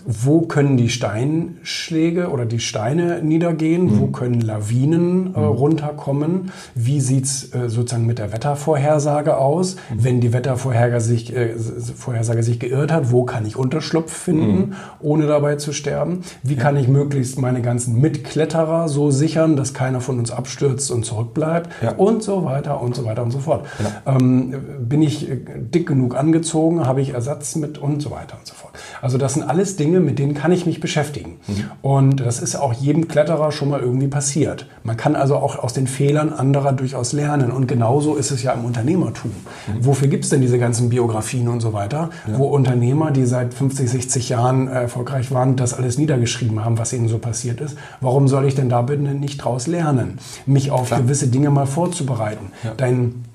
wo 0.05 0.41
können 0.41 0.77
die 0.77 0.89
Steinschläge 0.89 2.29
oder 2.29 2.45
die 2.45 2.59
Steine 2.59 3.23
niedergehen, 3.23 3.85
mhm. 3.85 3.99
wo 3.99 4.07
können 4.07 4.41
Lawinen 4.41 5.33
äh, 5.35 5.39
mhm. 5.39 5.45
runterkommen, 5.45 6.51
wie 6.75 7.01
sieht's 7.01 7.53
äh, 7.53 7.69
sozusagen 7.69 8.05
mit 8.05 8.19
der 8.19 8.31
Wettervorhersage 8.31 9.37
aus, 9.37 9.75
mhm. 9.75 10.03
wenn 10.03 10.21
die 10.21 10.31
Wettervorhersage 10.31 11.01
sich, 11.01 11.35
äh, 11.35 11.55
Vorhersage 11.57 12.43
sich 12.43 12.59
geirrt 12.59 12.91
hat, 12.91 13.11
wo 13.11 13.23
kann 13.23 13.45
ich 13.45 13.57
Unterschlupf 13.57 14.11
finden, 14.11 14.57
mhm. 14.57 14.73
ohne 14.99 15.25
dabei 15.25 15.55
zu 15.55 15.73
sterben, 15.73 16.21
wie 16.43 16.53
ja. 16.53 16.61
kann 16.61 16.77
ich 16.77 16.87
möglichst 16.87 17.39
meine 17.39 17.61
ganzen 17.61 17.99
Mitkletterer 17.99 18.87
so 18.87 19.09
sichern, 19.09 19.55
dass 19.55 19.73
keiner 19.73 20.01
von 20.01 20.19
uns 20.19 20.29
abstürzt 20.31 20.91
und 20.91 21.03
zurückbleibt 21.05 21.69
ja. 21.81 21.93
und 21.93 22.21
so 22.21 22.45
weiter 22.45 22.81
und 22.81 22.95
so 22.95 23.05
weiter 23.05 23.23
und 23.23 23.31
so 23.31 23.39
fort. 23.39 23.65
Ja. 23.79 24.13
Ähm, 24.15 24.55
bin 24.79 25.01
ich 25.01 25.29
äh, 25.29 25.37
dick 25.57 25.87
genug 25.87 26.15
angezogen, 26.15 26.85
habe 26.85 27.01
ich 27.01 27.09
Ersatz 27.09 27.55
mit 27.55 27.77
und 27.79 28.01
so 28.01 28.11
weiter 28.11 28.37
und 28.37 28.45
so 28.45 28.53
fort. 28.53 28.73
Also 29.01 29.17
das 29.17 29.33
sind 29.33 29.43
alles 29.43 29.75
Dinge, 29.75 29.94
mit 29.99 30.19
denen 30.19 30.33
kann 30.33 30.51
ich 30.51 30.65
mich 30.65 30.79
beschäftigen. 30.79 31.37
Mhm. 31.47 31.63
Und 31.81 32.19
das 32.19 32.41
ist 32.41 32.55
auch 32.55 32.73
jedem 32.73 33.07
Kletterer 33.07 33.51
schon 33.51 33.69
mal 33.69 33.79
irgendwie 33.79 34.07
passiert. 34.07 34.67
Man 34.83 34.97
kann 34.97 35.15
also 35.15 35.35
auch 35.35 35.59
aus 35.59 35.73
den 35.73 35.87
Fehlern 35.87 36.33
anderer 36.33 36.73
durchaus 36.73 37.13
lernen. 37.13 37.51
Und 37.51 37.67
genauso 37.67 38.15
ist 38.15 38.31
es 38.31 38.43
ja 38.43 38.51
im 38.53 38.65
Unternehmertum. 38.65 39.31
Mhm. 39.31 39.85
Wofür 39.85 40.07
gibt 40.07 40.23
es 40.23 40.29
denn 40.29 40.41
diese 40.41 40.59
ganzen 40.59 40.89
Biografien 40.89 41.47
und 41.47 41.59
so 41.59 41.73
weiter, 41.73 42.09
ja. 42.27 42.37
wo 42.37 42.47
Unternehmer, 42.47 43.11
die 43.11 43.25
seit 43.25 43.53
50, 43.53 43.89
60 43.89 44.29
Jahren 44.29 44.67
äh, 44.67 44.83
erfolgreich 44.83 45.31
waren, 45.31 45.55
das 45.55 45.73
alles 45.73 45.97
niedergeschrieben 45.97 46.63
haben, 46.63 46.77
was 46.77 46.93
ihnen 46.93 47.07
so 47.07 47.17
passiert 47.17 47.61
ist? 47.61 47.77
Warum 48.01 48.27
soll 48.27 48.45
ich 48.45 48.55
denn 48.55 48.69
da 48.69 48.81
bitte 48.81 49.01
nicht 49.01 49.37
draus 49.37 49.67
lernen, 49.67 50.19
mich 50.45 50.71
auf 50.71 50.87
Klar. 50.87 51.01
gewisse 51.01 51.27
Dinge 51.27 51.49
mal 51.49 51.65
vorzubereiten? 51.65 52.51
Ja. 52.63 52.73
Dein 52.77 53.25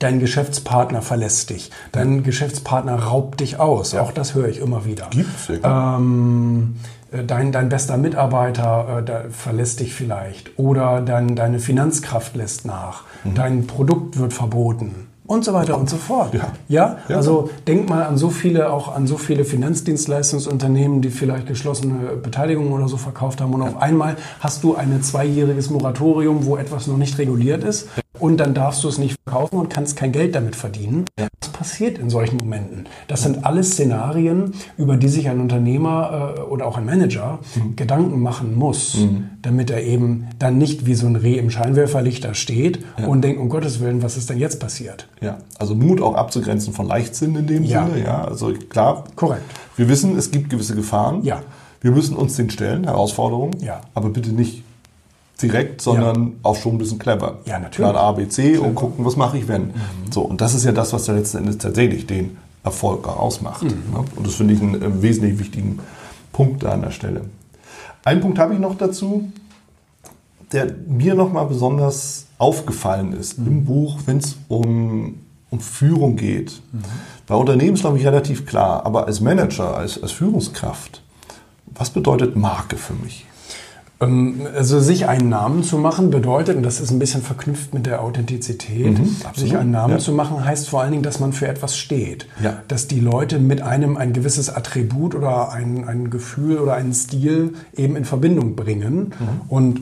Dein 0.00 0.18
Geschäftspartner 0.18 1.02
verlässt 1.02 1.50
dich. 1.50 1.70
Dein 1.92 2.22
Geschäftspartner 2.22 2.94
raubt 2.94 3.40
dich 3.40 3.60
aus. 3.60 3.92
Ja. 3.92 4.00
Auch 4.00 4.12
das 4.12 4.34
höre 4.34 4.48
ich 4.48 4.58
immer 4.58 4.86
wieder. 4.86 5.08
Gibt's 5.10 5.48
ja. 5.48 5.96
Ähm, 5.96 6.76
äh, 7.12 7.22
dein, 7.22 7.52
dein 7.52 7.68
bester 7.68 7.98
Mitarbeiter 7.98 9.04
äh, 9.06 9.30
verlässt 9.30 9.80
dich 9.80 9.92
vielleicht. 9.92 10.58
Oder 10.58 11.02
dein, 11.02 11.36
deine 11.36 11.58
Finanzkraft 11.58 12.34
lässt 12.34 12.64
nach. 12.64 13.04
Mhm. 13.24 13.34
Dein 13.34 13.66
Produkt 13.66 14.18
wird 14.18 14.32
verboten 14.32 15.06
und 15.26 15.44
so 15.44 15.52
weiter 15.52 15.78
und 15.78 15.90
so 15.90 15.98
fort. 15.98 16.32
Ja. 16.32 16.52
ja. 16.68 16.96
Ja? 17.08 17.16
Also 17.16 17.50
denk 17.68 17.90
mal 17.90 18.04
an 18.04 18.16
so 18.16 18.30
viele, 18.30 18.72
auch 18.72 18.96
an 18.96 19.06
so 19.06 19.18
viele 19.18 19.44
Finanzdienstleistungsunternehmen, 19.44 21.02
die 21.02 21.10
vielleicht 21.10 21.46
geschlossene 21.46 22.16
Beteiligungen 22.16 22.72
oder 22.72 22.88
so 22.88 22.96
verkauft 22.96 23.42
haben 23.42 23.52
und 23.52 23.62
ja. 23.62 23.68
auf 23.68 23.82
einmal 23.82 24.16
hast 24.40 24.64
du 24.64 24.76
ein 24.76 25.02
zweijähriges 25.02 25.68
Moratorium, 25.68 26.46
wo 26.46 26.56
etwas 26.56 26.86
noch 26.86 26.96
nicht 26.96 27.18
reguliert 27.18 27.64
ist 27.64 27.86
und 28.20 28.36
dann 28.36 28.54
darfst 28.54 28.84
du 28.84 28.88
es 28.88 28.98
nicht 28.98 29.16
verkaufen 29.24 29.58
und 29.58 29.70
kannst 29.70 29.96
kein 29.96 30.12
Geld 30.12 30.34
damit 30.34 30.54
verdienen. 30.54 31.06
Was 31.40 31.48
passiert 31.48 31.98
in 31.98 32.10
solchen 32.10 32.36
Momenten? 32.36 32.86
Das 33.08 33.22
sind 33.22 33.44
alles 33.44 33.72
Szenarien, 33.72 34.52
über 34.76 34.96
die 34.96 35.08
sich 35.08 35.28
ein 35.28 35.40
Unternehmer 35.40 36.34
äh, 36.36 36.40
oder 36.42 36.66
auch 36.66 36.76
ein 36.76 36.84
Manager 36.84 37.38
mhm. 37.54 37.76
Gedanken 37.76 38.20
machen 38.20 38.56
muss, 38.56 38.98
mhm. 38.98 39.30
damit 39.42 39.70
er 39.70 39.82
eben 39.82 40.28
dann 40.38 40.58
nicht 40.58 40.86
wie 40.86 40.94
so 40.94 41.06
ein 41.06 41.16
Reh 41.16 41.38
im 41.38 41.50
Scheinwerferlicht 41.50 42.24
da 42.24 42.34
steht 42.34 42.80
ja. 42.98 43.06
und 43.06 43.22
denkt, 43.22 43.40
um 43.40 43.48
Gottes 43.48 43.80
Willen, 43.80 44.02
was 44.02 44.16
ist 44.16 44.30
denn 44.30 44.38
jetzt 44.38 44.60
passiert? 44.60 45.08
Ja, 45.20 45.38
also 45.58 45.74
Mut 45.74 46.00
auch 46.00 46.14
abzugrenzen 46.14 46.72
von 46.72 46.86
Leichtsinn 46.86 47.34
in 47.36 47.46
dem 47.46 47.64
ja. 47.64 47.86
Sinne. 47.86 48.04
Ja, 48.04 48.24
also 48.24 48.52
klar. 48.68 49.04
Korrekt. 49.16 49.44
Wir 49.76 49.88
wissen, 49.88 50.16
es 50.18 50.30
gibt 50.30 50.50
gewisse 50.50 50.74
Gefahren. 50.74 51.22
Ja. 51.22 51.42
Wir 51.80 51.92
müssen 51.92 52.14
uns 52.14 52.36
den 52.36 52.50
stellen, 52.50 52.84
Herausforderungen. 52.84 53.56
Ja. 53.60 53.80
Aber 53.94 54.10
bitte 54.10 54.32
nicht 54.32 54.62
direkt, 55.42 55.80
sondern 55.80 56.26
ja. 56.26 56.32
auch 56.42 56.56
schon 56.56 56.74
ein 56.74 56.78
bisschen 56.78 56.98
clever. 56.98 57.38
Ja, 57.44 57.58
natürlich. 57.58 57.90
Plan 57.90 57.96
A, 57.96 58.12
B, 58.12 58.28
C 58.28 58.52
clever. 58.52 58.66
und 58.66 58.74
gucken, 58.74 59.04
was 59.04 59.16
mache 59.16 59.38
ich, 59.38 59.48
wenn. 59.48 59.68
Mhm. 59.68 59.72
So, 60.10 60.22
und 60.22 60.40
das 60.40 60.54
ist 60.54 60.64
ja 60.64 60.72
das, 60.72 60.92
was 60.92 61.04
da 61.04 61.12
letzten 61.12 61.38
Endes 61.38 61.58
tatsächlich 61.58 62.06
den 62.06 62.36
Erfolg 62.64 63.08
ausmacht. 63.08 63.62
Mhm. 63.62 63.68
Ne? 63.92 64.04
Und 64.16 64.26
das 64.26 64.34
finde 64.34 64.54
ich 64.54 64.60
einen, 64.60 64.82
einen 64.82 65.02
wesentlich 65.02 65.38
wichtigen 65.38 65.80
Punkt 66.32 66.62
da 66.62 66.72
an 66.72 66.82
der 66.82 66.90
Stelle. 66.90 67.22
Einen 68.04 68.20
Punkt 68.20 68.38
habe 68.38 68.54
ich 68.54 68.60
noch 68.60 68.76
dazu, 68.76 69.30
der 70.52 70.74
mir 70.86 71.14
nochmal 71.14 71.46
besonders 71.46 72.26
aufgefallen 72.38 73.12
ist 73.12 73.38
mhm. 73.38 73.46
im 73.46 73.64
Buch, 73.64 73.98
wenn 74.06 74.18
es 74.18 74.36
um, 74.48 75.20
um 75.50 75.60
Führung 75.60 76.16
geht. 76.16 76.60
Mhm. 76.72 76.82
Bei 77.26 77.34
Unternehmen 77.34 77.74
ist, 77.74 77.80
glaube 77.80 77.98
ich, 77.98 78.06
relativ 78.06 78.46
klar, 78.46 78.84
aber 78.84 79.06
als 79.06 79.20
Manager, 79.20 79.76
als, 79.76 80.02
als 80.02 80.12
Führungskraft, 80.12 81.02
was 81.66 81.90
bedeutet 81.90 82.36
Marke 82.36 82.76
für 82.76 82.94
mich? 82.94 83.26
Ähm, 84.00 84.46
also 84.56 84.80
sich 84.80 85.06
einen 85.06 85.28
Namen 85.28 85.62
zu 85.62 85.76
machen 85.78 86.10
bedeutet, 86.10 86.56
und 86.56 86.62
das 86.62 86.80
ist 86.80 86.90
ein 86.90 86.98
bisschen 86.98 87.22
verknüpft 87.22 87.74
mit 87.74 87.86
der 87.86 88.02
Authentizität, 88.02 88.98
mhm, 88.98 89.16
sich 89.34 89.56
einen 89.56 89.70
Namen 89.70 89.94
ja. 89.94 89.98
zu 89.98 90.12
machen 90.12 90.44
heißt 90.44 90.68
vor 90.68 90.80
allen 90.80 90.92
Dingen, 90.92 91.02
dass 91.02 91.20
man 91.20 91.32
für 91.32 91.48
etwas 91.48 91.76
steht. 91.76 92.26
Ja. 92.42 92.62
Dass 92.68 92.88
die 92.88 93.00
Leute 93.00 93.38
mit 93.38 93.60
einem 93.62 93.96
ein 93.96 94.12
gewisses 94.12 94.48
Attribut 94.48 95.14
oder 95.14 95.52
ein, 95.52 95.86
ein 95.86 96.10
Gefühl 96.10 96.58
oder 96.58 96.74
einen 96.74 96.94
Stil 96.94 97.54
eben 97.76 97.96
in 97.96 98.04
Verbindung 98.04 98.56
bringen. 98.56 99.12
Mhm. 99.18 99.40
Und 99.48 99.80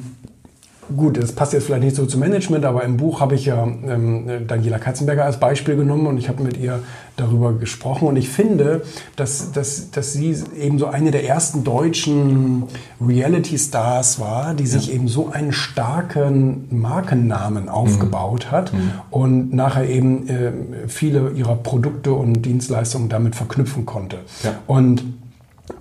Gut, 0.97 1.23
das 1.23 1.33
passt 1.33 1.53
jetzt 1.53 1.67
vielleicht 1.67 1.85
nicht 1.85 1.97
so 1.97 2.07
zum 2.07 2.21
Management, 2.21 2.65
aber 2.65 2.83
im 2.85 2.97
Buch 2.97 3.21
habe 3.21 3.35
ich 3.35 3.45
ja 3.45 3.65
ähm, 3.65 4.47
Daniela 4.47 4.79
Katzenberger 4.79 5.25
als 5.25 5.39
Beispiel 5.39 5.77
genommen 5.77 6.07
und 6.07 6.17
ich 6.17 6.29
habe 6.29 6.43
mit 6.43 6.57
ihr 6.57 6.81
darüber 7.17 7.53
gesprochen. 7.53 8.09
Und 8.09 8.17
ich 8.17 8.29
finde, 8.29 8.83
dass, 9.17 9.53
dass, 9.53 9.91
dass 9.91 10.13
sie 10.13 10.35
eben 10.59 10.79
so 10.79 10.87
eine 10.87 11.11
der 11.11 11.27
ersten 11.29 11.63
deutschen 11.63 12.65
Reality-Stars 13.07 14.19
war, 14.19 14.55
die 14.55 14.67
sich 14.67 14.89
ja. 14.89 14.95
eben 14.95 15.09
so 15.09 15.29
einen 15.29 15.53
starken 15.53 16.67
Markennamen 16.71 17.65
mhm. 17.65 17.69
aufgebaut 17.69 18.47
mhm. 18.47 18.51
hat 18.51 18.73
mhm. 18.73 18.91
und 19.11 19.53
nachher 19.53 19.89
eben 19.89 20.29
äh, 20.29 20.53
viele 20.87 21.31
ihrer 21.31 21.57
Produkte 21.57 22.13
und 22.13 22.47
Dienstleistungen 22.47 23.09
damit 23.09 23.35
verknüpfen 23.35 23.85
konnte. 23.85 24.21
Ja. 24.43 24.55
Und 24.67 25.03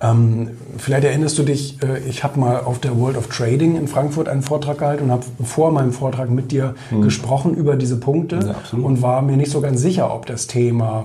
ähm, 0.00 0.50
vielleicht 0.76 1.04
erinnerst 1.04 1.38
du 1.38 1.42
dich, 1.42 1.82
äh, 1.82 1.98
ich 2.08 2.24
habe 2.24 2.38
mal 2.38 2.60
auf 2.60 2.78
der 2.78 2.98
World 2.98 3.16
of 3.16 3.28
Trading 3.28 3.76
in 3.76 3.88
Frankfurt 3.88 4.28
einen 4.28 4.42
Vortrag 4.42 4.78
gehalten 4.78 5.04
und 5.04 5.10
habe 5.10 5.24
vor 5.44 5.72
meinem 5.72 5.92
Vortrag 5.92 6.30
mit 6.30 6.52
dir 6.52 6.74
mhm. 6.90 7.02
gesprochen 7.02 7.54
über 7.54 7.76
diese 7.76 7.98
Punkte 7.98 8.54
ja, 8.72 8.78
und 8.78 9.02
war 9.02 9.22
mir 9.22 9.36
nicht 9.36 9.50
so 9.50 9.60
ganz 9.60 9.80
sicher, 9.80 10.14
ob 10.14 10.26
das 10.26 10.46
Thema 10.46 11.04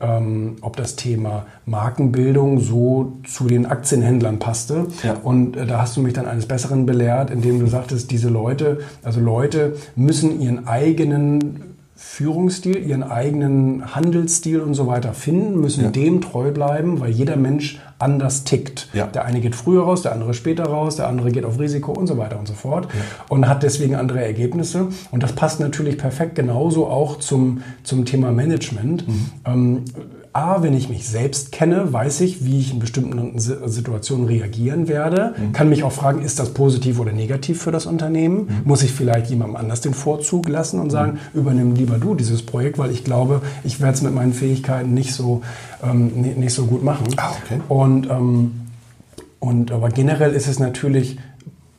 ähm, 0.00 0.56
ob 0.60 0.76
das 0.76 0.96
Thema 0.96 1.46
Markenbildung 1.66 2.58
so 2.60 3.12
zu 3.26 3.46
den 3.46 3.64
Aktienhändlern 3.64 4.38
passte. 4.38 4.88
Ja. 5.02 5.14
Und 5.22 5.56
äh, 5.56 5.66
da 5.66 5.80
hast 5.80 5.96
du 5.96 6.00
mich 6.00 6.12
dann 6.12 6.26
eines 6.26 6.46
Besseren 6.46 6.84
belehrt, 6.84 7.30
indem 7.30 7.60
du 7.60 7.66
sagtest, 7.66 8.10
diese 8.10 8.28
Leute, 8.28 8.80
also 9.02 9.20
Leute 9.20 9.76
müssen 9.94 10.40
ihren 10.40 10.66
eigenen 10.66 11.73
Führungsstil, 11.96 12.76
ihren 12.76 13.04
eigenen 13.04 13.94
Handelsstil 13.94 14.60
und 14.60 14.74
so 14.74 14.88
weiter 14.88 15.14
finden, 15.14 15.60
müssen 15.60 15.84
ja. 15.84 15.90
dem 15.90 16.20
treu 16.20 16.50
bleiben, 16.50 17.00
weil 17.00 17.10
jeder 17.10 17.36
Mensch 17.36 17.80
anders 18.00 18.42
tickt. 18.42 18.88
Ja. 18.92 19.06
Der 19.06 19.24
eine 19.24 19.40
geht 19.40 19.54
früher 19.54 19.84
raus, 19.84 20.02
der 20.02 20.12
andere 20.12 20.34
später 20.34 20.64
raus, 20.64 20.96
der 20.96 21.06
andere 21.08 21.30
geht 21.30 21.44
auf 21.44 21.60
Risiko 21.60 21.92
und 21.92 22.08
so 22.08 22.18
weiter 22.18 22.38
und 22.38 22.48
so 22.48 22.54
fort 22.54 22.88
ja. 22.92 23.00
und 23.28 23.48
hat 23.48 23.62
deswegen 23.62 23.94
andere 23.94 24.24
Ergebnisse. 24.24 24.88
Und 25.12 25.22
das 25.22 25.34
passt 25.34 25.60
natürlich 25.60 25.96
perfekt 25.96 26.34
genauso 26.34 26.88
auch 26.88 27.18
zum, 27.20 27.62
zum 27.84 28.04
Thema 28.04 28.32
Management. 28.32 29.06
Mhm. 29.06 29.30
Ähm, 29.44 29.84
A, 30.34 30.62
wenn 30.62 30.74
ich 30.74 30.88
mich 30.88 31.06
selbst 31.06 31.52
kenne, 31.52 31.92
weiß 31.92 32.20
ich, 32.22 32.44
wie 32.44 32.58
ich 32.58 32.72
in 32.72 32.80
bestimmten 32.80 33.38
Situationen 33.38 34.26
reagieren 34.26 34.88
werde. 34.88 35.32
Mhm. 35.38 35.52
Kann 35.52 35.68
mich 35.68 35.84
auch 35.84 35.92
fragen, 35.92 36.22
ist 36.22 36.40
das 36.40 36.52
positiv 36.52 36.98
oder 36.98 37.12
negativ 37.12 37.62
für 37.62 37.70
das 37.70 37.86
Unternehmen? 37.86 38.38
Mhm. 38.38 38.48
Muss 38.64 38.82
ich 38.82 38.92
vielleicht 38.92 39.30
jemandem 39.30 39.54
anders 39.54 39.80
den 39.80 39.94
Vorzug 39.94 40.48
lassen 40.48 40.80
und 40.80 40.90
sagen, 40.90 41.20
mhm. 41.32 41.40
übernimm 41.40 41.74
lieber 41.76 41.98
du 41.98 42.16
dieses 42.16 42.44
Projekt, 42.44 42.78
weil 42.78 42.90
ich 42.90 43.04
glaube, 43.04 43.42
ich 43.62 43.80
werde 43.80 43.94
es 43.94 44.02
mit 44.02 44.12
meinen 44.12 44.32
Fähigkeiten 44.32 44.92
nicht 44.92 45.14
so, 45.14 45.42
ähm, 45.84 46.08
nicht 46.20 46.52
so 46.52 46.66
gut 46.66 46.82
machen. 46.82 47.06
Ah, 47.16 47.30
okay. 47.44 47.60
Und, 47.68 48.10
ähm, 48.10 48.60
und 49.38 49.70
aber 49.70 49.90
generell 49.90 50.32
ist 50.32 50.48
es 50.48 50.58
natürlich 50.58 51.16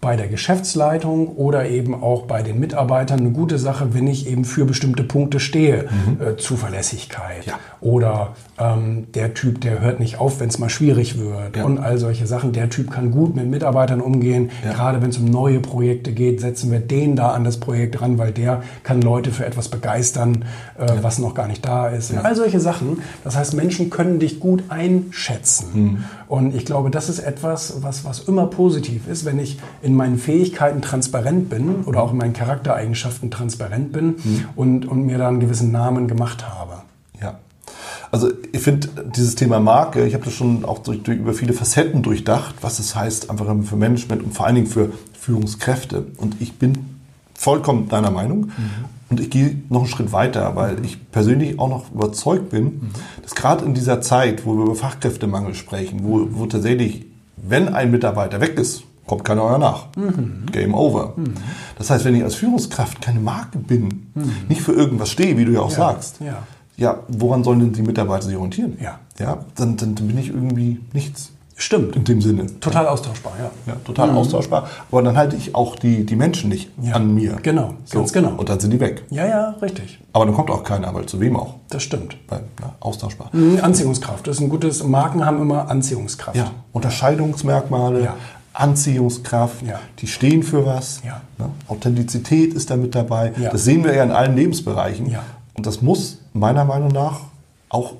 bei 0.05 0.15
der 0.15 0.27
Geschäftsleitung 0.27 1.29
oder 1.29 1.67
eben 1.67 1.95
auch 1.95 2.27
bei 2.27 2.43
den 2.43 2.59
Mitarbeitern 2.59 3.21
eine 3.21 3.31
gute 3.31 3.57
Sache, 3.57 3.95
wenn 3.95 4.05
ich 4.05 4.27
eben 4.27 4.45
für 4.45 4.63
bestimmte 4.65 5.01
Punkte 5.03 5.39
stehe. 5.39 5.89
Mhm. 5.89 6.21
Äh, 6.23 6.37
Zuverlässigkeit 6.37 7.47
ja. 7.47 7.55
oder 7.81 8.35
ähm, 8.57 9.07
der 9.13 9.33
Typ, 9.33 9.59
der 9.61 9.81
hört 9.81 9.99
nicht 9.99 10.19
auf, 10.19 10.39
wenn 10.39 10.47
es 10.47 10.59
mal 10.59 10.69
schwierig 10.69 11.19
wird 11.19 11.57
ja. 11.57 11.65
und 11.65 11.77
all 11.77 11.97
solche 11.97 12.25
Sachen. 12.25 12.53
Der 12.53 12.69
Typ 12.69 12.89
kann 12.89 13.11
gut 13.11 13.35
mit 13.35 13.49
Mitarbeitern 13.49 13.99
umgehen. 13.99 14.49
Ja. 14.63 14.73
Gerade 14.73 15.01
wenn 15.01 15.09
es 15.09 15.17
um 15.17 15.25
neue 15.25 15.59
Projekte 15.59 16.13
geht, 16.13 16.39
setzen 16.39 16.71
wir 16.71 16.79
den 16.79 17.15
da 17.15 17.31
an 17.31 17.43
das 17.43 17.59
Projekt 17.59 18.01
ran, 18.01 18.17
weil 18.17 18.31
der 18.31 18.63
kann 18.83 19.01
Leute 19.01 19.31
für 19.31 19.45
etwas 19.45 19.67
begeistern, 19.67 20.45
äh, 20.77 20.87
was 21.01 21.19
noch 21.19 21.33
gar 21.33 21.47
nicht 21.47 21.65
da 21.65 21.89
ist. 21.89 22.15
All 22.15 22.35
solche 22.35 22.59
Sachen. 22.61 23.01
Das 23.23 23.35
heißt, 23.35 23.55
Menschen 23.55 23.89
können 23.89 24.19
dich 24.19 24.39
gut 24.39 24.63
einschätzen. 24.69 25.67
Mhm. 25.73 26.03
Und 26.27 26.55
ich 26.55 26.65
glaube, 26.65 26.89
das 26.91 27.09
ist 27.09 27.19
etwas, 27.19 27.83
was, 27.83 28.05
was 28.05 28.21
immer 28.21 28.47
positiv 28.47 29.07
ist, 29.07 29.25
wenn 29.25 29.37
ich 29.37 29.59
in 29.81 29.95
meinen 29.95 30.17
Fähigkeiten 30.17 30.81
transparent 30.81 31.49
bin 31.49 31.83
oder 31.85 32.01
auch 32.01 32.11
in 32.11 32.17
meinen 32.17 32.33
Charaktereigenschaften 32.33 33.31
transparent 33.31 33.91
bin 33.91 34.05
mhm. 34.05 34.45
und, 34.55 34.85
und 34.85 35.05
mir 35.05 35.17
da 35.17 35.27
einen 35.27 35.39
gewissen 35.39 35.71
Namen 35.71 36.07
gemacht 36.07 36.47
habe. 36.47 36.83
Ja. 37.21 37.39
Also 38.15 38.31
ich 38.53 38.61
finde 38.61 38.87
dieses 39.13 39.35
Thema 39.35 39.59
Marke, 39.59 40.05
ich 40.07 40.13
habe 40.13 40.23
das 40.23 40.33
schon 40.33 40.63
auch 40.63 40.79
durch, 40.79 41.03
durch, 41.03 41.17
über 41.17 41.33
viele 41.33 41.51
Facetten 41.51 42.01
durchdacht, 42.01 42.55
was 42.61 42.79
es 42.79 42.95
heißt 42.95 43.29
einfach 43.29 43.45
für 43.63 43.75
Management 43.75 44.23
und 44.23 44.33
vor 44.33 44.45
allen 44.45 44.55
Dingen 44.55 44.67
für 44.67 44.93
Führungskräfte. 45.19 46.05
Und 46.15 46.37
ich 46.39 46.53
bin 46.53 46.77
vollkommen 47.33 47.89
deiner 47.89 48.11
Meinung. 48.11 48.45
Mhm. 48.45 48.51
Und 49.09 49.19
ich 49.19 49.29
gehe 49.29 49.57
noch 49.67 49.81
einen 49.81 49.89
Schritt 49.89 50.13
weiter, 50.13 50.55
weil 50.55 50.85
ich 50.85 51.11
persönlich 51.11 51.59
auch 51.59 51.67
noch 51.67 51.91
überzeugt 51.91 52.51
bin, 52.51 52.63
mhm. 52.63 52.91
dass 53.21 53.35
gerade 53.35 53.65
in 53.65 53.73
dieser 53.73 53.99
Zeit, 53.99 54.45
wo 54.45 54.55
wir 54.55 54.63
über 54.63 54.75
Fachkräftemangel 54.75 55.53
sprechen, 55.53 55.99
wo, 56.03 56.25
wo 56.31 56.45
tatsächlich, 56.45 57.03
wenn 57.35 57.67
ein 57.67 57.91
Mitarbeiter 57.91 58.39
weg 58.39 58.57
ist, 58.57 58.83
kommt 59.05 59.25
keiner 59.25 59.43
mehr 59.49 59.57
nach. 59.57 59.87
Mhm. 59.97 60.45
Game 60.53 60.73
over. 60.73 61.15
Mhm. 61.17 61.33
Das 61.77 61.89
heißt, 61.89 62.05
wenn 62.05 62.15
ich 62.15 62.23
als 62.23 62.35
Führungskraft 62.35 63.01
keine 63.01 63.19
Marke 63.19 63.57
bin, 63.57 64.07
mhm. 64.15 64.31
nicht 64.47 64.61
für 64.61 64.71
irgendwas 64.71 65.09
stehe, 65.09 65.37
wie 65.37 65.43
du 65.43 65.51
ja 65.51 65.59
auch 65.59 65.71
ja. 65.71 65.75
sagst, 65.75 66.21
ja. 66.21 66.43
Ja, 66.77 66.99
woran 67.07 67.43
sollen 67.43 67.59
denn 67.59 67.73
die 67.73 67.81
Mitarbeiter 67.81 68.25
sich 68.25 68.35
orientieren? 68.35 68.77
Ja. 68.81 68.99
Ja, 69.19 69.45
dann, 69.55 69.77
dann 69.77 69.95
bin 69.95 70.17
ich 70.17 70.29
irgendwie 70.29 70.79
nichts. 70.93 71.31
Stimmt. 71.57 71.95
In 71.95 72.03
dem 72.03 72.21
Sinne. 72.21 72.47
Total 72.59 72.85
austauschbar, 72.85 73.33
ja. 73.39 73.49
Ja, 73.65 73.79
total 73.85 74.11
mhm. 74.11 74.17
austauschbar. 74.17 74.67
Aber 74.91 75.01
dann 75.01 75.15
halte 75.15 75.37
ich 75.37 75.55
auch 75.55 75.77
die, 75.77 76.05
die 76.05 76.17
Menschen 76.17 76.49
nicht 76.49 76.69
ja. 76.81 76.95
an 76.95 77.13
mir. 77.13 77.37
Genau, 77.41 77.75
so. 77.85 77.99
ganz 77.99 78.11
genau. 78.11 78.33
Und 78.35 78.49
dann 78.49 78.59
sind 78.59 78.71
die 78.71 78.79
weg. 78.81 79.03
Ja, 79.09 79.25
ja, 79.25 79.55
richtig. 79.61 79.99
Aber 80.11 80.25
dann 80.25 80.35
kommt 80.35 80.51
auch 80.51 80.65
keiner, 80.65 80.93
weil 80.93 81.05
zu 81.05 81.21
wem 81.21 81.37
auch? 81.37 81.55
Das 81.69 81.81
stimmt. 81.81 82.17
Weil, 82.27 82.41
na, 82.59 82.75
austauschbar. 82.81 83.29
Mhm, 83.31 83.59
Anziehungskraft. 83.61 84.27
Das 84.27 84.35
ist 84.35 84.41
ein 84.41 84.49
gutes, 84.49 84.83
Marken 84.83 85.25
haben 85.25 85.41
immer 85.41 85.69
Anziehungskraft. 85.69 86.35
Ja, 86.35 86.51
Unterscheidungsmerkmale. 86.73 88.03
Ja. 88.03 88.15
Anziehungskraft, 88.51 89.61
ja. 89.63 89.79
die 89.99 90.07
stehen 90.07 90.43
für 90.43 90.65
was. 90.65 91.01
Ja. 91.05 91.21
Ne? 91.37 91.49
Authentizität 91.67 92.53
ist 92.53 92.69
da 92.69 92.77
mit 92.77 92.95
dabei. 92.95 93.33
Ja. 93.37 93.49
Das 93.49 93.63
sehen 93.63 93.83
wir 93.83 93.93
ja 93.93 94.03
in 94.03 94.11
allen 94.11 94.35
Lebensbereichen. 94.35 95.09
Ja. 95.09 95.23
Und 95.53 95.65
das 95.65 95.81
muss 95.81 96.19
meiner 96.35 96.65
Meinung 96.65 96.89
nach 96.89 97.21
auch 97.69 97.93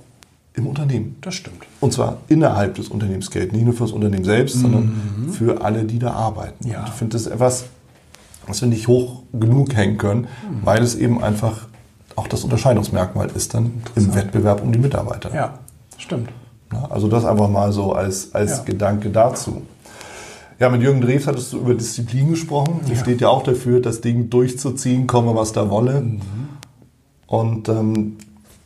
im 0.54 0.68
Unternehmen. 0.68 1.18
Das 1.22 1.36
stimmt. 1.36 1.64
Und 1.82 1.94
zwar 1.94 2.18
innerhalb 2.28 2.76
des 2.76 2.90
Unternehmens 2.90 3.32
gelten. 3.32 3.56
Nicht 3.56 3.66
nur 3.66 3.74
für 3.74 3.84
das 3.84 3.92
Unternehmen 3.92 4.24
selbst, 4.24 4.58
mhm. 4.58 4.62
sondern 4.62 5.30
für 5.32 5.64
alle, 5.64 5.84
die 5.84 6.00
da 6.00 6.12
arbeiten. 6.14 6.68
Ja. 6.68 6.82
Und 6.82 6.88
ich 6.90 6.94
finde 6.94 7.14
das 7.14 7.28
etwas, 7.28 7.66
was 8.48 8.62
wir 8.62 8.70
nicht 8.70 8.88
hoch 8.88 9.24
genug 9.34 9.76
hängen 9.76 9.98
können, 9.98 10.22
mhm. 10.22 10.66
weil 10.66 10.84
es 10.84 10.96
eben 10.96 11.24
einfach 11.24 11.68
auch 12.16 12.28
das 12.28 12.44
Unterscheidungsmerkmal 12.44 13.30
ist 13.36 13.54
dann 13.54 13.82
im 13.96 14.16
Wettbewerb 14.16 14.64
um 14.64 14.72
die 14.72 14.80
Mitarbeiter. 14.80 15.34
Ja, 15.36 15.60
stimmt. 15.98 16.30
also 16.90 17.10
das 17.10 17.26
einfach 17.26 17.50
mal 17.50 17.74
so 17.74 17.92
als, 17.92 18.34
als 18.34 18.60
ja. 18.60 18.64
Gedanke 18.64 19.10
dazu. 19.10 19.64
Ja, 20.58 20.70
mit 20.70 20.82
Jürgen 20.82 21.02
Drews 21.02 21.28
hattest 21.28 21.52
du 21.52 21.58
über 21.58 21.74
Disziplin 21.74 22.30
gesprochen. 22.30 22.80
Ja. 22.88 22.96
steht 22.96 23.20
ja 23.20 23.28
auch 23.28 23.44
dafür, 23.44 23.82
das 23.82 24.00
Ding 24.00 24.30
durchzuziehen, 24.30 25.06
komme 25.06 25.36
was 25.36 25.52
da 25.52 25.70
wolle. 25.70 26.00
Mhm. 26.00 26.22
Und 27.28 27.70
ähm, 27.70 28.18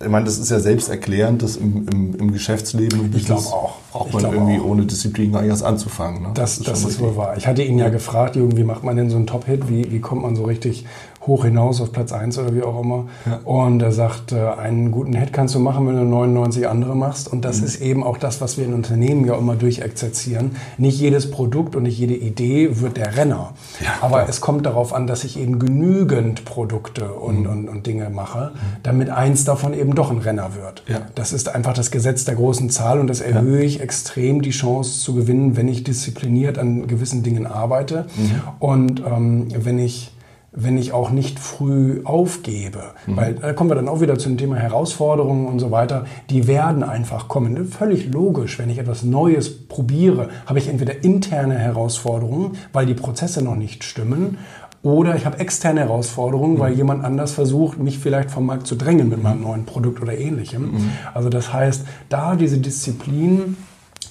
ich 0.02 0.08
meine, 0.08 0.26
das 0.26 0.38
ist 0.38 0.50
ja 0.50 0.60
selbsterklärend, 0.60 1.44
dass 1.44 1.58
im, 1.58 1.88
im, 1.92 2.16
im 2.16 2.32
Geschäftsleben 2.32 3.14
ich 3.14 3.26
glaube 3.26 3.42
auch. 3.42 3.76
braucht 3.92 4.14
man 4.14 4.24
irgendwie 4.32 4.60
auch. 4.60 4.66
ohne 4.66 4.86
Disziplin 4.86 5.34
gar 5.34 5.42
nicht 5.42 5.50
erst 5.50 5.64
anzufangen. 5.64 6.22
Ne? 6.22 6.30
Das, 6.34 6.58
das, 6.58 6.60
ist, 6.60 6.68
das 6.68 6.84
ist 6.86 7.00
wohl 7.02 7.18
wahr. 7.18 7.36
Ich 7.36 7.48
hatte 7.48 7.64
ihn 7.64 7.78
ja 7.78 7.90
gefragt, 7.90 8.38
wie 8.38 8.64
macht 8.64 8.84
man 8.84 8.96
denn 8.96 9.10
so 9.10 9.18
einen 9.18 9.28
Top-Hit? 9.28 9.68
Wie, 9.70 9.92
wie 9.92 10.00
kommt 10.00 10.22
man 10.22 10.38
so 10.38 10.46
richtig 10.46 10.86
hoch 11.28 11.44
hinaus 11.44 11.82
auf 11.82 11.92
Platz 11.92 12.12
1 12.12 12.38
oder 12.38 12.56
wie 12.56 12.64
auch 12.64 12.82
immer. 12.82 13.06
Ja. 13.26 13.40
Und 13.44 13.82
er 13.82 13.92
sagt, 13.92 14.32
äh, 14.32 14.40
einen 14.40 14.92
guten 14.92 15.14
Hit 15.14 15.34
kannst 15.34 15.54
du 15.54 15.60
machen, 15.60 15.88
wenn 15.88 15.96
du 15.96 16.04
99 16.04 16.68
andere 16.68 16.96
machst. 16.96 17.32
Und 17.32 17.44
das 17.44 17.60
mhm. 17.60 17.66
ist 17.66 17.82
eben 17.82 18.04
auch 18.04 18.18
das, 18.18 18.40
was 18.42 18.58
wir 18.58 18.66
in 18.66 18.74
Unternehmen 18.74 19.26
ja 19.26 19.36
immer 19.36 19.56
durchexerzieren. 19.56 20.56
Nicht 20.78 21.00
jedes 21.00 21.30
Produkt 21.30 21.76
und 21.76 21.84
nicht 21.84 21.98
jede 21.98 22.16
Idee 22.16 22.80
wird 22.80 22.98
der 22.98 23.18
Renner. 23.18 23.54
Ja, 23.84 23.96
Aber 24.02 24.18
klar. 24.18 24.30
es 24.30 24.40
kommt 24.40 24.66
darauf 24.66 24.94
an, 24.94 25.08
dass 25.08 25.24
ich 25.24 25.38
eben 25.38 25.60
genügend 25.60 26.46
Produkte 26.46 27.12
und, 27.12 27.42
mhm. 27.42 27.50
und, 27.50 27.70
und 27.70 27.88
Dinge 27.88 28.10
mache, 28.10 28.52
mhm. 28.54 28.58
damit 28.84 29.10
eins 29.10 29.44
davon 29.44 29.74
eben 29.74 29.96
doch 29.96 30.12
ein 30.12 30.20
Renner 30.20 30.56
wird. 30.56 30.84
Ja. 30.88 31.02
Das 31.16 31.34
ist 31.34 31.54
einfach 31.54 31.74
das 31.74 31.92
Gesetz 31.92 32.24
der 32.24 32.36
großen 32.36 32.70
Zahl 32.70 33.00
und 33.00 33.08
das 33.08 33.20
erhöhe 33.20 33.64
ich 33.64 33.82
extrem 33.82 34.42
die 34.42 34.52
Chance 34.52 35.00
zu 35.00 35.16
gewinnen, 35.16 35.58
wenn 35.58 35.68
ich 35.68 35.84
diszipliniert 35.84 36.58
an 36.58 36.88
gewissen 36.88 37.24
Dingen 37.24 37.46
arbeite. 37.46 38.06
Mhm. 38.16 38.42
Und 38.60 39.04
ähm, 39.06 39.48
wenn 39.58 39.80
ich 39.80 40.14
wenn 40.52 40.78
ich 40.78 40.94
auch 40.94 41.12
nicht 41.12 41.40
früh 41.40 42.02
aufgebe. 42.04 42.94
Mhm. 43.06 43.18
Weil 43.18 43.34
da 43.36 43.54
kommen 43.54 43.70
wir 43.70 43.76
dann 43.76 43.88
auch 43.88 44.02
wieder 44.02 44.18
zum 44.18 44.38
Thema 44.38 44.56
Herausforderungen 44.56 45.48
und 45.48 45.60
so 45.60 45.72
weiter. 45.72 46.06
Die 46.30 46.48
werden 46.48 46.84
einfach 46.84 47.28
kommen. 47.28 47.68
Völlig 47.68 48.12
logisch, 48.12 48.58
wenn 48.60 48.70
ich 48.70 48.80
etwas 48.80 49.04
Neues 49.04 49.68
probiere, 49.68 50.30
habe 50.46 50.60
ich 50.60 50.68
entweder 50.68 51.04
interne 51.04 51.58
Herausforderungen, 51.58 52.58
weil 52.74 52.86
die 52.86 52.96
Prozesse 52.96 53.44
noch 53.44 53.56
nicht 53.56 53.84
stimmen, 53.84 54.38
oder 54.82 55.16
ich 55.16 55.26
habe 55.26 55.40
externe 55.40 55.82
Herausforderungen, 55.82 56.56
mhm. 56.56 56.60
weil 56.60 56.74
jemand 56.74 57.04
anders 57.04 57.32
versucht, 57.32 57.80
mich 57.80 58.00
vielleicht 58.00 58.32
vom 58.32 58.46
Markt 58.46 58.66
zu 58.66 58.76
drängen 58.76 59.10
mit 59.10 59.22
meinem 59.22 59.42
neuen 59.42 59.66
Produkt 59.66 60.02
oder 60.02 60.18
ähnlichem. 60.18 60.72
Mhm. 60.72 60.92
Also 61.14 61.30
das 61.30 61.52
heißt, 61.52 61.86
da 62.08 62.36
diese 62.36 62.60
Disziplin 62.60 63.58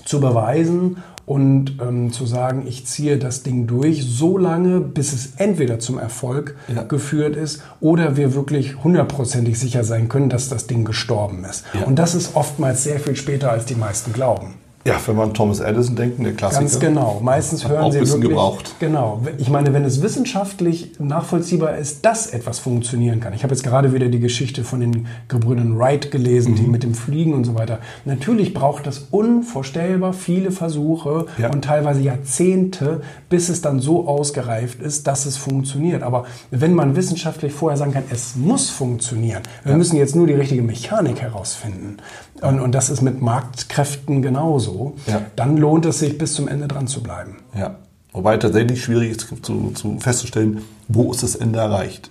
zu 0.05 0.21
beweisen 0.21 0.99
und 1.29 1.77
ähm, 1.83 2.11
zu 2.11 2.25
sagen, 2.25 2.65
ich 2.67 2.87
ziehe 2.87 3.19
das 3.19 3.43
Ding 3.43 3.67
durch 3.67 4.03
so 4.03 4.39
lange, 4.39 4.81
bis 4.81 5.13
es 5.13 5.35
entweder 5.37 5.79
zum 5.79 5.99
Erfolg 5.99 6.57
ja. 6.75 6.85
geführt 6.85 7.37
ist 7.37 7.63
oder 7.81 8.17
wir 8.17 8.35
wirklich 8.35 8.83
hundertprozentig 8.83 9.59
sicher 9.59 9.85
sein 9.85 10.09
können, 10.09 10.31
dass 10.31 10.49
das 10.49 10.67
Ding 10.67 10.87
gestorben 10.87 11.45
ist. 11.45 11.65
Ja. 11.75 11.85
Und 11.85 11.99
das 11.99 12.15
ist 12.15 12.35
oftmals 12.35 12.83
sehr 12.83 12.99
viel 12.99 13.15
später, 13.15 13.53
als 13.53 13.67
die 13.67 13.75
meisten 13.75 14.15
glauben. 14.15 14.55
Ja, 14.85 14.95
wenn 15.07 15.17
man 15.17 15.35
Thomas 15.35 15.61
Edison 15.61 15.97
denkt, 15.97 16.25
der 16.25 16.33
Klassiker. 16.33 16.61
Ganz 16.61 16.81
genau. 16.81 17.21
Meistens 17.23 17.69
hören 17.69 17.93
Sie 17.93 18.01
wirklich. 18.01 18.21
Gebraucht. 18.21 18.75
Genau. 18.79 19.21
Ich 19.37 19.51
meine, 19.51 19.73
wenn 19.75 19.85
es 19.85 20.03
wissenschaftlich 20.03 20.93
nachvollziehbar 20.99 21.77
ist, 21.77 22.05
dass 22.05 22.29
etwas 22.29 22.59
funktionieren 22.59 23.21
kann. 23.21 23.33
Ich 23.35 23.43
habe 23.43 23.55
jetzt 23.55 23.65
gerade 23.65 23.93
wieder 23.93 24.09
die 24.09 24.21
Geschichte 24.21 24.65
von 24.65 24.81
den 24.81 25.07
Gebrüdern 25.29 25.79
Wright 25.79 26.11
gelesen, 26.11 26.53
mhm. 26.53 26.57
die 26.57 26.67
mit 26.69 26.83
dem 26.85 26.95
Fliegen 26.95 27.35
und 27.35 27.45
so 27.45 27.55
weiter. 27.55 27.81
Natürlich 28.05 28.55
braucht 28.55 28.87
das 28.87 29.07
unvorstellbar 29.11 30.13
viele 30.13 30.53
Versuche 30.53 31.27
ja. 31.39 31.51
und 31.51 31.65
teilweise 31.65 32.01
Jahrzehnte, 32.01 33.03
bis 33.29 33.49
es 33.49 33.61
dann 33.61 33.81
so 33.81 34.07
ausgereift 34.07 34.81
ist, 34.81 35.07
dass 35.07 35.27
es 35.27 35.37
funktioniert. 35.37 36.03
Aber 36.03 36.25
wenn 36.51 36.75
man 36.75 36.97
wissenschaftlich 36.97 37.53
vorher 37.53 37.77
sagen 37.77 37.93
kann, 37.93 38.05
es 38.11 38.37
muss 38.37 38.71
funktionieren, 38.71 39.43
wir 39.65 39.73
ja. 39.73 39.79
müssen 39.79 39.97
jetzt 39.97 40.15
nur 40.17 40.27
die 40.27 40.35
richtige 40.35 40.63
Mechanik 40.63 41.21
herausfinden. 41.21 41.99
Und, 42.41 42.61
und 42.61 42.73
das 42.73 42.89
ist 42.89 43.03
mit 43.03 43.21
Marktkräften 43.21 44.23
genauso. 44.23 44.68
Ja. 45.07 45.23
Dann 45.37 45.57
lohnt 45.57 45.87
es 45.87 45.99
sich, 45.99 46.19
bis 46.19 46.35
zum 46.35 46.49
Ende 46.49 46.69
dran 46.69 46.87
zu 46.87 47.03
bleiben. 47.03 47.37
Ja. 47.57 47.77
Wobei 48.13 48.37
tatsächlich 48.37 48.83
schwierig 48.83 49.11
ist 49.11 49.29
zu, 49.43 49.71
zu 49.73 49.99
festzustellen, 50.01 50.63
wo 50.89 51.13
ist 51.13 51.23
das 51.23 51.37
Ende 51.37 51.59
erreicht. 51.59 52.11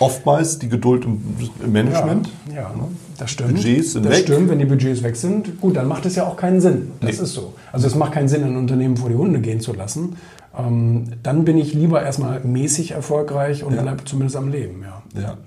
Oftmals 0.00 0.58
die 0.58 0.68
Geduld 0.68 1.04
im, 1.04 1.20
im 1.62 1.72
Management. 1.72 2.28
Ja, 2.48 2.54
ja 2.54 2.68
ne? 2.70 2.88
das 3.16 3.30
stimmt. 3.30 3.54
Budgets 3.54 3.92
sind 3.92 4.04
das 4.04 4.12
weg. 4.12 4.24
stimmt, 4.24 4.50
wenn 4.50 4.58
die 4.58 4.64
Budgets 4.64 5.02
weg 5.02 5.16
sind. 5.16 5.60
Gut, 5.60 5.76
dann 5.76 5.86
macht 5.86 6.04
es 6.06 6.16
ja 6.16 6.26
auch 6.26 6.36
keinen 6.36 6.60
Sinn. 6.60 6.92
Das 7.00 7.16
nee. 7.16 7.22
ist 7.22 7.32
so. 7.32 7.54
Also 7.72 7.86
es 7.86 7.94
macht 7.94 8.12
keinen 8.12 8.28
Sinn, 8.28 8.44
ein 8.44 8.56
Unternehmen 8.56 8.96
vor 8.96 9.08
die 9.08 9.14
Hunde 9.14 9.40
gehen 9.40 9.60
zu 9.60 9.72
lassen. 9.72 10.16
Ähm, 10.56 11.04
dann 11.22 11.44
bin 11.44 11.58
ich 11.58 11.74
lieber 11.74 12.02
erstmal 12.02 12.40
mäßig 12.40 12.92
erfolgreich 12.92 13.64
und 13.64 13.74
ja. 13.74 13.82
bleibe 13.82 14.04
zumindest 14.04 14.36
am 14.36 14.48
Leben. 14.48 14.82
Ja. 14.82 15.20
ja. 15.20 15.38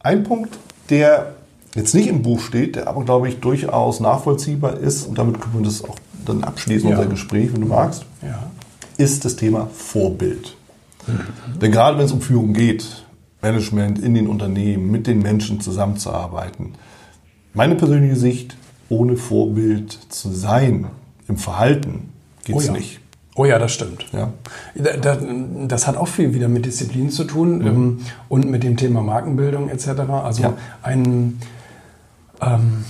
Ein 0.00 0.22
Punkt, 0.22 0.56
der 0.90 1.32
jetzt 1.76 1.94
nicht 1.94 2.08
im 2.08 2.22
Buch 2.22 2.40
steht, 2.40 2.76
der 2.76 2.88
aber, 2.88 3.04
glaube 3.04 3.28
ich, 3.28 3.40
durchaus 3.40 4.00
nachvollziehbar 4.00 4.78
ist, 4.78 5.06
und 5.06 5.18
damit 5.18 5.40
können 5.40 5.54
wir 5.54 5.62
das 5.62 5.84
auch 5.84 5.96
dann 6.24 6.42
abschließen, 6.42 6.88
ja. 6.88 6.96
unser 6.96 7.08
Gespräch, 7.08 7.52
wenn 7.52 7.60
du 7.60 7.68
magst, 7.68 8.04
ja. 8.22 8.50
ist 8.96 9.24
das 9.24 9.36
Thema 9.36 9.68
Vorbild. 9.72 10.56
Mhm. 11.06 11.58
Denn 11.60 11.70
gerade 11.70 11.98
wenn 11.98 12.04
es 12.04 12.12
um 12.12 12.20
Führung 12.20 12.52
geht, 12.52 13.04
Management 13.42 13.98
in 13.98 14.14
den 14.14 14.26
Unternehmen, 14.26 14.90
mit 14.90 15.06
den 15.06 15.20
Menschen 15.20 15.60
zusammenzuarbeiten, 15.60 16.72
meine 17.54 17.76
persönliche 17.76 18.16
Sicht, 18.16 18.56
ohne 18.88 19.16
Vorbild 19.16 19.98
zu 20.08 20.30
sein 20.30 20.86
im 21.28 21.36
Verhalten 21.36 22.10
geht 22.44 22.56
es 22.56 22.64
oh 22.64 22.66
ja. 22.66 22.72
nicht. 22.72 23.00
Oh 23.34 23.44
ja, 23.44 23.58
das 23.58 23.72
stimmt. 23.72 24.06
Ja. 24.12 24.32
Das, 25.68 25.86
hat 25.86 25.96
auch 25.98 26.08
viel 26.08 26.32
wieder 26.32 26.48
mit 26.48 26.64
Disziplin 26.64 27.10
zu 27.10 27.24
tun 27.24 27.58
mhm. 27.58 28.00
und 28.30 28.50
mit 28.50 28.62
dem 28.62 28.78
Thema 28.78 29.02
Markenbildung 29.02 29.68
etc. 29.68 29.88
Also 30.10 30.42
ja. 30.42 30.54
ein 30.82 31.38
ähm, 32.40 32.84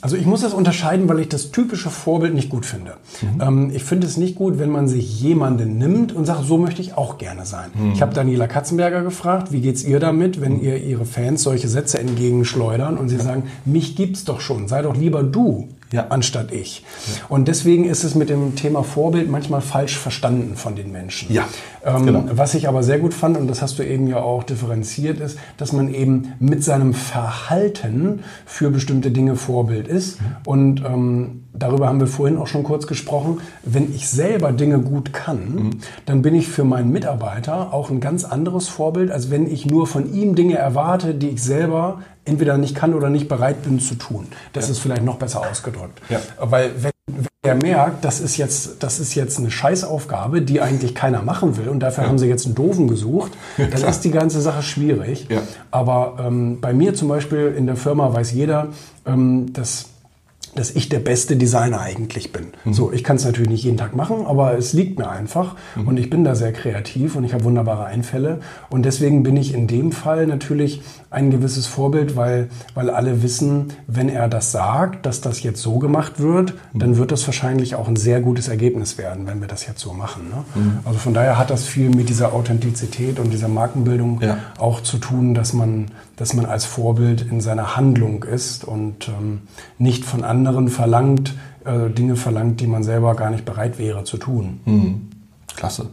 Also 0.00 0.16
ich 0.16 0.26
muss 0.26 0.42
das 0.42 0.52
unterscheiden, 0.52 1.08
weil 1.08 1.20
ich 1.20 1.30
das 1.30 1.50
typische 1.50 1.88
Vorbild 1.88 2.34
nicht 2.34 2.50
gut 2.50 2.66
finde. 2.66 2.98
Mhm. 3.22 3.40
Ähm, 3.40 3.70
ich 3.72 3.84
finde 3.84 4.06
es 4.06 4.18
nicht 4.18 4.34
gut, 4.34 4.58
wenn 4.58 4.68
man 4.68 4.86
sich 4.86 5.22
jemanden 5.22 5.78
nimmt 5.78 6.12
und 6.12 6.26
sagt, 6.26 6.44
so 6.44 6.58
möchte 6.58 6.82
ich 6.82 6.98
auch 6.98 7.16
gerne 7.16 7.46
sein. 7.46 7.70
Mhm. 7.72 7.92
Ich 7.92 8.02
habe 8.02 8.12
Daniela 8.12 8.46
Katzenberger 8.46 9.02
gefragt, 9.02 9.50
wie 9.50 9.62
geht's 9.62 9.82
ihr 9.82 10.00
damit, 10.00 10.42
wenn 10.42 10.58
mhm. 10.58 10.62
ihr 10.62 10.76
ihre 10.76 11.06
Fans 11.06 11.42
solche 11.42 11.68
Sätze 11.68 11.98
entgegenschleudern 12.00 12.98
und 12.98 13.08
sie 13.08 13.16
sagen, 13.16 13.44
mich 13.64 13.96
gibt's 13.96 14.24
doch 14.24 14.42
schon, 14.42 14.68
sei 14.68 14.82
doch 14.82 14.94
lieber 14.94 15.22
du 15.22 15.68
ja. 15.94 16.06
anstatt 16.08 16.52
ich. 16.52 16.84
Ja. 17.06 17.26
Und 17.28 17.48
deswegen 17.48 17.84
ist 17.84 18.04
es 18.04 18.14
mit 18.14 18.28
dem 18.30 18.56
Thema 18.56 18.82
Vorbild 18.82 19.30
manchmal 19.30 19.60
falsch 19.60 19.96
verstanden 19.96 20.56
von 20.56 20.76
den 20.76 20.92
Menschen. 20.92 21.32
Ja. 21.32 21.44
Ähm, 21.84 22.06
genau. 22.06 22.24
Was 22.32 22.54
ich 22.54 22.68
aber 22.68 22.82
sehr 22.82 22.98
gut 22.98 23.14
fand, 23.14 23.36
und 23.36 23.46
das 23.48 23.62
hast 23.62 23.78
du 23.78 23.82
eben 23.82 24.06
ja 24.06 24.18
auch 24.18 24.42
differenziert, 24.42 25.20
ist, 25.20 25.38
dass 25.56 25.72
man 25.72 25.92
eben 25.92 26.32
mit 26.38 26.64
seinem 26.64 26.94
Verhalten 26.94 28.20
für 28.46 28.70
bestimmte 28.70 29.10
Dinge 29.10 29.36
Vorbild 29.36 29.88
ist. 29.88 30.20
Mhm. 30.20 30.26
Und 30.46 30.84
ähm, 30.84 31.44
darüber 31.52 31.88
haben 31.88 32.00
wir 32.00 32.06
vorhin 32.06 32.36
auch 32.36 32.46
schon 32.46 32.64
kurz 32.64 32.86
gesprochen. 32.86 33.40
Wenn 33.62 33.94
ich 33.94 34.08
selber 34.08 34.52
Dinge 34.52 34.80
gut 34.80 35.12
kann, 35.12 35.54
mhm. 35.54 35.70
dann 36.06 36.22
bin 36.22 36.34
ich 36.34 36.48
für 36.48 36.64
meinen 36.64 36.90
Mitarbeiter 36.90 37.72
auch 37.72 37.90
ein 37.90 38.00
ganz 38.00 38.24
anderes 38.24 38.68
Vorbild, 38.68 39.10
als 39.10 39.30
wenn 39.30 39.46
ich 39.46 39.66
nur 39.66 39.86
von 39.86 40.12
ihm 40.12 40.34
Dinge 40.34 40.56
erwarte, 40.56 41.14
die 41.14 41.28
ich 41.28 41.42
selber 41.42 42.00
entweder 42.24 42.58
nicht 42.58 42.74
kann 42.74 42.94
oder 42.94 43.10
nicht 43.10 43.28
bereit 43.28 43.62
bin 43.62 43.80
zu 43.80 43.94
tun. 43.94 44.28
Das 44.52 44.66
ja. 44.66 44.72
ist 44.72 44.78
vielleicht 44.78 45.04
noch 45.04 45.16
besser 45.16 45.40
ausgedrückt. 45.48 46.00
Ja. 46.08 46.20
Weil 46.38 46.70
wenn, 46.82 46.92
wenn 47.06 47.26
er 47.42 47.54
merkt, 47.56 48.04
das 48.04 48.20
ist, 48.20 48.36
jetzt, 48.36 48.82
das 48.82 48.98
ist 48.98 49.14
jetzt 49.14 49.38
eine 49.38 49.50
Scheißaufgabe, 49.50 50.42
die 50.42 50.60
eigentlich 50.60 50.94
keiner 50.94 51.22
machen 51.22 51.56
will 51.56 51.68
und 51.68 51.80
dafür 51.80 52.04
ja. 52.04 52.10
haben 52.10 52.18
sie 52.18 52.26
jetzt 52.26 52.46
einen 52.46 52.54
Doofen 52.54 52.88
gesucht, 52.88 53.32
dann 53.56 53.82
ist 53.84 54.00
die 54.00 54.10
ganze 54.10 54.40
Sache 54.40 54.62
schwierig. 54.62 55.28
Aber 55.70 56.16
ähm, 56.18 56.60
bei 56.60 56.72
mir 56.72 56.94
zum 56.94 57.08
Beispiel 57.08 57.54
in 57.56 57.66
der 57.66 57.76
Firma 57.76 58.12
weiß 58.12 58.32
jeder, 58.32 58.68
ähm, 59.06 59.52
dass 59.52 59.86
dass 60.54 60.70
ich 60.70 60.88
der 60.88 61.00
beste 61.00 61.36
Designer 61.36 61.80
eigentlich 61.80 62.32
bin. 62.32 62.48
Mhm. 62.64 62.72
So, 62.72 62.92
ich 62.92 63.04
kann 63.04 63.16
es 63.16 63.24
natürlich 63.24 63.50
nicht 63.50 63.64
jeden 63.64 63.76
Tag 63.76 63.94
machen, 63.94 64.26
aber 64.26 64.56
es 64.56 64.72
liegt 64.72 64.98
mir 64.98 65.08
einfach 65.08 65.56
mhm. 65.76 65.88
und 65.88 65.96
ich 65.96 66.10
bin 66.10 66.24
da 66.24 66.34
sehr 66.34 66.52
kreativ 66.52 67.16
und 67.16 67.24
ich 67.24 67.34
habe 67.34 67.44
wunderbare 67.44 67.84
Einfälle 67.84 68.40
und 68.70 68.84
deswegen 68.84 69.22
bin 69.22 69.36
ich 69.36 69.54
in 69.54 69.66
dem 69.66 69.92
Fall 69.92 70.26
natürlich 70.26 70.82
ein 71.10 71.30
gewisses 71.30 71.66
Vorbild, 71.66 72.16
weil, 72.16 72.48
weil 72.74 72.90
alle 72.90 73.22
wissen, 73.22 73.68
wenn 73.86 74.08
er 74.08 74.28
das 74.28 74.52
sagt, 74.52 75.06
dass 75.06 75.20
das 75.20 75.42
jetzt 75.42 75.62
so 75.62 75.78
gemacht 75.78 76.18
wird, 76.18 76.54
mhm. 76.72 76.78
dann 76.78 76.96
wird 76.96 77.12
das 77.12 77.26
wahrscheinlich 77.26 77.76
auch 77.76 77.88
ein 77.88 77.96
sehr 77.96 78.20
gutes 78.20 78.48
Ergebnis 78.48 78.98
werden, 78.98 79.26
wenn 79.26 79.40
wir 79.40 79.48
das 79.48 79.66
jetzt 79.66 79.80
so 79.80 79.92
machen. 79.92 80.28
Ne? 80.28 80.44
Mhm. 80.54 80.78
Also 80.84 80.98
von 80.98 81.14
daher 81.14 81.38
hat 81.38 81.50
das 81.50 81.64
viel 81.64 81.90
mit 81.90 82.08
dieser 82.08 82.32
Authentizität 82.32 83.18
und 83.18 83.32
dieser 83.32 83.48
Markenbildung 83.48 84.20
ja. 84.20 84.38
auch 84.58 84.80
zu 84.80 84.98
tun, 84.98 85.34
dass 85.34 85.52
man, 85.52 85.86
dass 86.16 86.34
man 86.34 86.46
als 86.46 86.64
Vorbild 86.64 87.22
in 87.22 87.40
seiner 87.40 87.76
Handlung 87.76 88.24
ist 88.24 88.64
und 88.64 89.08
ähm, 89.08 89.42
nicht 89.78 90.04
von 90.04 90.24
anderen 90.24 90.68
verlangt, 90.68 91.34
äh, 91.64 91.90
Dinge 91.90 92.16
verlangt, 92.16 92.60
die 92.60 92.66
man 92.66 92.82
selber 92.82 93.14
gar 93.14 93.30
nicht 93.30 93.44
bereit 93.44 93.78
wäre 93.78 94.04
zu 94.04 94.16
tun. 94.16 94.60
Mhm. 94.64 95.08
Klasse. 95.56 95.90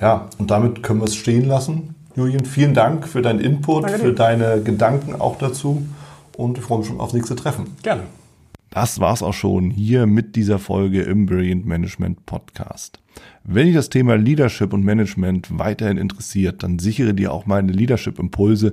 Ja, 0.00 0.28
und 0.38 0.50
damit 0.50 0.82
können 0.82 1.00
wir 1.00 1.06
es 1.06 1.14
stehen 1.14 1.46
lassen. 1.46 1.94
Julian, 2.16 2.44
vielen 2.44 2.74
Dank 2.74 3.08
für 3.08 3.22
deinen 3.22 3.40
Input, 3.40 3.90
für 3.90 4.12
deine 4.12 4.62
Gedanken 4.62 5.20
auch 5.20 5.36
dazu 5.36 5.84
und 6.36 6.58
ich 6.58 6.64
freue 6.64 6.78
mich 6.78 6.86
schon 6.86 7.00
aufs 7.00 7.12
nächste 7.12 7.34
Treffen. 7.34 7.76
Gerne. 7.82 8.02
Das 8.70 8.98
war's 8.98 9.22
auch 9.22 9.34
schon 9.34 9.70
hier 9.70 10.06
mit 10.06 10.34
dieser 10.34 10.58
Folge 10.58 11.02
im 11.02 11.26
Brilliant 11.26 11.64
Management 11.64 12.26
Podcast. 12.26 12.98
Wenn 13.44 13.66
dich 13.66 13.76
das 13.76 13.88
Thema 13.88 14.16
Leadership 14.16 14.72
und 14.72 14.84
Management 14.84 15.58
weiterhin 15.58 15.96
interessiert, 15.96 16.62
dann 16.62 16.78
sichere 16.78 17.14
dir 17.14 17.32
auch 17.32 17.46
meine 17.46 17.70
Leadership 17.70 18.18
Impulse 18.18 18.72